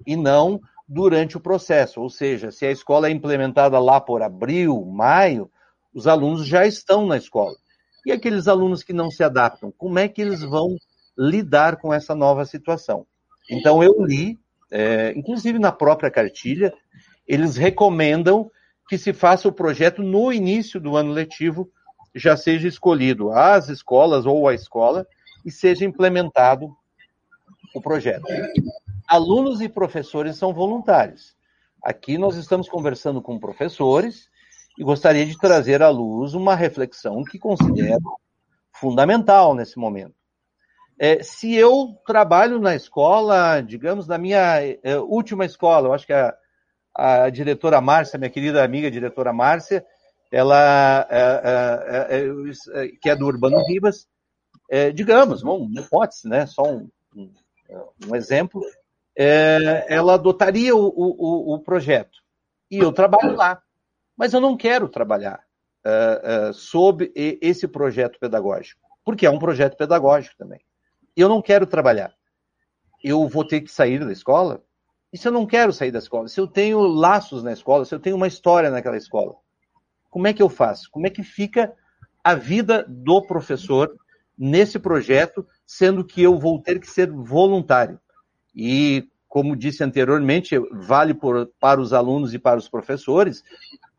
e 0.06 0.16
não 0.16 0.60
durante 0.86 1.36
o 1.36 1.40
processo. 1.40 2.00
Ou 2.00 2.10
seja, 2.10 2.50
se 2.50 2.66
a 2.66 2.70
escola 2.70 3.08
é 3.08 3.10
implementada 3.10 3.78
lá 3.78 4.00
por 4.00 4.22
abril, 4.22 4.84
maio, 4.84 5.50
os 5.94 6.06
alunos 6.06 6.46
já 6.46 6.66
estão 6.66 7.06
na 7.06 7.16
escola. 7.16 7.56
E 8.04 8.12
aqueles 8.12 8.48
alunos 8.48 8.82
que 8.82 8.92
não 8.92 9.10
se 9.10 9.22
adaptam, 9.22 9.72
como 9.76 9.98
é 9.98 10.08
que 10.08 10.20
eles 10.20 10.42
vão 10.42 10.76
lidar 11.16 11.76
com 11.76 11.92
essa 11.92 12.14
nova 12.14 12.44
situação? 12.44 13.06
Então, 13.50 13.82
eu 13.82 14.04
li, 14.04 14.38
é, 14.70 15.12
inclusive 15.16 15.58
na 15.58 15.70
própria 15.70 16.10
cartilha, 16.10 16.72
eles 17.26 17.56
recomendam 17.56 18.50
que 18.88 18.98
se 18.98 19.12
faça 19.12 19.48
o 19.48 19.52
projeto 19.52 20.02
no 20.02 20.32
início 20.32 20.80
do 20.80 20.96
ano 20.96 21.12
letivo, 21.12 21.70
já 22.14 22.36
seja 22.36 22.68
escolhido 22.68 23.30
as 23.30 23.68
escolas 23.68 24.26
ou 24.26 24.48
a 24.48 24.54
escola 24.54 25.06
e 25.44 25.50
seja 25.50 25.84
implementado 25.84 26.74
o 27.74 27.80
projeto. 27.80 28.26
Alunos 29.08 29.60
e 29.60 29.68
professores 29.68 30.36
são 30.36 30.52
voluntários. 30.52 31.34
Aqui 31.82 32.18
nós 32.18 32.36
estamos 32.36 32.68
conversando 32.68 33.20
com 33.22 33.38
professores 33.38 34.28
e 34.78 34.84
gostaria 34.84 35.26
de 35.26 35.38
trazer 35.38 35.82
à 35.82 35.88
luz 35.88 36.34
uma 36.34 36.54
reflexão 36.54 37.22
que 37.24 37.38
considero 37.38 38.18
fundamental 38.72 39.54
nesse 39.54 39.78
momento. 39.78 40.14
É, 40.98 41.22
se 41.22 41.54
eu 41.54 41.96
trabalho 42.06 42.60
na 42.60 42.74
escola, 42.74 43.60
digamos, 43.60 44.06
na 44.06 44.18
minha 44.18 44.60
é, 44.60 44.98
última 44.98 45.44
escola, 45.44 45.88
eu 45.88 45.92
acho 45.92 46.06
que 46.06 46.12
a, 46.12 46.34
a 46.94 47.30
diretora 47.30 47.80
Márcia, 47.80 48.18
minha 48.18 48.30
querida 48.30 48.62
amiga 48.62 48.90
diretora 48.90 49.32
Márcia, 49.32 49.84
ela, 50.30 51.06
é, 51.10 51.20
é, 52.10 52.18
é, 52.18 52.84
é 52.84 52.88
que 53.00 53.10
é 53.10 53.16
do 53.16 53.26
Urbano 53.26 53.62
Ribas, 53.66 54.06
digamos, 54.94 55.42
uma 55.42 55.80
hipótese, 55.80 56.26
né, 56.26 56.46
só 56.46 56.62
um, 56.62 56.88
um, 57.14 57.30
um 58.08 58.16
exemplo, 58.16 58.62
ela 59.14 60.14
adotaria 60.14 60.74
o, 60.74 60.86
o, 60.86 61.54
o, 61.54 61.58
projeto. 61.58 62.18
E 62.70 62.78
eu 62.78 62.90
trabalho 62.90 63.36
lá. 63.36 63.60
Mas 64.16 64.32
eu 64.34 64.40
não 64.40 64.56
quero 64.56 64.88
trabalhar 64.88 65.40
sob 66.54 67.12
esse 67.14 67.66
projeto 67.66 68.18
pedagógico, 68.18 68.80
porque 69.04 69.26
é 69.26 69.30
um 69.30 69.38
projeto 69.38 69.76
pedagógico 69.76 70.36
também. 70.36 70.60
Eu 71.16 71.28
não 71.28 71.42
quero 71.42 71.66
trabalhar. 71.66 72.12
Eu 73.02 73.28
vou 73.28 73.44
ter 73.44 73.60
que 73.60 73.70
sair 73.70 74.04
da 74.04 74.12
escola? 74.12 74.62
E 75.12 75.18
se 75.18 75.26
eu 75.28 75.32
não 75.32 75.44
quero 75.44 75.72
sair 75.72 75.90
da 75.90 75.98
escola? 75.98 76.28
Se 76.28 76.40
eu 76.40 76.46
tenho 76.46 76.80
laços 76.80 77.42
na 77.42 77.52
escola, 77.52 77.84
se 77.84 77.94
eu 77.94 78.00
tenho 78.00 78.16
uma 78.16 78.28
história 78.28 78.70
naquela 78.70 78.96
escola, 78.96 79.34
como 80.08 80.26
é 80.26 80.32
que 80.32 80.42
eu 80.42 80.48
faço? 80.48 80.88
Como 80.90 81.06
é 81.06 81.10
que 81.10 81.22
fica 81.22 81.74
a 82.22 82.34
vida 82.34 82.84
do 82.88 83.20
professor 83.20 83.94
nesse 84.38 84.78
projeto, 84.78 85.46
sendo 85.66 86.04
que 86.04 86.22
eu 86.22 86.38
vou 86.38 86.62
ter 86.62 86.78
que 86.78 86.86
ser 86.86 87.10
voluntário? 87.10 88.00
E, 88.54 89.08
como 89.28 89.56
disse 89.56 89.82
anteriormente, 89.82 90.56
vale 90.70 91.12
por, 91.12 91.50
para 91.58 91.80
os 91.80 91.92
alunos 91.92 92.32
e 92.32 92.38
para 92.38 92.58
os 92.58 92.68
professores, 92.68 93.42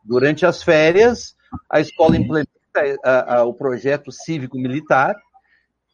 durante 0.03 0.45
as 0.45 0.61
férias, 0.61 1.35
a 1.69 1.79
escola 1.79 2.17
implementa 2.17 2.49
a, 3.03 3.35
a, 3.37 3.43
o 3.43 3.53
projeto 3.53 4.11
cívico-militar, 4.11 5.15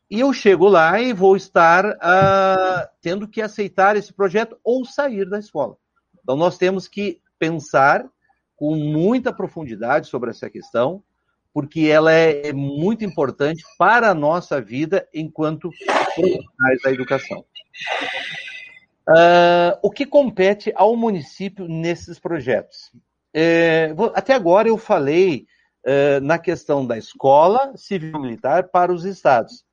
e 0.09 0.21
eu 0.21 0.33
chego 0.33 0.67
lá 0.67 0.99
e 0.99 1.13
vou 1.13 1.35
estar 1.35 1.85
uh, 1.85 2.89
tendo 2.99 3.27
que 3.27 3.41
aceitar 3.41 3.95
esse 3.95 4.11
projeto 4.11 4.57
ou 4.63 4.83
sair 4.83 5.29
da 5.29 5.37
escola. 5.37 5.77
Então, 6.23 6.35
nós 6.35 6.57
temos 6.57 6.87
que 6.87 7.21
pensar 7.37 8.09
com 8.55 8.75
muita 8.75 9.31
profundidade 9.31 10.07
sobre 10.07 10.31
essa 10.31 10.49
questão, 10.49 11.03
porque 11.53 11.81
ela 11.81 12.11
é 12.11 12.51
muito 12.51 13.05
importante 13.05 13.63
para 13.77 14.09
a 14.09 14.13
nossa 14.13 14.59
vida 14.59 15.07
enquanto 15.13 15.69
profissionais 16.15 16.81
da 16.83 16.91
educação. 16.91 17.45
Uh, 19.07 19.77
o 19.81 19.89
que 19.89 20.05
compete 20.05 20.71
ao 20.75 20.95
município 20.95 21.67
nesses 21.67 22.19
projetos? 22.19 22.91
É, 23.33 23.93
até 24.15 24.33
agora 24.33 24.67
eu 24.67 24.77
falei 24.77 25.45
uh, 25.85 26.19
na 26.21 26.39
questão 26.39 26.85
da 26.85 26.97
escola 26.97 27.73
civil-militar 27.75 28.69
para 28.69 28.93
os 28.93 29.05
estados. 29.05 29.63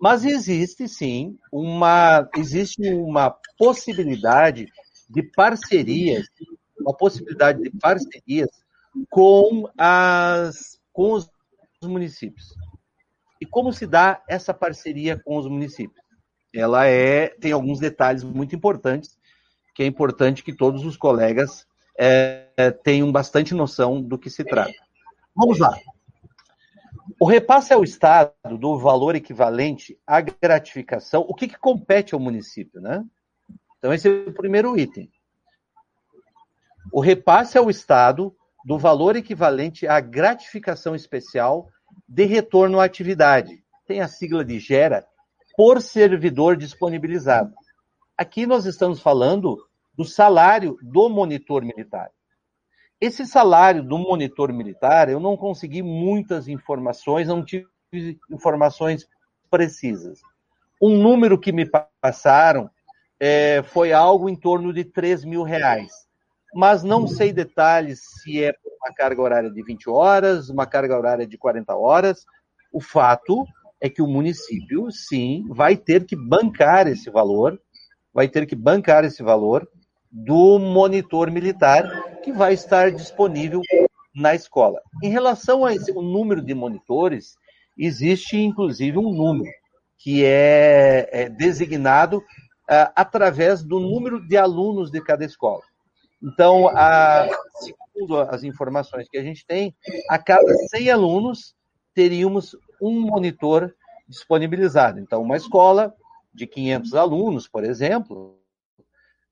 Mas 0.00 0.24
existe 0.24 0.88
sim 0.88 1.38
uma 1.52 2.28
existe 2.36 2.88
uma 2.94 3.36
possibilidade 3.58 4.66
de 5.08 5.22
parcerias, 5.22 6.26
uma 6.80 6.96
possibilidade 6.96 7.62
de 7.62 7.70
parcerias 7.78 8.48
com 9.10 9.68
as 9.76 10.80
com 10.92 11.12
os 11.12 11.30
municípios. 11.82 12.54
E 13.40 13.46
como 13.46 13.72
se 13.72 13.86
dá 13.86 14.22
essa 14.28 14.54
parceria 14.54 15.18
com 15.18 15.36
os 15.36 15.46
municípios? 15.46 16.00
Ela 16.54 16.86
é 16.86 17.28
tem 17.28 17.52
alguns 17.52 17.78
detalhes 17.78 18.24
muito 18.24 18.56
importantes 18.56 19.18
que 19.74 19.82
é 19.82 19.86
importante 19.86 20.42
que 20.42 20.52
todos 20.52 20.84
os 20.84 20.96
colegas 20.96 21.66
é, 21.98 22.70
tenham 22.82 23.10
bastante 23.10 23.54
noção 23.54 24.00
do 24.00 24.18
que 24.18 24.30
se 24.30 24.44
trata. 24.44 24.74
Vamos 25.34 25.58
lá. 25.58 25.76
O 27.18 27.26
repasse 27.26 27.72
ao 27.72 27.84
Estado 27.84 28.32
do 28.58 28.78
valor 28.78 29.14
equivalente 29.14 29.98
à 30.06 30.20
gratificação, 30.20 31.24
o 31.28 31.34
que, 31.34 31.48
que 31.48 31.58
compete 31.58 32.14
ao 32.14 32.20
município, 32.20 32.80
né? 32.80 33.04
Então, 33.78 33.92
esse 33.92 34.08
é 34.08 34.28
o 34.28 34.32
primeiro 34.32 34.78
item. 34.78 35.10
O 36.92 37.00
repasse 37.00 37.56
ao 37.58 37.70
Estado 37.70 38.34
do 38.64 38.78
valor 38.78 39.16
equivalente 39.16 39.86
à 39.86 40.00
gratificação 40.00 40.94
especial 40.94 41.68
de 42.08 42.24
retorno 42.24 42.80
à 42.80 42.84
atividade. 42.84 43.62
Tem 43.86 44.00
a 44.00 44.08
sigla 44.08 44.44
de 44.44 44.58
GERA, 44.58 45.06
por 45.56 45.80
servidor 45.82 46.56
disponibilizado. 46.56 47.52
Aqui 48.16 48.46
nós 48.46 48.66
estamos 48.66 49.00
falando 49.00 49.58
do 50.00 50.04
salário 50.06 50.78
do 50.80 51.10
monitor 51.10 51.62
militar. 51.62 52.10
Esse 52.98 53.26
salário 53.26 53.82
do 53.82 53.98
monitor 53.98 54.50
militar, 54.50 55.10
eu 55.10 55.20
não 55.20 55.36
consegui 55.36 55.82
muitas 55.82 56.48
informações, 56.48 57.28
não 57.28 57.44
tive 57.44 57.68
informações 58.30 59.06
precisas. 59.50 60.22
Um 60.80 60.96
número 60.96 61.38
que 61.38 61.52
me 61.52 61.70
passaram 62.00 62.70
é, 63.20 63.62
foi 63.62 63.92
algo 63.92 64.26
em 64.26 64.34
torno 64.34 64.72
de 64.72 64.84
3 64.84 65.22
mil 65.26 65.42
reais. 65.42 65.92
Mas 66.54 66.82
não 66.82 67.06
sei 67.06 67.30
detalhes 67.30 68.00
se 68.22 68.42
é 68.42 68.54
uma 68.64 68.94
carga 68.94 69.20
horária 69.20 69.50
de 69.50 69.62
20 69.62 69.90
horas, 69.90 70.48
uma 70.48 70.64
carga 70.64 70.96
horária 70.96 71.26
de 71.26 71.36
40 71.36 71.76
horas. 71.76 72.24
O 72.72 72.80
fato 72.80 73.44
é 73.78 73.90
que 73.90 74.00
o 74.00 74.06
município, 74.06 74.90
sim, 74.90 75.44
vai 75.50 75.76
ter 75.76 76.06
que 76.06 76.16
bancar 76.16 76.86
esse 76.86 77.10
valor, 77.10 77.60
vai 78.14 78.28
ter 78.28 78.46
que 78.46 78.56
bancar 78.56 79.04
esse 79.04 79.22
valor 79.22 79.68
do 80.10 80.58
monitor 80.58 81.30
militar 81.30 82.20
que 82.22 82.32
vai 82.32 82.54
estar 82.54 82.90
disponível 82.90 83.62
na 84.14 84.34
escola. 84.34 84.80
Em 85.02 85.08
relação 85.08 85.64
a 85.64 85.74
esse, 85.74 85.92
o 85.92 86.02
número 86.02 86.42
de 86.42 86.54
monitores, 86.54 87.36
existe 87.78 88.36
inclusive 88.36 88.98
um 88.98 89.12
número 89.12 89.50
que 89.98 90.24
é, 90.24 91.08
é 91.12 91.28
designado 91.28 92.18
uh, 92.18 92.90
através 92.96 93.62
do 93.62 93.78
número 93.78 94.26
de 94.26 94.36
alunos 94.36 94.90
de 94.90 95.00
cada 95.00 95.24
escola. 95.24 95.62
Então, 96.22 96.68
a, 96.68 97.28
segundo 97.54 98.18
as 98.18 98.42
informações 98.42 99.08
que 99.08 99.18
a 99.18 99.22
gente 99.22 99.46
tem, 99.46 99.74
a 100.08 100.18
cada 100.18 100.52
100 100.68 100.90
alunos 100.90 101.54
teríamos 101.94 102.56
um 102.80 103.00
monitor 103.00 103.74
disponibilizado. 104.08 104.98
Então, 104.98 105.22
uma 105.22 105.36
escola 105.36 105.94
de 106.32 106.46
500 106.46 106.94
alunos, 106.94 107.48
por 107.48 107.64
exemplo, 107.64 108.39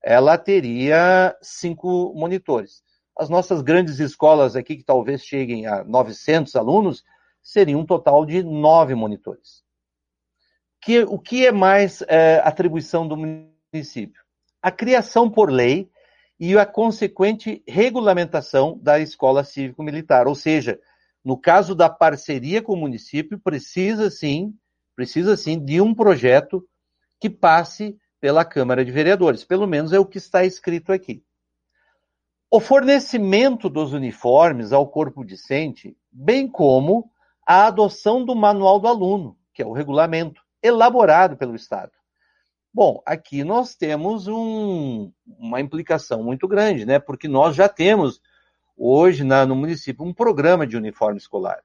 ela 0.03 0.37
teria 0.37 1.35
cinco 1.41 2.13
monitores. 2.15 2.81
As 3.17 3.29
nossas 3.29 3.61
grandes 3.61 3.99
escolas 3.99 4.55
aqui, 4.55 4.77
que 4.77 4.83
talvez 4.83 5.23
cheguem 5.23 5.67
a 5.67 5.83
900 5.83 6.55
alunos, 6.55 7.03
seriam 7.41 7.81
um 7.81 7.85
total 7.85 8.25
de 8.25 8.41
nove 8.43 8.95
monitores. 8.95 9.63
Que, 10.81 11.03
o 11.03 11.19
que 11.19 11.45
é 11.45 11.51
mais 11.51 12.01
é, 12.07 12.41
atribuição 12.43 13.07
do 13.07 13.17
município? 13.17 14.23
A 14.61 14.71
criação 14.71 15.29
por 15.29 15.51
lei 15.51 15.89
e 16.39 16.57
a 16.57 16.65
consequente 16.65 17.61
regulamentação 17.67 18.79
da 18.81 18.99
escola 18.99 19.43
cívico-militar. 19.43 20.25
Ou 20.25 20.35
seja, 20.35 20.79
no 21.23 21.37
caso 21.37 21.75
da 21.75 21.89
parceria 21.89 22.61
com 22.61 22.73
o 22.73 22.77
município, 22.77 23.37
precisa 23.37 24.09
sim, 24.09 24.53
precisa 24.95 25.35
sim 25.35 25.63
de 25.63 25.81
um 25.81 25.93
projeto 25.93 26.65
que 27.19 27.29
passe 27.29 27.97
pela 28.19 28.45
Câmara 28.45 28.83
de 28.83 28.91
Vereadores. 28.91 29.43
Pelo 29.43 29.67
menos 29.67 29.93
é 29.93 29.99
o 29.99 30.05
que 30.05 30.17
está 30.17 30.43
escrito 30.45 30.91
aqui. 30.91 31.23
O 32.51 32.59
fornecimento 32.59 33.69
dos 33.69 33.93
uniformes 33.93 34.73
ao 34.73 34.87
corpo 34.87 35.23
discente, 35.23 35.95
bem 36.11 36.47
como 36.47 37.11
a 37.45 37.67
adoção 37.67 38.25
do 38.25 38.35
manual 38.35 38.79
do 38.79 38.87
aluno, 38.87 39.37
que 39.53 39.61
é 39.61 39.65
o 39.65 39.71
regulamento, 39.71 40.41
elaborado 40.61 41.37
pelo 41.37 41.55
Estado. 41.55 41.91
Bom, 42.73 43.01
aqui 43.05 43.43
nós 43.43 43.75
temos 43.75 44.27
um, 44.27 45.11
uma 45.25 45.59
implicação 45.59 46.23
muito 46.23 46.47
grande, 46.47 46.85
né? 46.85 46.99
Porque 46.99 47.27
nós 47.27 47.55
já 47.55 47.67
temos 47.67 48.21
hoje 48.77 49.23
na, 49.23 49.45
no 49.45 49.55
município 49.55 50.05
um 50.05 50.13
programa 50.13 50.65
de 50.65 50.77
uniforme 50.77 51.17
escolar. 51.17 51.61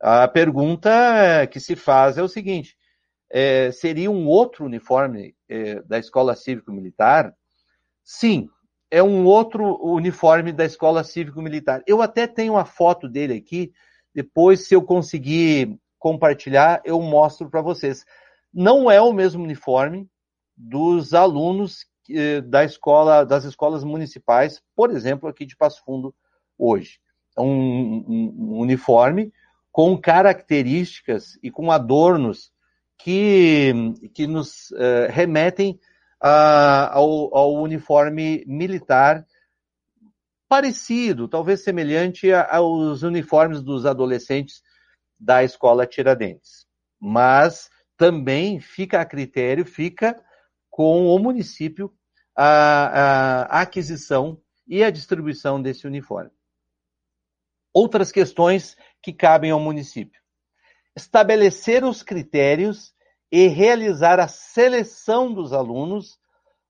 A 0.00 0.28
pergunta 0.28 0.90
que 1.50 1.60
se 1.60 1.76
faz 1.76 2.16
é 2.16 2.22
o 2.22 2.28
seguinte: 2.28 2.76
é, 3.30 3.70
seria 3.70 4.10
um 4.10 4.26
outro 4.26 4.64
uniforme 4.64 5.34
é, 5.48 5.80
da 5.82 5.98
Escola 5.98 6.34
Cívico-Militar? 6.34 7.34
Sim, 8.02 8.48
é 8.90 9.02
um 9.02 9.24
outro 9.24 9.78
uniforme 9.84 10.52
da 10.52 10.64
Escola 10.64 11.04
Cívico-Militar. 11.04 11.82
Eu 11.86 12.02
até 12.02 12.26
tenho 12.26 12.56
a 12.56 12.64
foto 12.64 13.08
dele 13.08 13.34
aqui, 13.34 13.72
depois, 14.12 14.66
se 14.66 14.74
eu 14.74 14.82
conseguir 14.82 15.78
compartilhar, 15.98 16.82
eu 16.84 17.00
mostro 17.00 17.48
para 17.48 17.62
vocês. 17.62 18.04
Não 18.52 18.90
é 18.90 19.00
o 19.00 19.12
mesmo 19.12 19.44
uniforme 19.44 20.08
dos 20.56 21.14
alunos 21.14 21.86
é, 22.10 22.40
da 22.40 22.64
escola, 22.64 23.24
das 23.24 23.44
escolas 23.44 23.84
municipais, 23.84 24.60
por 24.74 24.90
exemplo, 24.90 25.28
aqui 25.28 25.46
de 25.46 25.56
Passo 25.56 25.84
Fundo, 25.84 26.12
hoje. 26.58 26.98
É 27.38 27.40
um, 27.40 27.46
um, 27.46 28.34
um 28.36 28.58
uniforme 28.58 29.32
com 29.70 29.96
características 29.96 31.38
e 31.40 31.50
com 31.50 31.70
adornos 31.70 32.50
que, 33.02 33.72
que 34.14 34.26
nos 34.26 34.70
uh, 34.72 35.10
remetem 35.10 35.78
uh, 36.22 36.90
ao, 36.90 37.36
ao, 37.36 37.54
uniforme 37.54 38.44
militar 38.46 39.26
parecido, 40.48 41.28
talvez 41.28 41.62
semelhante 41.62 42.32
aos 42.32 43.02
uniformes 43.02 43.62
dos 43.62 43.86
adolescentes 43.86 44.62
da 45.18 45.44
escola 45.44 45.86
Tiradentes. 45.86 46.66
Mas 47.00 47.70
também 47.96 48.60
fica 48.60 49.00
a 49.00 49.06
critério, 49.06 49.64
fica 49.64 50.20
com 50.68 51.06
o 51.06 51.18
município 51.18 51.92
a, 52.36 53.44
a 53.44 53.60
aquisição 53.62 54.40
e 54.66 54.82
a 54.82 54.90
distribuição 54.90 55.60
desse 55.60 55.86
uniforme. 55.86 56.30
Outras 57.72 58.10
questões 58.10 58.76
que 59.02 59.12
cabem 59.12 59.52
ao 59.52 59.60
município. 59.60 60.19
Estabelecer 60.96 61.84
os 61.84 62.02
critérios 62.02 62.94
e 63.30 63.46
realizar 63.46 64.18
a 64.18 64.28
seleção 64.28 65.32
dos 65.32 65.52
alunos 65.52 66.18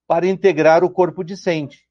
para 0.06 0.26
integrar 0.26 0.84
o 0.84 0.90
corpo 0.90 1.24
docente, 1.24 1.86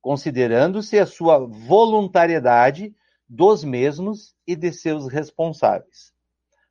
considerando-se 0.00 0.98
a 0.98 1.06
sua 1.06 1.38
voluntariedade 1.38 2.94
dos 3.28 3.64
mesmos 3.64 4.34
e 4.46 4.54
de 4.54 4.72
seus 4.72 5.08
responsáveis. 5.08 6.12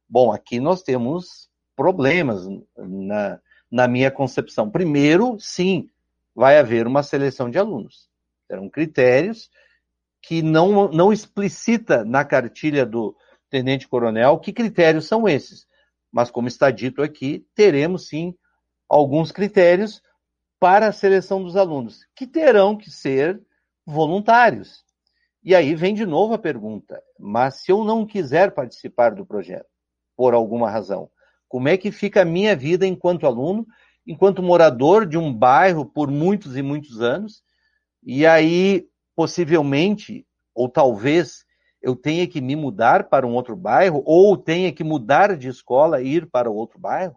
Bom, 0.08 0.32
aqui 0.32 0.60
nós 0.60 0.84
temos 0.84 1.50
problemas 1.76 2.48
na, 2.78 3.40
na 3.72 3.88
minha 3.88 4.12
concepção. 4.12 4.70
Primeiro, 4.70 5.40
sim, 5.40 5.90
vai 6.36 6.60
haver 6.60 6.86
uma 6.86 7.02
seleção 7.02 7.50
de 7.50 7.58
alunos. 7.58 8.10
Serão 8.46 8.70
critérios 8.70 9.50
que 10.22 10.42
não, 10.42 10.88
não 10.90 11.12
explicita 11.12 12.06
na 12.06 12.24
cartilha 12.24 12.86
do 12.86 13.16
tenente-coronel 13.52 14.40
que 14.40 14.52
critérios 14.52 15.06
são 15.06 15.30
esses. 15.30 15.68
Mas, 16.12 16.32
como 16.32 16.48
está 16.48 16.72
dito 16.72 17.04
aqui, 17.04 17.46
teremos 17.54 18.08
sim 18.08 18.34
alguns 18.90 19.32
critérios 19.32 20.02
para 20.60 20.88
a 20.88 20.92
seleção 20.92 21.44
dos 21.44 21.56
alunos, 21.56 22.06
que 22.16 22.26
terão 22.26 22.76
que 22.76 22.90
ser 22.90 23.40
voluntários. 23.86 24.84
E 25.44 25.56
aí 25.56 25.76
vem 25.76 25.94
de 25.94 26.06
novo 26.06 26.34
a 26.34 26.40
pergunta: 26.40 27.02
mas 27.20 27.56
se 27.56 27.72
eu 27.72 27.84
não 27.84 28.06
quiser 28.06 28.52
participar 28.52 29.14
do 29.14 29.26
projeto, 29.26 29.70
por 30.16 30.34
alguma 30.34 30.70
razão, 30.70 31.10
como 31.48 31.68
é 31.68 31.78
que 31.78 31.92
fica 31.92 32.22
a 32.22 32.26
minha 32.26 32.56
vida 32.56 32.86
enquanto 32.86 33.26
aluno, 33.26 33.66
enquanto 34.06 34.44
morador 34.44 35.06
de 35.06 35.18
um 35.18 35.34
bairro 35.34 35.86
por 35.86 36.10
muitos 36.10 36.56
e 36.56 36.62
muitos 36.62 37.02
anos? 37.02 37.44
E 38.04 38.26
aí, 38.26 38.88
possivelmente, 39.16 40.26
ou 40.54 40.70
talvez, 40.70 41.46
eu 41.82 41.96
tenha 41.96 42.28
que 42.28 42.40
me 42.40 42.56
mudar 42.56 43.10
para 43.10 43.26
um 43.26 43.34
outro 43.34 43.56
bairro, 43.56 44.04
ou 44.06 44.38
tenha 44.38 44.72
que 44.72 44.84
mudar 44.84 45.36
de 45.36 45.48
escola 45.48 46.02
e 46.02 46.08
ir 46.08 46.30
para 46.30 46.50
outro 46.50 46.80
bairro? 46.80 47.16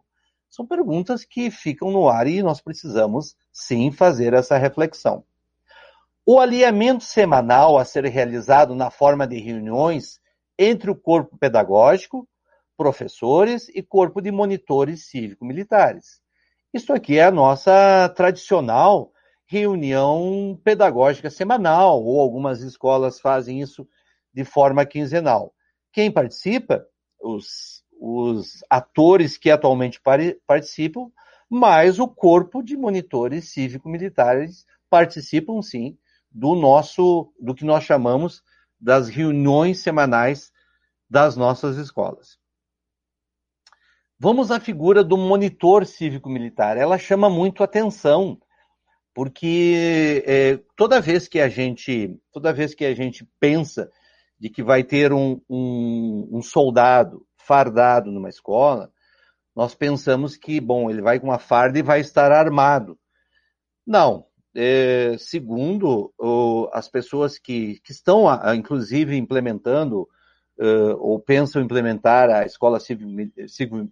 São 0.49 0.67
perguntas 0.67 1.25
que 1.25 1.51
ficam 1.51 1.91
no 1.91 2.09
ar 2.09 2.27
e 2.27 2.43
nós 2.43 2.61
precisamos, 2.61 3.35
sim, 3.53 3.91
fazer 3.91 4.33
essa 4.33 4.57
reflexão. 4.57 5.25
O 6.25 6.41
alinhamento 6.41 7.05
semanal 7.05 7.77
a 7.77 7.85
ser 7.85 8.07
realizado 8.07 8.75
na 8.75 8.91
forma 8.91 9.27
de 9.27 9.39
reuniões 9.39 10.21
entre 10.59 10.91
o 10.91 10.95
corpo 10.95 11.37
pedagógico, 11.37 12.27
professores 12.77 13.69
e 13.69 13.83
corpo 13.83 14.23
de 14.23 14.31
monitores 14.31 15.07
cívico-militares. 15.09 16.21
Isso 16.73 16.93
aqui 16.93 17.19
é 17.19 17.25
a 17.25 17.31
nossa 17.31 18.09
tradicional 18.17 19.13
reunião 19.47 20.59
pedagógica 20.65 21.31
semanal, 21.31 22.03
ou 22.03 22.21
algumas 22.21 22.63
escolas 22.63 23.21
fazem 23.21 23.61
isso 23.61 23.87
de 24.35 24.45
forma 24.45 24.85
quinzenal. 24.85 25.55
Quem 25.93 26.11
participa? 26.11 26.85
Os, 27.21 27.85
os 28.01 28.63
atores 28.69 29.39
que 29.39 29.51
atualmente 29.51 30.01
participam, 30.47 31.11
mas 31.49 31.99
o 31.99 32.09
corpo 32.09 32.63
de 32.63 32.77
monitores 32.77 33.53
cívico-militares 33.53 34.67
participam 34.91 35.63
sim 35.63 35.97
do 36.31 36.55
nosso, 36.57 37.33
do 37.39 37.55
que 37.55 37.65
nós 37.65 37.85
chamamos 37.85 38.43
das 38.81 39.09
reuniões 39.09 39.79
semanais 39.79 40.53
das 41.09 41.37
nossas 41.37 41.77
escolas. 41.77 42.39
Vamos 44.19 44.51
à 44.51 44.59
figura 44.59 45.05
do 45.05 45.17
monitor 45.17 45.87
cívico-militar. 45.87 46.77
Ela 46.77 46.99
chama 46.99 47.31
muito 47.31 47.63
atenção, 47.63 48.41
porque 49.15 50.25
é, 50.27 50.59
toda 50.77 51.01
vez 51.01 51.29
que 51.29 51.41
a 51.41 51.49
gente, 51.49 52.19
toda 52.33 52.53
vez 52.53 52.75
que 52.75 52.85
a 52.85 52.95
gente 52.95 53.29
pensa 53.39 53.91
de 54.45 54.51
que 54.51 54.63
vai 54.63 54.85
ter 54.85 55.11
um, 55.11 55.41
um, 55.49 56.29
um 56.31 56.43
soldado 56.43 57.27
fardado 57.35 58.13
numa 58.13 58.29
escola, 58.29 58.93
nós 59.57 59.75
pensamos 59.75 60.37
que, 60.37 60.61
bom, 60.61 60.91
ele 60.91 61.01
vai 61.01 61.19
com 61.19 61.29
uma 61.29 61.39
farda 61.39 61.79
e 61.79 61.83
vai 61.83 62.01
estar 62.01 62.31
armado. 62.31 62.99
Não, 63.87 64.27
é, 64.55 65.17
segundo 65.19 66.13
as 66.75 66.91
pessoas 66.91 67.39
que, 67.39 67.81
que 67.83 67.91
estão, 67.91 68.27
inclusive, 68.55 69.17
implementando 69.17 70.03
uh, 70.61 70.95
ou 70.99 71.19
pensam 71.19 71.63
implementar 71.63 72.29
a 72.29 72.45
escola 72.45 72.79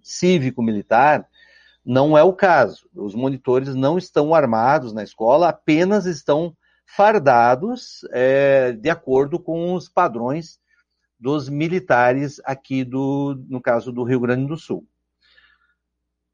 cívico-militar, 0.03 1.26
não 1.82 2.18
é 2.18 2.22
o 2.22 2.34
caso. 2.34 2.86
Os 2.94 3.14
monitores 3.14 3.74
não 3.74 3.96
estão 3.96 4.34
armados 4.34 4.92
na 4.92 5.03
escola, 5.03 5.48
apenas 5.48 6.05
estão 6.05 6.55
fardados 6.95 8.01
é, 8.11 8.72
de 8.72 8.90
acordo 8.90 9.38
com 9.38 9.72
os 9.72 9.88
padrões 9.88 10.61
dos 11.18 11.49
militares 11.49 12.38
aqui 12.45 12.84
do, 12.84 13.34
no 13.49 13.62
caso 13.62 13.90
do 13.90 14.03
Rio 14.03 14.20
Grande 14.20 14.47
do 14.47 14.59
Sul. 14.59 14.86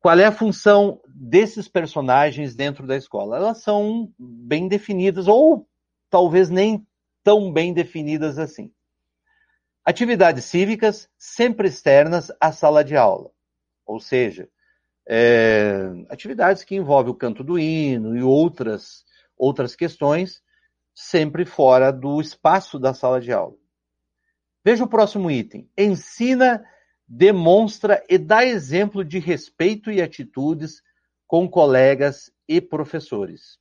Qual 0.00 0.18
é 0.18 0.24
a 0.24 0.32
função 0.32 1.00
desses 1.06 1.68
personagens 1.68 2.56
dentro 2.56 2.86
da 2.86 2.96
escola? 2.96 3.36
Elas 3.36 3.58
são 3.58 4.12
bem 4.18 4.66
definidas, 4.66 5.28
ou 5.28 5.68
talvez 6.10 6.50
nem 6.50 6.84
tão 7.22 7.52
bem 7.52 7.72
definidas 7.72 8.36
assim. 8.36 8.72
Atividades 9.84 10.44
cívicas 10.44 11.08
sempre 11.16 11.68
externas 11.68 12.32
à 12.40 12.50
sala 12.50 12.82
de 12.82 12.96
aula, 12.96 13.30
ou 13.86 14.00
seja, 14.00 14.48
é, 15.06 15.88
atividades 16.08 16.64
que 16.64 16.74
envolvem 16.74 17.12
o 17.12 17.16
canto 17.16 17.44
do 17.44 17.58
hino 17.58 18.16
e 18.16 18.22
outras, 18.22 19.04
outras 19.36 19.76
questões, 19.76 20.42
sempre 21.00 21.44
fora 21.44 21.92
do 21.92 22.20
espaço 22.20 22.76
da 22.76 22.92
sala 22.92 23.20
de 23.20 23.32
aula. 23.32 23.54
Veja 24.64 24.82
o 24.82 24.88
próximo 24.88 25.30
item. 25.30 25.70
Ensina 25.78 26.64
demonstra 27.06 28.04
e 28.08 28.18
dá 28.18 28.44
exemplo 28.44 29.04
de 29.04 29.20
respeito 29.20 29.92
e 29.92 30.02
atitudes 30.02 30.82
com 31.24 31.48
colegas 31.48 32.32
e 32.48 32.60
professores. 32.60 33.58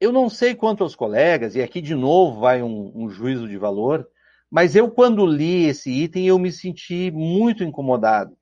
Eu 0.00 0.10
não 0.10 0.28
sei 0.28 0.56
quanto 0.56 0.82
aos 0.82 0.96
colegas, 0.96 1.54
e 1.54 1.62
aqui 1.62 1.80
de 1.80 1.94
novo 1.94 2.40
vai 2.40 2.60
um, 2.60 2.90
um 2.94 3.08
juízo 3.08 3.48
de 3.48 3.56
valor, 3.56 4.06
mas 4.50 4.74
eu, 4.74 4.90
quando 4.90 5.24
li 5.24 5.66
esse 5.66 5.90
item, 5.90 6.26
eu 6.26 6.40
me 6.40 6.50
senti 6.50 7.10
muito 7.12 7.62
incomodado, 7.62 8.36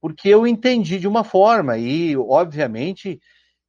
porque 0.00 0.30
eu 0.30 0.46
entendi 0.46 0.98
de 0.98 1.06
uma 1.06 1.24
forma, 1.24 1.76
e 1.76 2.16
obviamente 2.16 3.20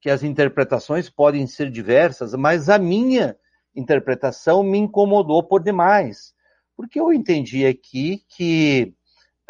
que 0.03 0.09
as 0.09 0.21
interpretações 0.21 1.09
podem 1.09 1.47
ser 1.47 1.71
diversas, 1.71 2.33
mas 2.33 2.67
a 2.67 2.77
minha 2.77 3.37
interpretação 3.73 4.61
me 4.61 4.77
incomodou 4.77 5.41
por 5.41 5.63
demais, 5.63 6.35
porque 6.75 6.99
eu 6.99 7.13
entendi 7.13 7.65
aqui 7.65 8.21
que 8.27 8.93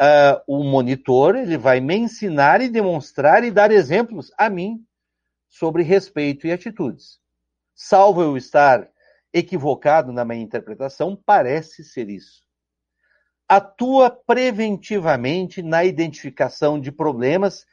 uh, 0.00 0.40
o 0.46 0.62
monitor 0.62 1.34
ele 1.34 1.58
vai 1.58 1.80
me 1.80 1.96
ensinar 1.96 2.60
e 2.60 2.68
demonstrar 2.68 3.42
e 3.42 3.50
dar 3.50 3.72
exemplos 3.72 4.30
a 4.38 4.48
mim 4.48 4.80
sobre 5.48 5.82
respeito 5.82 6.46
e 6.46 6.52
atitudes. 6.52 7.18
Salvo 7.74 8.22
eu 8.22 8.36
estar 8.36 8.88
equivocado 9.32 10.12
na 10.12 10.24
minha 10.24 10.40
interpretação, 10.40 11.20
parece 11.26 11.82
ser 11.82 12.08
isso. 12.08 12.44
Atua 13.48 14.08
preventivamente 14.08 15.62
na 15.62 15.84
identificação 15.84 16.80
de 16.80 16.92
problemas 16.92 17.66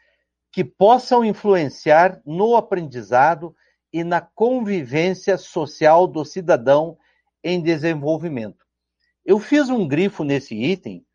que 0.52 0.64
possam 0.64 1.24
influenciar 1.24 2.22
no 2.26 2.56
aprendizado 2.56 3.56
e 3.94 4.04
na 4.04 4.22
convivência 4.22 5.38
social 5.38 6.08
do 6.08 6.26
cidadão 6.26 6.98
em 7.44 7.62
desenvolvimento. 7.62 8.66
Eu 9.26 9.40
fiz 9.40 9.70
um 9.70 9.88
grifo 9.88 10.24
nesse 10.24 10.56
item 10.56 11.06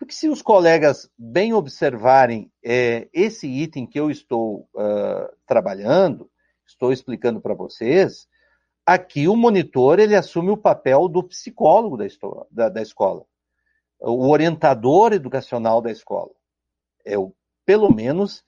porque 0.00 0.14
se 0.14 0.30
os 0.30 0.40
colegas 0.40 1.10
bem 1.18 1.52
observarem 1.52 2.50
é, 2.64 3.06
esse 3.12 3.46
item 3.46 3.86
que 3.86 4.00
eu 4.00 4.10
estou 4.10 4.66
uh, 4.74 5.28
trabalhando, 5.44 6.30
estou 6.66 6.90
explicando 6.90 7.38
para 7.38 7.52
vocês, 7.52 8.26
aqui 8.86 9.28
o 9.28 9.36
monitor 9.36 9.98
ele 10.00 10.16
assume 10.16 10.50
o 10.50 10.56
papel 10.56 11.06
do 11.06 11.22
psicólogo 11.22 11.98
da, 11.98 12.06
da, 12.50 12.68
da 12.70 12.80
escola, 12.80 13.26
o 14.00 14.30
orientador 14.30 15.12
educacional 15.12 15.82
da 15.82 15.90
escola. 15.90 16.30
É 17.04 17.18
o, 17.18 17.34
pelo 17.66 17.94
menos 17.94 18.42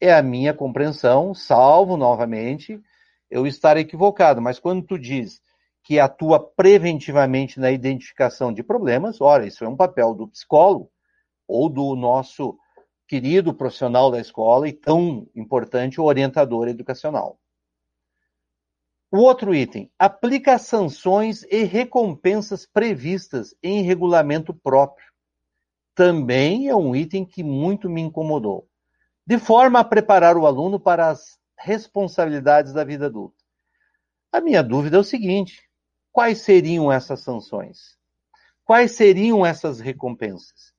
é 0.00 0.12
a 0.12 0.22
minha 0.22 0.54
compreensão, 0.54 1.34
salvo 1.34 1.96
novamente 1.96 2.80
eu 3.30 3.46
estar 3.46 3.76
equivocado. 3.76 4.40
Mas 4.40 4.58
quando 4.58 4.84
tu 4.84 4.98
diz 4.98 5.40
que 5.82 5.98
atua 5.98 6.38
preventivamente 6.38 7.58
na 7.58 7.70
identificação 7.70 8.52
de 8.52 8.62
problemas, 8.62 9.20
ora, 9.20 9.46
isso 9.46 9.64
é 9.64 9.68
um 9.68 9.76
papel 9.76 10.14
do 10.14 10.28
psicólogo 10.28 10.90
ou 11.46 11.68
do 11.68 11.96
nosso 11.96 12.58
querido 13.06 13.54
profissional 13.54 14.10
da 14.10 14.20
escola 14.20 14.68
e 14.68 14.72
tão 14.72 15.26
importante, 15.34 16.00
orientador 16.00 16.68
educacional. 16.68 17.38
O 19.10 19.20
outro 19.20 19.54
item, 19.54 19.90
aplica 19.98 20.58
sanções 20.58 21.42
e 21.44 21.64
recompensas 21.64 22.66
previstas 22.66 23.54
em 23.62 23.82
regulamento 23.82 24.52
próprio. 24.52 25.06
Também 25.94 26.68
é 26.68 26.76
um 26.76 26.94
item 26.94 27.24
que 27.24 27.42
muito 27.42 27.88
me 27.88 28.02
incomodou. 28.02 28.67
De 29.28 29.38
forma 29.38 29.80
a 29.80 29.84
preparar 29.84 30.38
o 30.38 30.46
aluno 30.46 30.80
para 30.80 31.10
as 31.10 31.38
responsabilidades 31.54 32.72
da 32.72 32.82
vida 32.82 33.04
adulta. 33.04 33.36
A 34.32 34.40
minha 34.40 34.62
dúvida 34.62 34.96
é 34.96 35.00
o 35.00 35.04
seguinte: 35.04 35.68
quais 36.10 36.38
seriam 36.38 36.90
essas 36.90 37.20
sanções? 37.20 37.98
Quais 38.64 38.92
seriam 38.92 39.44
essas 39.44 39.80
recompensas? 39.80 40.72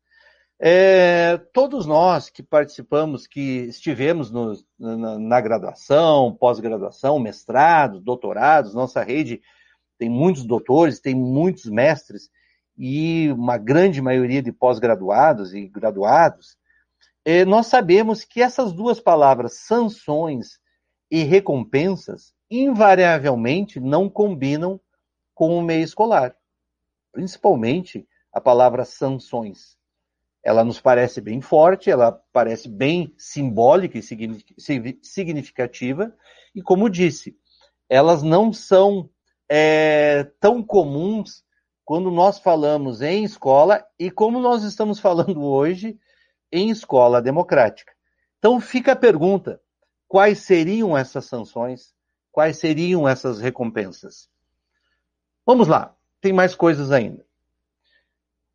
É, 0.60 1.38
todos 1.54 1.86
nós 1.86 2.32
que 2.32 2.42
participamos, 2.42 3.28
que 3.28 3.68
estivemos 3.68 4.32
no, 4.32 4.56
na, 4.80 5.20
na, 5.20 5.42
graduação, 5.42 6.36
pós-graduação, 6.36 7.20
mestrado, 7.20 8.02
doutorados, 8.02 8.74
nossa 8.74 9.04
rede 9.04 9.44
tem 9.96 10.10
muitos 10.10 10.44
doutores, 10.44 11.00
tem 11.00 11.14
muitos 11.14 11.66
mestres 11.66 12.32
e 12.76 13.32
uma 13.32 13.60
grande 13.60 14.02
maioria 14.02 14.42
de 14.42 14.52
pós-graduados 14.52 15.54
e 15.54 15.68
graduados, 15.68 16.58
nós 17.46 17.68
sabemos 17.68 18.24
que 18.24 18.42
essas 18.42 18.74
duas 18.74 19.00
palavras, 19.00 19.60
sanções 19.60 20.60
e 21.12 21.22
recompensas, 21.24 22.34
invariavelmente 22.50 23.80
não 23.80 24.10
combinam 24.10 24.80
com 25.36 25.56
o 25.56 25.62
meio 25.62 25.84
escolar, 25.84 26.36
principalmente 27.12 28.08
a 28.34 28.42
palavra 28.42 28.84
sanções. 28.84 29.78
Ela 30.44 30.64
nos 30.64 30.82
parece 30.82 31.22
bem 31.22 31.40
forte, 31.40 31.92
ela 31.92 32.12
parece 32.34 32.68
bem 32.68 33.14
simbólica 33.16 34.00
e 34.00 34.02
significativa, 35.04 36.16
e 36.56 36.64
como 36.64 36.90
disse, 36.90 37.38
elas 37.88 38.24
não 38.24 38.52
são 38.52 39.08
é, 39.48 40.24
tão 40.40 40.64
comuns 40.64 41.44
quando 41.86 42.10
nós 42.10 42.40
falamos 42.40 43.02
em 43.02 43.24
escola 43.24 43.86
e 44.00 44.10
como 44.10 44.40
nós 44.40 44.64
estamos 44.64 45.00
falando 45.00 45.44
hoje 45.44 46.00
em 46.52 46.70
escola 46.70 47.22
democrática. 47.22 47.94
Então 48.38 48.60
fica 48.60 48.94
a 48.94 48.96
pergunta: 48.96 49.62
quais 50.08 50.40
seriam 50.40 50.98
essas 50.98 51.26
sanções? 51.26 51.94
Quais 52.32 52.58
seriam 52.58 53.08
essas 53.08 53.40
recompensas? 53.40 54.30
Vamos 55.46 55.68
lá, 55.68 55.96
tem 56.22 56.32
mais 56.32 56.54
coisas 56.54 56.92
ainda 56.92 57.26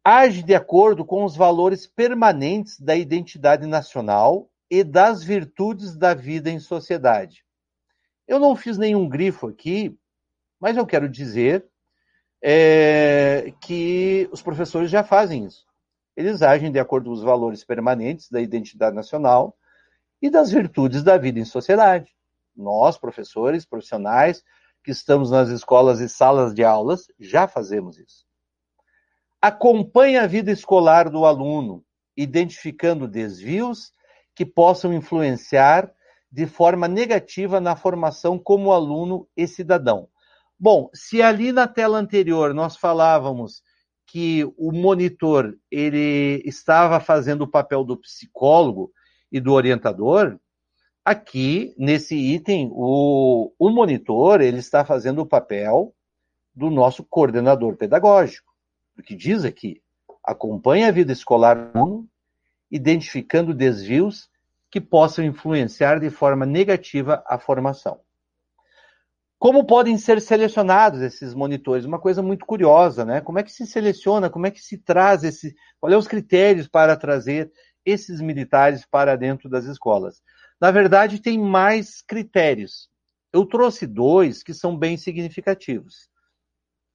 age 0.05 0.42
de 0.42 0.55
acordo 0.55 1.03
com 1.03 1.24
os 1.24 1.34
valores 1.34 1.86
permanentes 1.86 2.78
da 2.78 2.95
identidade 2.95 3.66
nacional 3.66 4.51
e 4.70 4.84
das 4.84 5.24
virtudes 5.24 5.97
da 5.97 6.12
vida 6.12 6.51
em 6.51 6.61
sociedade. 6.61 7.42
Eu 8.28 8.38
não 8.38 8.55
fiz 8.55 8.76
nenhum 8.76 9.09
grifo 9.09 9.49
aqui, 9.49 9.97
mas 10.61 10.76
eu 10.76 10.84
quero 10.84 11.09
dizer 11.09 11.64
é, 12.42 13.55
que 13.62 14.28
os 14.30 14.42
professores 14.42 14.90
já 14.90 15.03
fazem 15.03 15.47
isso. 15.47 15.66
Eles 16.16 16.42
agem 16.42 16.70
de 16.70 16.78
acordo 16.78 17.06
com 17.06 17.12
os 17.12 17.22
valores 17.22 17.64
permanentes 17.64 18.30
da 18.30 18.40
identidade 18.40 18.94
nacional 18.94 19.56
e 20.20 20.30
das 20.30 20.50
virtudes 20.50 21.02
da 21.02 21.16
vida 21.18 21.38
em 21.38 21.44
sociedade. 21.44 22.14
Nós, 22.56 22.96
professores, 22.96 23.64
profissionais, 23.64 24.44
que 24.82 24.90
estamos 24.90 25.30
nas 25.30 25.48
escolas 25.48 26.00
e 26.00 26.08
salas 26.08 26.54
de 26.54 26.62
aulas, 26.62 27.08
já 27.18 27.48
fazemos 27.48 27.98
isso 27.98 28.24
acompanha 29.44 30.22
a 30.22 30.26
vida 30.26 30.50
escolar 30.50 31.10
do 31.10 31.26
aluno, 31.26 31.84
identificando 32.16 33.06
desvios 33.06 33.92
que 34.34 34.46
possam 34.46 34.90
influenciar 34.90 35.92
de 36.32 36.46
forma 36.46 36.88
negativa 36.88 37.60
na 37.60 37.76
formação 37.76 38.38
como 38.38 38.72
aluno 38.72 39.28
e 39.36 39.46
cidadão. 39.46 40.08
Bom, 40.58 40.88
se 40.94 41.20
ali 41.20 41.52
na 41.52 41.68
tela 41.68 41.98
anterior 41.98 42.54
nós 42.54 42.74
falávamos 42.74 43.62
que 44.07 44.44
o 44.57 44.72
monitor 44.72 45.57
ele 45.70 46.42
estava 46.44 47.00
fazendo 47.00 47.42
o 47.42 47.50
papel 47.50 47.84
do 47.84 47.96
psicólogo 47.96 48.92
e 49.30 49.40
do 49.40 49.52
orientador, 49.52 50.38
aqui 51.05 51.74
nesse 51.76 52.14
item 52.14 52.70
o, 52.72 53.52
o 53.59 53.70
monitor 53.70 54.40
ele 54.40 54.59
está 54.59 54.84
fazendo 54.84 55.22
o 55.22 55.26
papel 55.26 55.94
do 56.55 56.70
nosso 56.70 57.02
coordenador 57.05 57.76
pedagógico 57.76 58.55
porque 58.94 59.14
diz 59.14 59.44
aqui, 59.44 59.82
acompanha 60.22 60.88
a 60.88 60.92
vida 60.92 61.12
escolar 61.12 61.72
identificando 62.70 63.52
desvios 63.52 64.30
que 64.70 64.80
possam 64.80 65.24
influenciar 65.24 66.00
de 66.00 66.11
forma 66.11 66.46
negativa 66.46 67.22
a 67.26 67.38
formação. 67.38 68.00
Como 69.39 69.66
podem 69.66 69.99
ser 69.99 70.20
selecionados 70.20 71.01
esses 71.01 71.35
monitores? 71.35 71.85
Uma 71.85 72.01
coisa 72.01 72.22
muito 72.22 72.47
curiosa, 72.47 73.05
né? 73.05 73.20
Como 73.20 73.39
é 73.39 73.43
que 73.43 73.53
se 73.53 73.66
seleciona? 73.66 74.30
Como 74.30 74.47
é 74.47 74.51
que 74.51 74.61
se 74.61 74.78
traz 74.78 75.22
esse? 75.22 75.55
Qual 75.78 75.93
é 75.93 75.97
os 75.97 76.09
critérios 76.09 76.66
para 76.66 76.97
trazer 76.97 77.53
esses 77.85 78.20
militares 78.20 78.87
para 78.87 79.16
dentro 79.16 79.49
das 79.49 79.66
escolas? 79.66 80.22
Na 80.61 80.70
verdade, 80.70 81.20
tem 81.20 81.39
mais 81.39 82.01
critérios. 82.01 82.89
Eu 83.32 83.45
trouxe 83.45 83.87
dois 83.87 84.43
que 84.43 84.55
são 84.55 84.76
bem 84.76 84.97
significativos. 84.97 86.09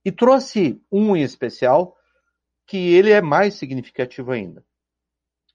E 0.04 0.12
trouxe 0.12 0.82
um 0.92 1.16
em 1.16 1.22
especial, 1.22 1.96
que 2.66 2.78
ele 2.78 3.12
é 3.12 3.22
mais 3.22 3.56
significativo 3.56 4.32
ainda. 4.32 4.64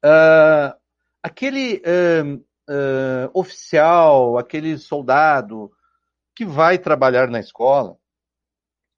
Uh, 0.05 0.77
aquele 1.23 1.77
uh, 1.77 2.37
uh, 2.69 3.31
oficial, 3.33 4.37
aquele 4.37 4.77
soldado 4.77 5.73
que 6.35 6.45
vai 6.45 6.79
trabalhar 6.79 7.29
na 7.29 7.41
escola, 7.41 7.97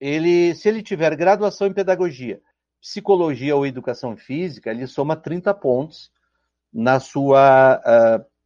ele, 0.01 0.55
se 0.55 0.69
ele 0.69 0.83
tiver 0.83 1.15
graduação 1.17 1.67
em 1.67 1.73
pedagogia, 1.73 2.41
psicologia 2.81 3.57
ou 3.57 3.67
educação 3.67 4.17
física, 4.17 4.71
ele 4.71 4.87
soma 4.87 5.17
30 5.17 5.53
pontos 5.55 6.11
na 6.73 7.01
sua 7.01 7.81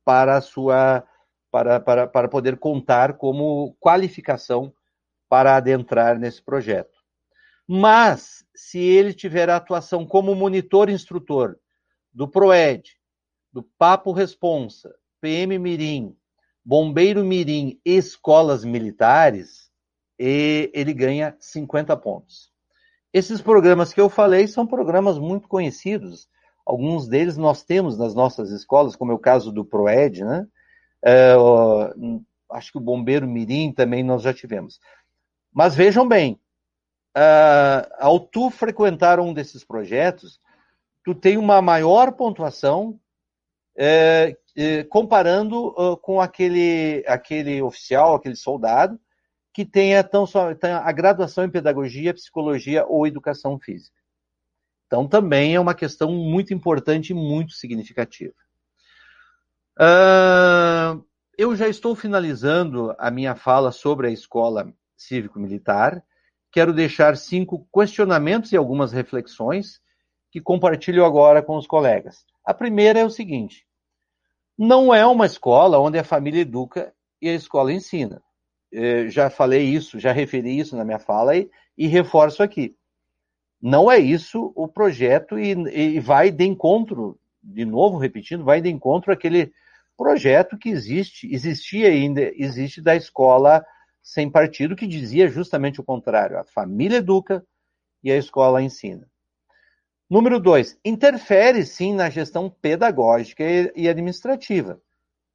para 0.05 0.37
a 0.37 0.41
sua 0.41 1.05
para, 1.51 1.81
para, 1.81 2.07
para 2.07 2.29
poder 2.29 2.59
contar 2.59 3.15
como 3.15 3.77
qualificação 3.81 4.73
para 5.29 5.57
adentrar 5.57 6.19
nesse 6.19 6.43
projeto. 6.43 6.99
Mas, 7.67 8.45
se 8.55 8.79
ele 8.79 9.13
tiver 9.13 9.49
atuação 9.49 10.05
como 10.07 10.35
monitor 10.35 10.91
instrutor 10.91 11.57
do 12.13 12.29
PROED, 12.29 12.99
do 13.53 13.63
Papo 13.63 14.13
Responsa, 14.13 14.93
PM 15.21 15.59
Mirim, 15.59 16.17
Bombeiro 16.71 17.25
Mirim 17.25 17.81
e 17.85 17.97
escolas 17.97 18.65
militares, 18.65 19.73
ele 20.17 20.95
ganha 20.95 21.37
50 21.41 21.97
pontos. 21.97 22.49
Esses 23.13 23.43
programas 23.43 23.93
que 23.93 24.01
eu 24.01 24.09
falei 24.09 24.47
são 24.47 24.65
programas 24.65 25.19
muito 25.19 25.49
conhecidos. 25.49 26.29
Alguns 26.65 27.09
deles 27.09 27.37
nós 27.37 27.65
temos 27.65 27.99
nas 27.99 28.15
nossas 28.15 28.53
escolas, 28.53 28.95
como 28.95 29.11
é 29.11 29.15
o 29.17 29.19
caso 29.19 29.51
do 29.51 29.65
PROED, 29.65 30.25
né? 30.25 30.47
É, 31.05 31.35
acho 32.53 32.71
que 32.71 32.79
o 32.79 32.81
Bombeiro 32.81 33.27
Mirim 33.27 33.73
também 33.73 34.05
nós 34.05 34.23
já 34.23 34.33
tivemos. 34.33 34.79
Mas 35.53 35.75
vejam 35.75 36.07
bem, 36.07 36.41
uh, 37.19 37.91
ao 37.99 38.21
tu 38.21 38.49
frequentar 38.49 39.19
um 39.19 39.35
desses 39.35 39.65
projetos, 39.65 40.41
tu 41.05 41.17
tem 41.17 41.37
uma 41.37 41.61
maior 41.61 42.13
pontuação 42.13 42.97
é, 43.83 44.37
é, 44.55 44.85
comparando 44.85 45.69
uh, 45.69 45.97
com 45.97 46.21
aquele, 46.21 47.03
aquele 47.07 47.63
oficial, 47.63 48.15
aquele 48.15 48.37
soldado, 48.37 49.01
que 49.55 49.65
tenha 49.65 50.05
tão 50.05 50.27
só, 50.27 50.55
tenha 50.55 50.79
a 50.79 50.93
graduação 50.93 51.45
em 51.45 51.51
pedagogia, 51.51 52.13
psicologia 52.13 52.85
ou 52.87 53.07
educação 53.07 53.59
física. 53.59 53.97
Então, 54.87 55.09
também 55.09 55.55
é 55.55 55.61
uma 55.61 55.75
questão 55.75 56.13
muito 56.13 56.53
importante 56.53 57.11
e 57.11 57.15
muito 57.15 57.53
significativa. 57.53 58.35
Uh, 59.79 61.03
eu 61.39 61.57
já 61.57 61.69
estou 61.69 61.97
finalizando 61.97 62.95
a 62.99 63.11
minha 63.11 63.35
fala 63.35 63.73
sobre 63.73 64.09
a 64.09 64.11
escola 64.11 64.71
cívico-militar 64.97 66.05
quero 66.53 66.73
deixar 66.73 67.17
cinco 67.17 67.67
questionamentos 67.73 68.53
e 68.53 68.57
algumas 68.57 68.93
reflexões 68.93 69.81
que 70.31 70.41
compartilho 70.41 71.05
agora 71.05 71.43
com 71.43 71.57
os 71.57 71.67
colegas. 71.67 72.25
A 72.45 72.53
primeira 72.53 72.99
é 72.99 73.05
o 73.05 73.11
seguinte: 73.11 73.67
não 74.61 74.93
é 74.93 75.07
uma 75.07 75.25
escola 75.25 75.79
onde 75.79 75.99
a 75.99 76.05
família 76.05 76.43
educa 76.43 76.93
e 77.19 77.31
a 77.31 77.35
escola 77.35 77.73
ensina. 77.73 78.23
Eu 78.71 79.07
é, 79.07 79.09
já 79.09 79.31
falei 79.31 79.63
isso, 79.63 79.99
já 79.99 80.13
referi 80.13 80.59
isso 80.59 80.77
na 80.77 80.85
minha 80.85 80.99
fala 80.99 81.35
e, 81.35 81.51
e 81.79 81.87
reforço 81.87 82.43
aqui. 82.43 82.77
Não 83.59 83.91
é 83.91 83.99
isso 83.99 84.53
o 84.55 84.69
projeto 84.69 85.39
e, 85.39 85.53
e 85.53 85.99
vai 85.99 86.31
de 86.31 86.45
encontro, 86.45 87.19
de 87.43 87.65
novo 87.65 87.97
repetindo, 87.97 88.45
vai 88.45 88.61
de 88.61 88.69
encontro 88.69 89.11
aquele 89.11 89.51
projeto 89.97 90.59
que 90.59 90.69
existe, 90.69 91.27
existia 91.33 91.89
ainda, 91.89 92.21
existe 92.37 92.83
da 92.83 92.95
escola 92.95 93.65
sem 94.03 94.31
partido 94.31 94.77
que 94.77 94.87
dizia 94.87 95.27
justamente 95.29 95.81
o 95.81 95.85
contrário: 95.85 96.39
a 96.39 96.45
família 96.45 96.99
educa 96.99 97.43
e 98.05 98.13
a 98.13 98.17
escola 98.19 98.63
ensina. 98.63 99.09
Número 100.11 100.41
dois, 100.41 100.77
interfere 100.85 101.65
sim 101.65 101.95
na 101.95 102.11
gestão 102.11 102.51
pedagógica 102.51 103.45
e 103.77 103.89
administrativa. 103.89 104.83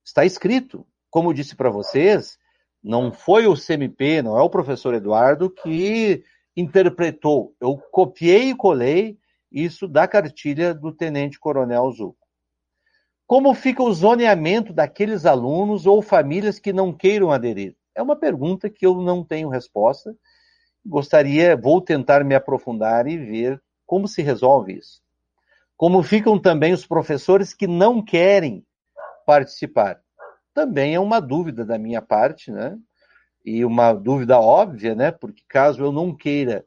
Está 0.04 0.26
escrito. 0.26 0.86
Como 1.10 1.30
eu 1.30 1.34
disse 1.34 1.56
para 1.56 1.70
vocês, 1.70 2.38
não 2.84 3.10
foi 3.10 3.48
o 3.48 3.56
CMP, 3.56 4.22
não 4.22 4.38
é 4.38 4.42
o 4.42 4.50
professor 4.50 4.94
Eduardo 4.94 5.50
que 5.50 6.26
interpretou. 6.58 7.56
Eu 7.62 7.78
copiei 7.90 8.50
e 8.50 8.56
colei 8.56 9.18
isso 9.50 9.88
da 9.88 10.10
cartilha 10.10 10.74
do 10.74 10.92
Tenente 10.92 11.40
Coronel 11.40 11.90
Zuco. 11.94 12.28
Como 13.26 13.54
fica 13.54 13.82
o 13.82 13.94
zoneamento 13.94 14.74
daqueles 14.74 15.26
alunos 15.26 15.86
ou 15.86 16.02
famílias 16.02 16.60
que 16.60 16.74
não 16.74 16.92
queiram 16.92 17.32
aderir? 17.32 17.78
É 17.96 18.02
uma 18.02 18.18
pergunta 18.18 18.70
que 18.70 18.86
eu 18.86 18.96
não 18.96 19.24
tenho 19.24 19.48
resposta. 19.48 20.14
Gostaria, 20.86 21.56
vou 21.56 21.80
tentar 21.80 22.26
me 22.26 22.36
aprofundar 22.36 23.08
e 23.08 23.18
ver 23.18 23.64
como 23.86 24.08
se 24.08 24.22
resolve 24.22 24.78
isso? 24.78 25.02
Como 25.78 26.02
ficam 26.04 26.40
também 26.40 26.74
os 26.74 26.86
professores 26.86 27.54
que 27.54 27.68
não 27.68 28.04
querem 28.04 28.66
participar? 29.26 30.00
Também 30.54 30.96
é 30.96 31.00
uma 31.00 31.20
dúvida 31.20 31.66
da 31.66 31.78
minha 31.78 32.02
parte, 32.02 32.52
né? 32.52 32.78
E 33.44 33.66
uma 33.66 33.94
dúvida 33.94 34.40
óbvia, 34.40 34.96
né? 34.96 35.12
Porque 35.12 35.44
caso 35.48 35.84
eu 35.84 35.92
não 35.92 36.16
queira 36.16 36.66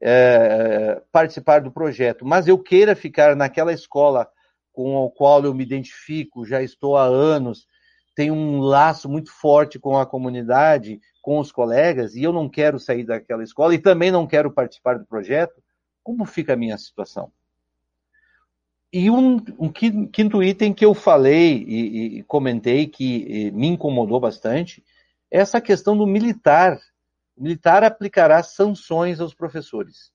é, 0.00 1.00
participar 1.12 1.60
do 1.60 1.70
projeto, 1.70 2.24
mas 2.24 2.46
eu 2.48 2.58
queira 2.58 2.94
ficar 2.94 3.36
naquela 3.36 3.72
escola 3.72 4.28
com 4.72 5.04
a 5.06 5.10
qual 5.10 5.44
eu 5.44 5.54
me 5.54 5.64
identifico, 5.64 6.44
já 6.44 6.62
estou 6.62 6.96
há 6.96 7.04
anos, 7.04 7.66
tenho 8.14 8.34
um 8.34 8.60
laço 8.60 9.08
muito 9.08 9.30
forte 9.32 9.78
com 9.78 9.96
a 9.96 10.06
comunidade, 10.06 11.00
com 11.22 11.38
os 11.38 11.52
colegas, 11.52 12.14
e 12.14 12.22
eu 12.22 12.32
não 12.32 12.48
quero 12.48 12.78
sair 12.78 13.04
daquela 13.04 13.42
escola 13.42 13.74
e 13.74 13.78
também 13.78 14.10
não 14.10 14.26
quero 14.26 14.50
participar 14.50 14.98
do 14.98 15.06
projeto, 15.06 15.62
como 16.08 16.24
fica 16.24 16.54
a 16.54 16.56
minha 16.56 16.78
situação? 16.78 17.30
E 18.90 19.10
um, 19.10 19.36
um 19.58 19.70
quinto 19.70 20.42
item 20.42 20.72
que 20.72 20.82
eu 20.82 20.94
falei 20.94 21.62
e, 21.68 22.18
e 22.18 22.22
comentei 22.22 22.86
que 22.86 23.50
me 23.50 23.66
incomodou 23.66 24.18
bastante 24.18 24.82
é 25.30 25.38
essa 25.38 25.60
questão 25.60 25.94
do 25.94 26.06
militar. 26.06 26.80
O 27.36 27.42
militar 27.42 27.84
aplicará 27.84 28.42
sanções 28.42 29.20
aos 29.20 29.34
professores. 29.34 30.10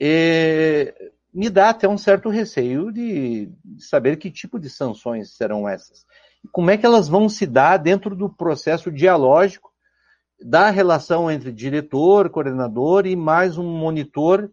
E 0.00 0.92
me 1.32 1.48
dá 1.48 1.68
até 1.68 1.88
um 1.88 1.96
certo 1.96 2.28
receio 2.28 2.90
de, 2.90 3.46
de 3.64 3.84
saber 3.84 4.16
que 4.16 4.28
tipo 4.28 4.58
de 4.58 4.68
sanções 4.68 5.36
serão 5.36 5.68
essas. 5.68 6.04
E 6.44 6.48
como 6.48 6.72
é 6.72 6.76
que 6.76 6.84
elas 6.84 7.06
vão 7.06 7.28
se 7.28 7.46
dar 7.46 7.76
dentro 7.76 8.16
do 8.16 8.28
processo 8.28 8.90
dialógico 8.90 9.70
da 10.42 10.68
relação 10.68 11.30
entre 11.30 11.52
diretor, 11.52 12.28
coordenador 12.28 13.06
e 13.06 13.14
mais 13.14 13.56
um 13.56 13.70
monitor 13.78 14.50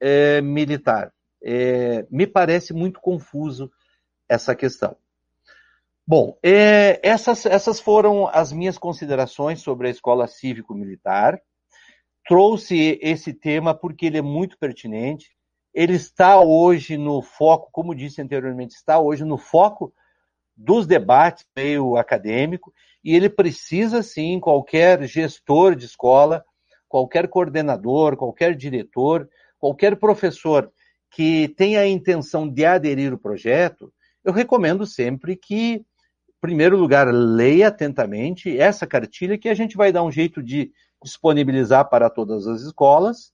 é, 0.00 0.40
militar. 0.40 1.12
É, 1.42 2.06
me 2.10 2.26
parece 2.26 2.72
muito 2.72 3.00
confuso 3.00 3.70
essa 4.28 4.54
questão. 4.54 4.96
Bom, 6.06 6.38
é, 6.42 6.98
essas, 7.02 7.44
essas 7.44 7.80
foram 7.80 8.26
as 8.28 8.52
minhas 8.52 8.78
considerações 8.78 9.60
sobre 9.60 9.88
a 9.88 9.90
escola 9.90 10.26
cívico-militar. 10.26 11.40
Trouxe 12.26 12.98
esse 13.02 13.32
tema 13.32 13.74
porque 13.74 14.06
ele 14.06 14.18
é 14.18 14.22
muito 14.22 14.58
pertinente. 14.58 15.36
Ele 15.74 15.94
está 15.94 16.40
hoje 16.40 16.96
no 16.96 17.20
foco, 17.20 17.68
como 17.70 17.94
disse 17.94 18.22
anteriormente, 18.22 18.74
está 18.74 18.98
hoje 18.98 19.24
no 19.24 19.36
foco 19.36 19.92
dos 20.56 20.86
debates 20.86 21.46
meio 21.54 21.96
acadêmico 21.96 22.72
e 23.04 23.14
ele 23.14 23.28
precisa 23.28 24.02
sim, 24.02 24.40
qualquer 24.40 25.02
gestor 25.04 25.76
de 25.76 25.84
escola, 25.84 26.44
qualquer 26.88 27.28
coordenador, 27.28 28.16
qualquer 28.16 28.56
diretor, 28.56 29.28
qualquer 29.58 29.96
professor 29.96 30.70
que 31.10 31.48
tenha 31.56 31.80
a 31.80 31.88
intenção 31.88 32.48
de 32.48 32.64
aderir 32.64 33.12
ao 33.12 33.18
projeto, 33.18 33.92
eu 34.24 34.32
recomendo 34.32 34.86
sempre 34.86 35.36
que, 35.36 35.74
em 35.74 35.84
primeiro 36.40 36.76
lugar, 36.76 37.08
leia 37.12 37.68
atentamente 37.68 38.58
essa 38.58 38.86
cartilha 38.86 39.38
que 39.38 39.48
a 39.48 39.54
gente 39.54 39.76
vai 39.76 39.90
dar 39.92 40.02
um 40.02 40.12
jeito 40.12 40.42
de 40.42 40.70
disponibilizar 41.02 41.88
para 41.88 42.10
todas 42.10 42.46
as 42.46 42.62
escolas 42.62 43.32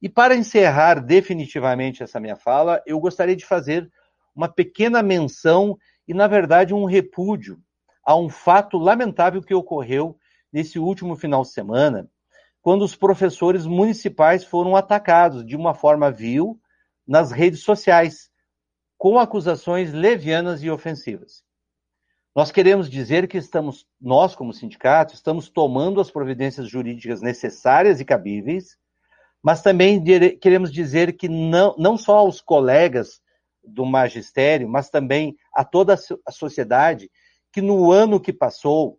E 0.00 0.08
para 0.08 0.36
encerrar 0.36 1.00
definitivamente 1.00 2.02
essa 2.02 2.20
minha 2.20 2.36
fala, 2.36 2.80
eu 2.86 3.00
gostaria 3.00 3.34
de 3.34 3.44
fazer 3.44 3.90
uma 4.34 4.48
pequena 4.48 5.02
menção 5.02 5.76
e, 6.06 6.14
na 6.14 6.26
verdade, 6.26 6.72
um 6.72 6.84
repúdio 6.84 7.58
a 8.04 8.16
um 8.16 8.28
fato 8.28 8.78
lamentável 8.78 9.42
que 9.42 9.54
ocorreu 9.54 10.16
nesse 10.52 10.78
último 10.78 11.16
final 11.16 11.42
de 11.42 11.50
semana, 11.50 12.08
quando 12.62 12.82
os 12.82 12.94
professores 12.94 13.66
municipais 13.66 14.44
foram 14.44 14.76
atacados 14.76 15.44
de 15.44 15.56
uma 15.56 15.74
forma 15.74 16.10
vil 16.10 16.58
nas 17.06 17.32
redes 17.32 17.60
sociais 17.60 18.30
com 19.04 19.18
acusações 19.18 19.92
levianas 19.92 20.62
e 20.62 20.70
ofensivas. 20.70 21.44
Nós 22.34 22.50
queremos 22.50 22.88
dizer 22.88 23.28
que 23.28 23.36
estamos, 23.36 23.86
nós 24.00 24.34
como 24.34 24.50
sindicato, 24.54 25.12
estamos 25.12 25.50
tomando 25.50 26.00
as 26.00 26.10
providências 26.10 26.70
jurídicas 26.70 27.20
necessárias 27.20 28.00
e 28.00 28.04
cabíveis, 28.06 28.78
mas 29.42 29.60
também 29.60 30.02
queremos 30.40 30.72
dizer 30.72 31.18
que 31.18 31.28
não, 31.28 31.74
não 31.76 31.98
só 31.98 32.16
aos 32.16 32.40
colegas 32.40 33.20
do 33.62 33.84
magistério, 33.84 34.66
mas 34.66 34.88
também 34.88 35.36
a 35.52 35.66
toda 35.66 35.96
a 36.26 36.32
sociedade, 36.32 37.10
que 37.52 37.60
no 37.60 37.92
ano 37.92 38.18
que 38.18 38.32
passou, 38.32 38.98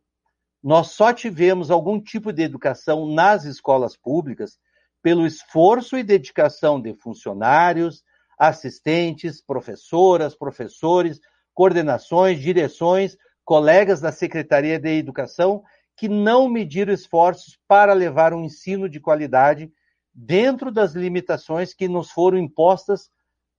nós 0.62 0.92
só 0.92 1.12
tivemos 1.14 1.72
algum 1.72 2.00
tipo 2.00 2.32
de 2.32 2.44
educação 2.44 3.08
nas 3.08 3.44
escolas 3.44 3.98
públicas 3.98 4.60
pelo 5.02 5.26
esforço 5.26 5.98
e 5.98 6.04
dedicação 6.04 6.80
de 6.80 6.94
funcionários, 6.94 8.04
assistentes, 8.38 9.42
professoras, 9.42 10.36
professores, 10.36 11.20
coordenações, 11.54 12.40
direções, 12.40 13.18
colegas 13.44 14.02
da 14.02 14.12
Secretaria 14.12 14.80
de 14.80 14.98
Educação 14.98 15.64
que 15.96 16.10
não 16.10 16.50
mediram 16.50 16.94
esforços 16.94 17.58
para 17.68 17.94
levar 17.94 18.34
um 18.34 18.44
ensino 18.44 18.90
de 18.90 19.00
qualidade 19.00 19.72
dentro 20.14 20.72
das 20.72 20.94
limitações 20.94 21.74
que 21.74 21.88
nos 21.88 22.12
foram 22.12 22.38
impostas 22.38 23.10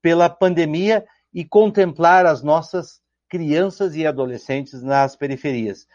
pela 0.02 0.28
pandemia 0.28 1.04
e 1.32 1.44
contemplar 1.44 2.26
as 2.26 2.42
nossas 2.42 3.00
crianças 3.28 3.96
e 3.96 4.06
adolescentes 4.06 4.82
nas 4.82 5.16
periferias. 5.16 5.86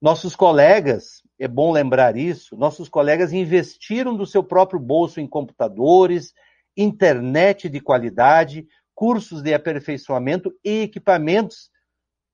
Nossos 0.00 0.36
colegas, 0.36 1.22
é 1.38 1.48
bom 1.48 1.72
lembrar 1.72 2.16
isso, 2.16 2.56
nossos 2.56 2.88
colegas 2.88 3.32
investiram 3.32 4.16
do 4.16 4.26
seu 4.26 4.44
próprio 4.44 4.78
bolso 4.78 5.20
em 5.20 5.26
computadores, 5.26 6.34
internet 6.76 7.68
de 7.68 7.80
qualidade, 7.80 8.66
cursos 8.94 9.42
de 9.42 9.52
aperfeiçoamento 9.52 10.52
e 10.64 10.82
equipamentos 10.82 11.70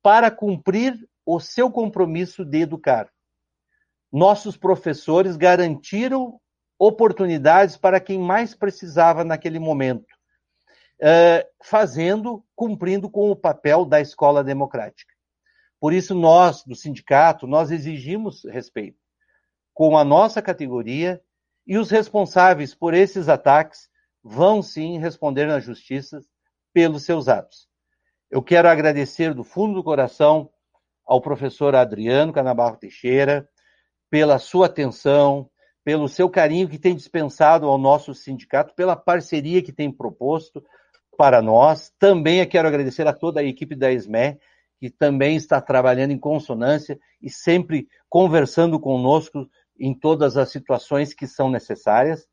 para 0.02 0.30
cumprir 0.30 0.94
o 1.24 1.38
seu 1.40 1.70
compromisso 1.70 2.44
de 2.44 2.60
educar. 2.60 3.10
Nossos 4.12 4.56
professores 4.56 5.36
garantiram 5.36 6.40
oportunidades 6.78 7.76
para 7.76 8.00
quem 8.00 8.18
mais 8.18 8.54
precisava 8.54 9.22
naquele 9.22 9.58
momento, 9.58 10.06
eh, 11.00 11.46
fazendo, 11.62 12.44
cumprindo 12.56 13.08
com 13.10 13.30
o 13.30 13.36
papel 13.36 13.84
da 13.84 14.00
escola 14.00 14.42
democrática. 14.42 15.14
Por 15.78 15.92
isso, 15.92 16.14
nós, 16.14 16.64
do 16.64 16.74
sindicato, 16.74 17.46
nós 17.46 17.70
exigimos 17.70 18.44
respeito 18.44 18.98
com 19.72 19.96
a 19.96 20.04
nossa 20.04 20.42
categoria 20.42 21.22
e 21.66 21.78
os 21.78 21.90
responsáveis 21.90 22.74
por 22.74 22.92
esses 22.92 23.28
ataques 23.28 23.88
vão 24.22 24.62
sim 24.62 24.98
responder 24.98 25.46
na 25.46 25.60
justiça 25.60 26.20
pelos 26.72 27.04
seus 27.04 27.28
atos. 27.28 27.68
Eu 28.30 28.42
quero 28.42 28.68
agradecer 28.68 29.34
do 29.34 29.42
fundo 29.42 29.74
do 29.74 29.84
coração 29.84 30.50
ao 31.04 31.20
professor 31.20 31.74
Adriano 31.74 32.32
Canabarro 32.32 32.76
Teixeira 32.76 33.48
pela 34.08 34.38
sua 34.38 34.66
atenção, 34.66 35.50
pelo 35.84 36.08
seu 36.08 36.28
carinho 36.28 36.68
que 36.68 36.78
tem 36.78 36.94
dispensado 36.94 37.66
ao 37.66 37.78
nosso 37.78 38.14
sindicato, 38.14 38.74
pela 38.74 38.94
parceria 38.94 39.62
que 39.62 39.72
tem 39.72 39.90
proposto 39.90 40.64
para 41.16 41.42
nós. 41.42 41.92
Também 41.98 42.46
quero 42.48 42.68
agradecer 42.68 43.06
a 43.06 43.12
toda 43.12 43.40
a 43.40 43.44
equipe 43.44 43.74
da 43.74 43.90
ESME, 43.90 44.38
que 44.78 44.90
também 44.90 45.36
está 45.36 45.60
trabalhando 45.60 46.12
em 46.12 46.18
consonância 46.18 46.98
e 47.20 47.28
sempre 47.28 47.88
conversando 48.08 48.78
conosco 48.78 49.48
em 49.78 49.94
todas 49.94 50.36
as 50.36 50.50
situações 50.50 51.12
que 51.12 51.26
são 51.26 51.50
necessárias. 51.50 52.26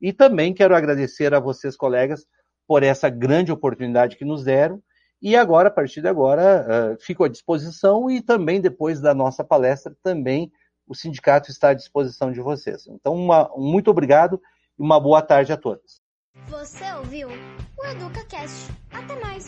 E 0.00 0.12
também 0.12 0.54
quero 0.54 0.74
agradecer 0.74 1.34
a 1.34 1.40
vocês, 1.40 1.76
colegas, 1.76 2.26
por 2.66 2.82
essa 2.82 3.08
grande 3.08 3.50
oportunidade 3.50 4.16
que 4.16 4.24
nos 4.24 4.44
deram. 4.44 4.82
E 5.20 5.34
agora, 5.34 5.68
a 5.68 5.72
partir 5.72 6.00
de 6.00 6.08
agora, 6.08 6.94
uh, 6.94 7.02
fico 7.02 7.24
à 7.24 7.28
disposição 7.28 8.08
e 8.08 8.22
também 8.22 8.60
depois 8.60 9.00
da 9.00 9.12
nossa 9.12 9.42
palestra, 9.42 9.96
também 10.02 10.52
o 10.86 10.94
sindicato 10.94 11.50
está 11.50 11.70
à 11.70 11.74
disposição 11.74 12.30
de 12.30 12.40
vocês. 12.40 12.86
Então, 12.86 13.14
uma, 13.14 13.50
muito 13.56 13.90
obrigado 13.90 14.40
e 14.78 14.82
uma 14.82 15.00
boa 15.00 15.20
tarde 15.20 15.52
a 15.52 15.56
todos. 15.56 16.00
Você 16.48 16.84
ouviu 16.92 17.28
o 17.28 17.84
EducaCast. 17.84 18.70
Até 18.92 19.18
mais! 19.20 19.46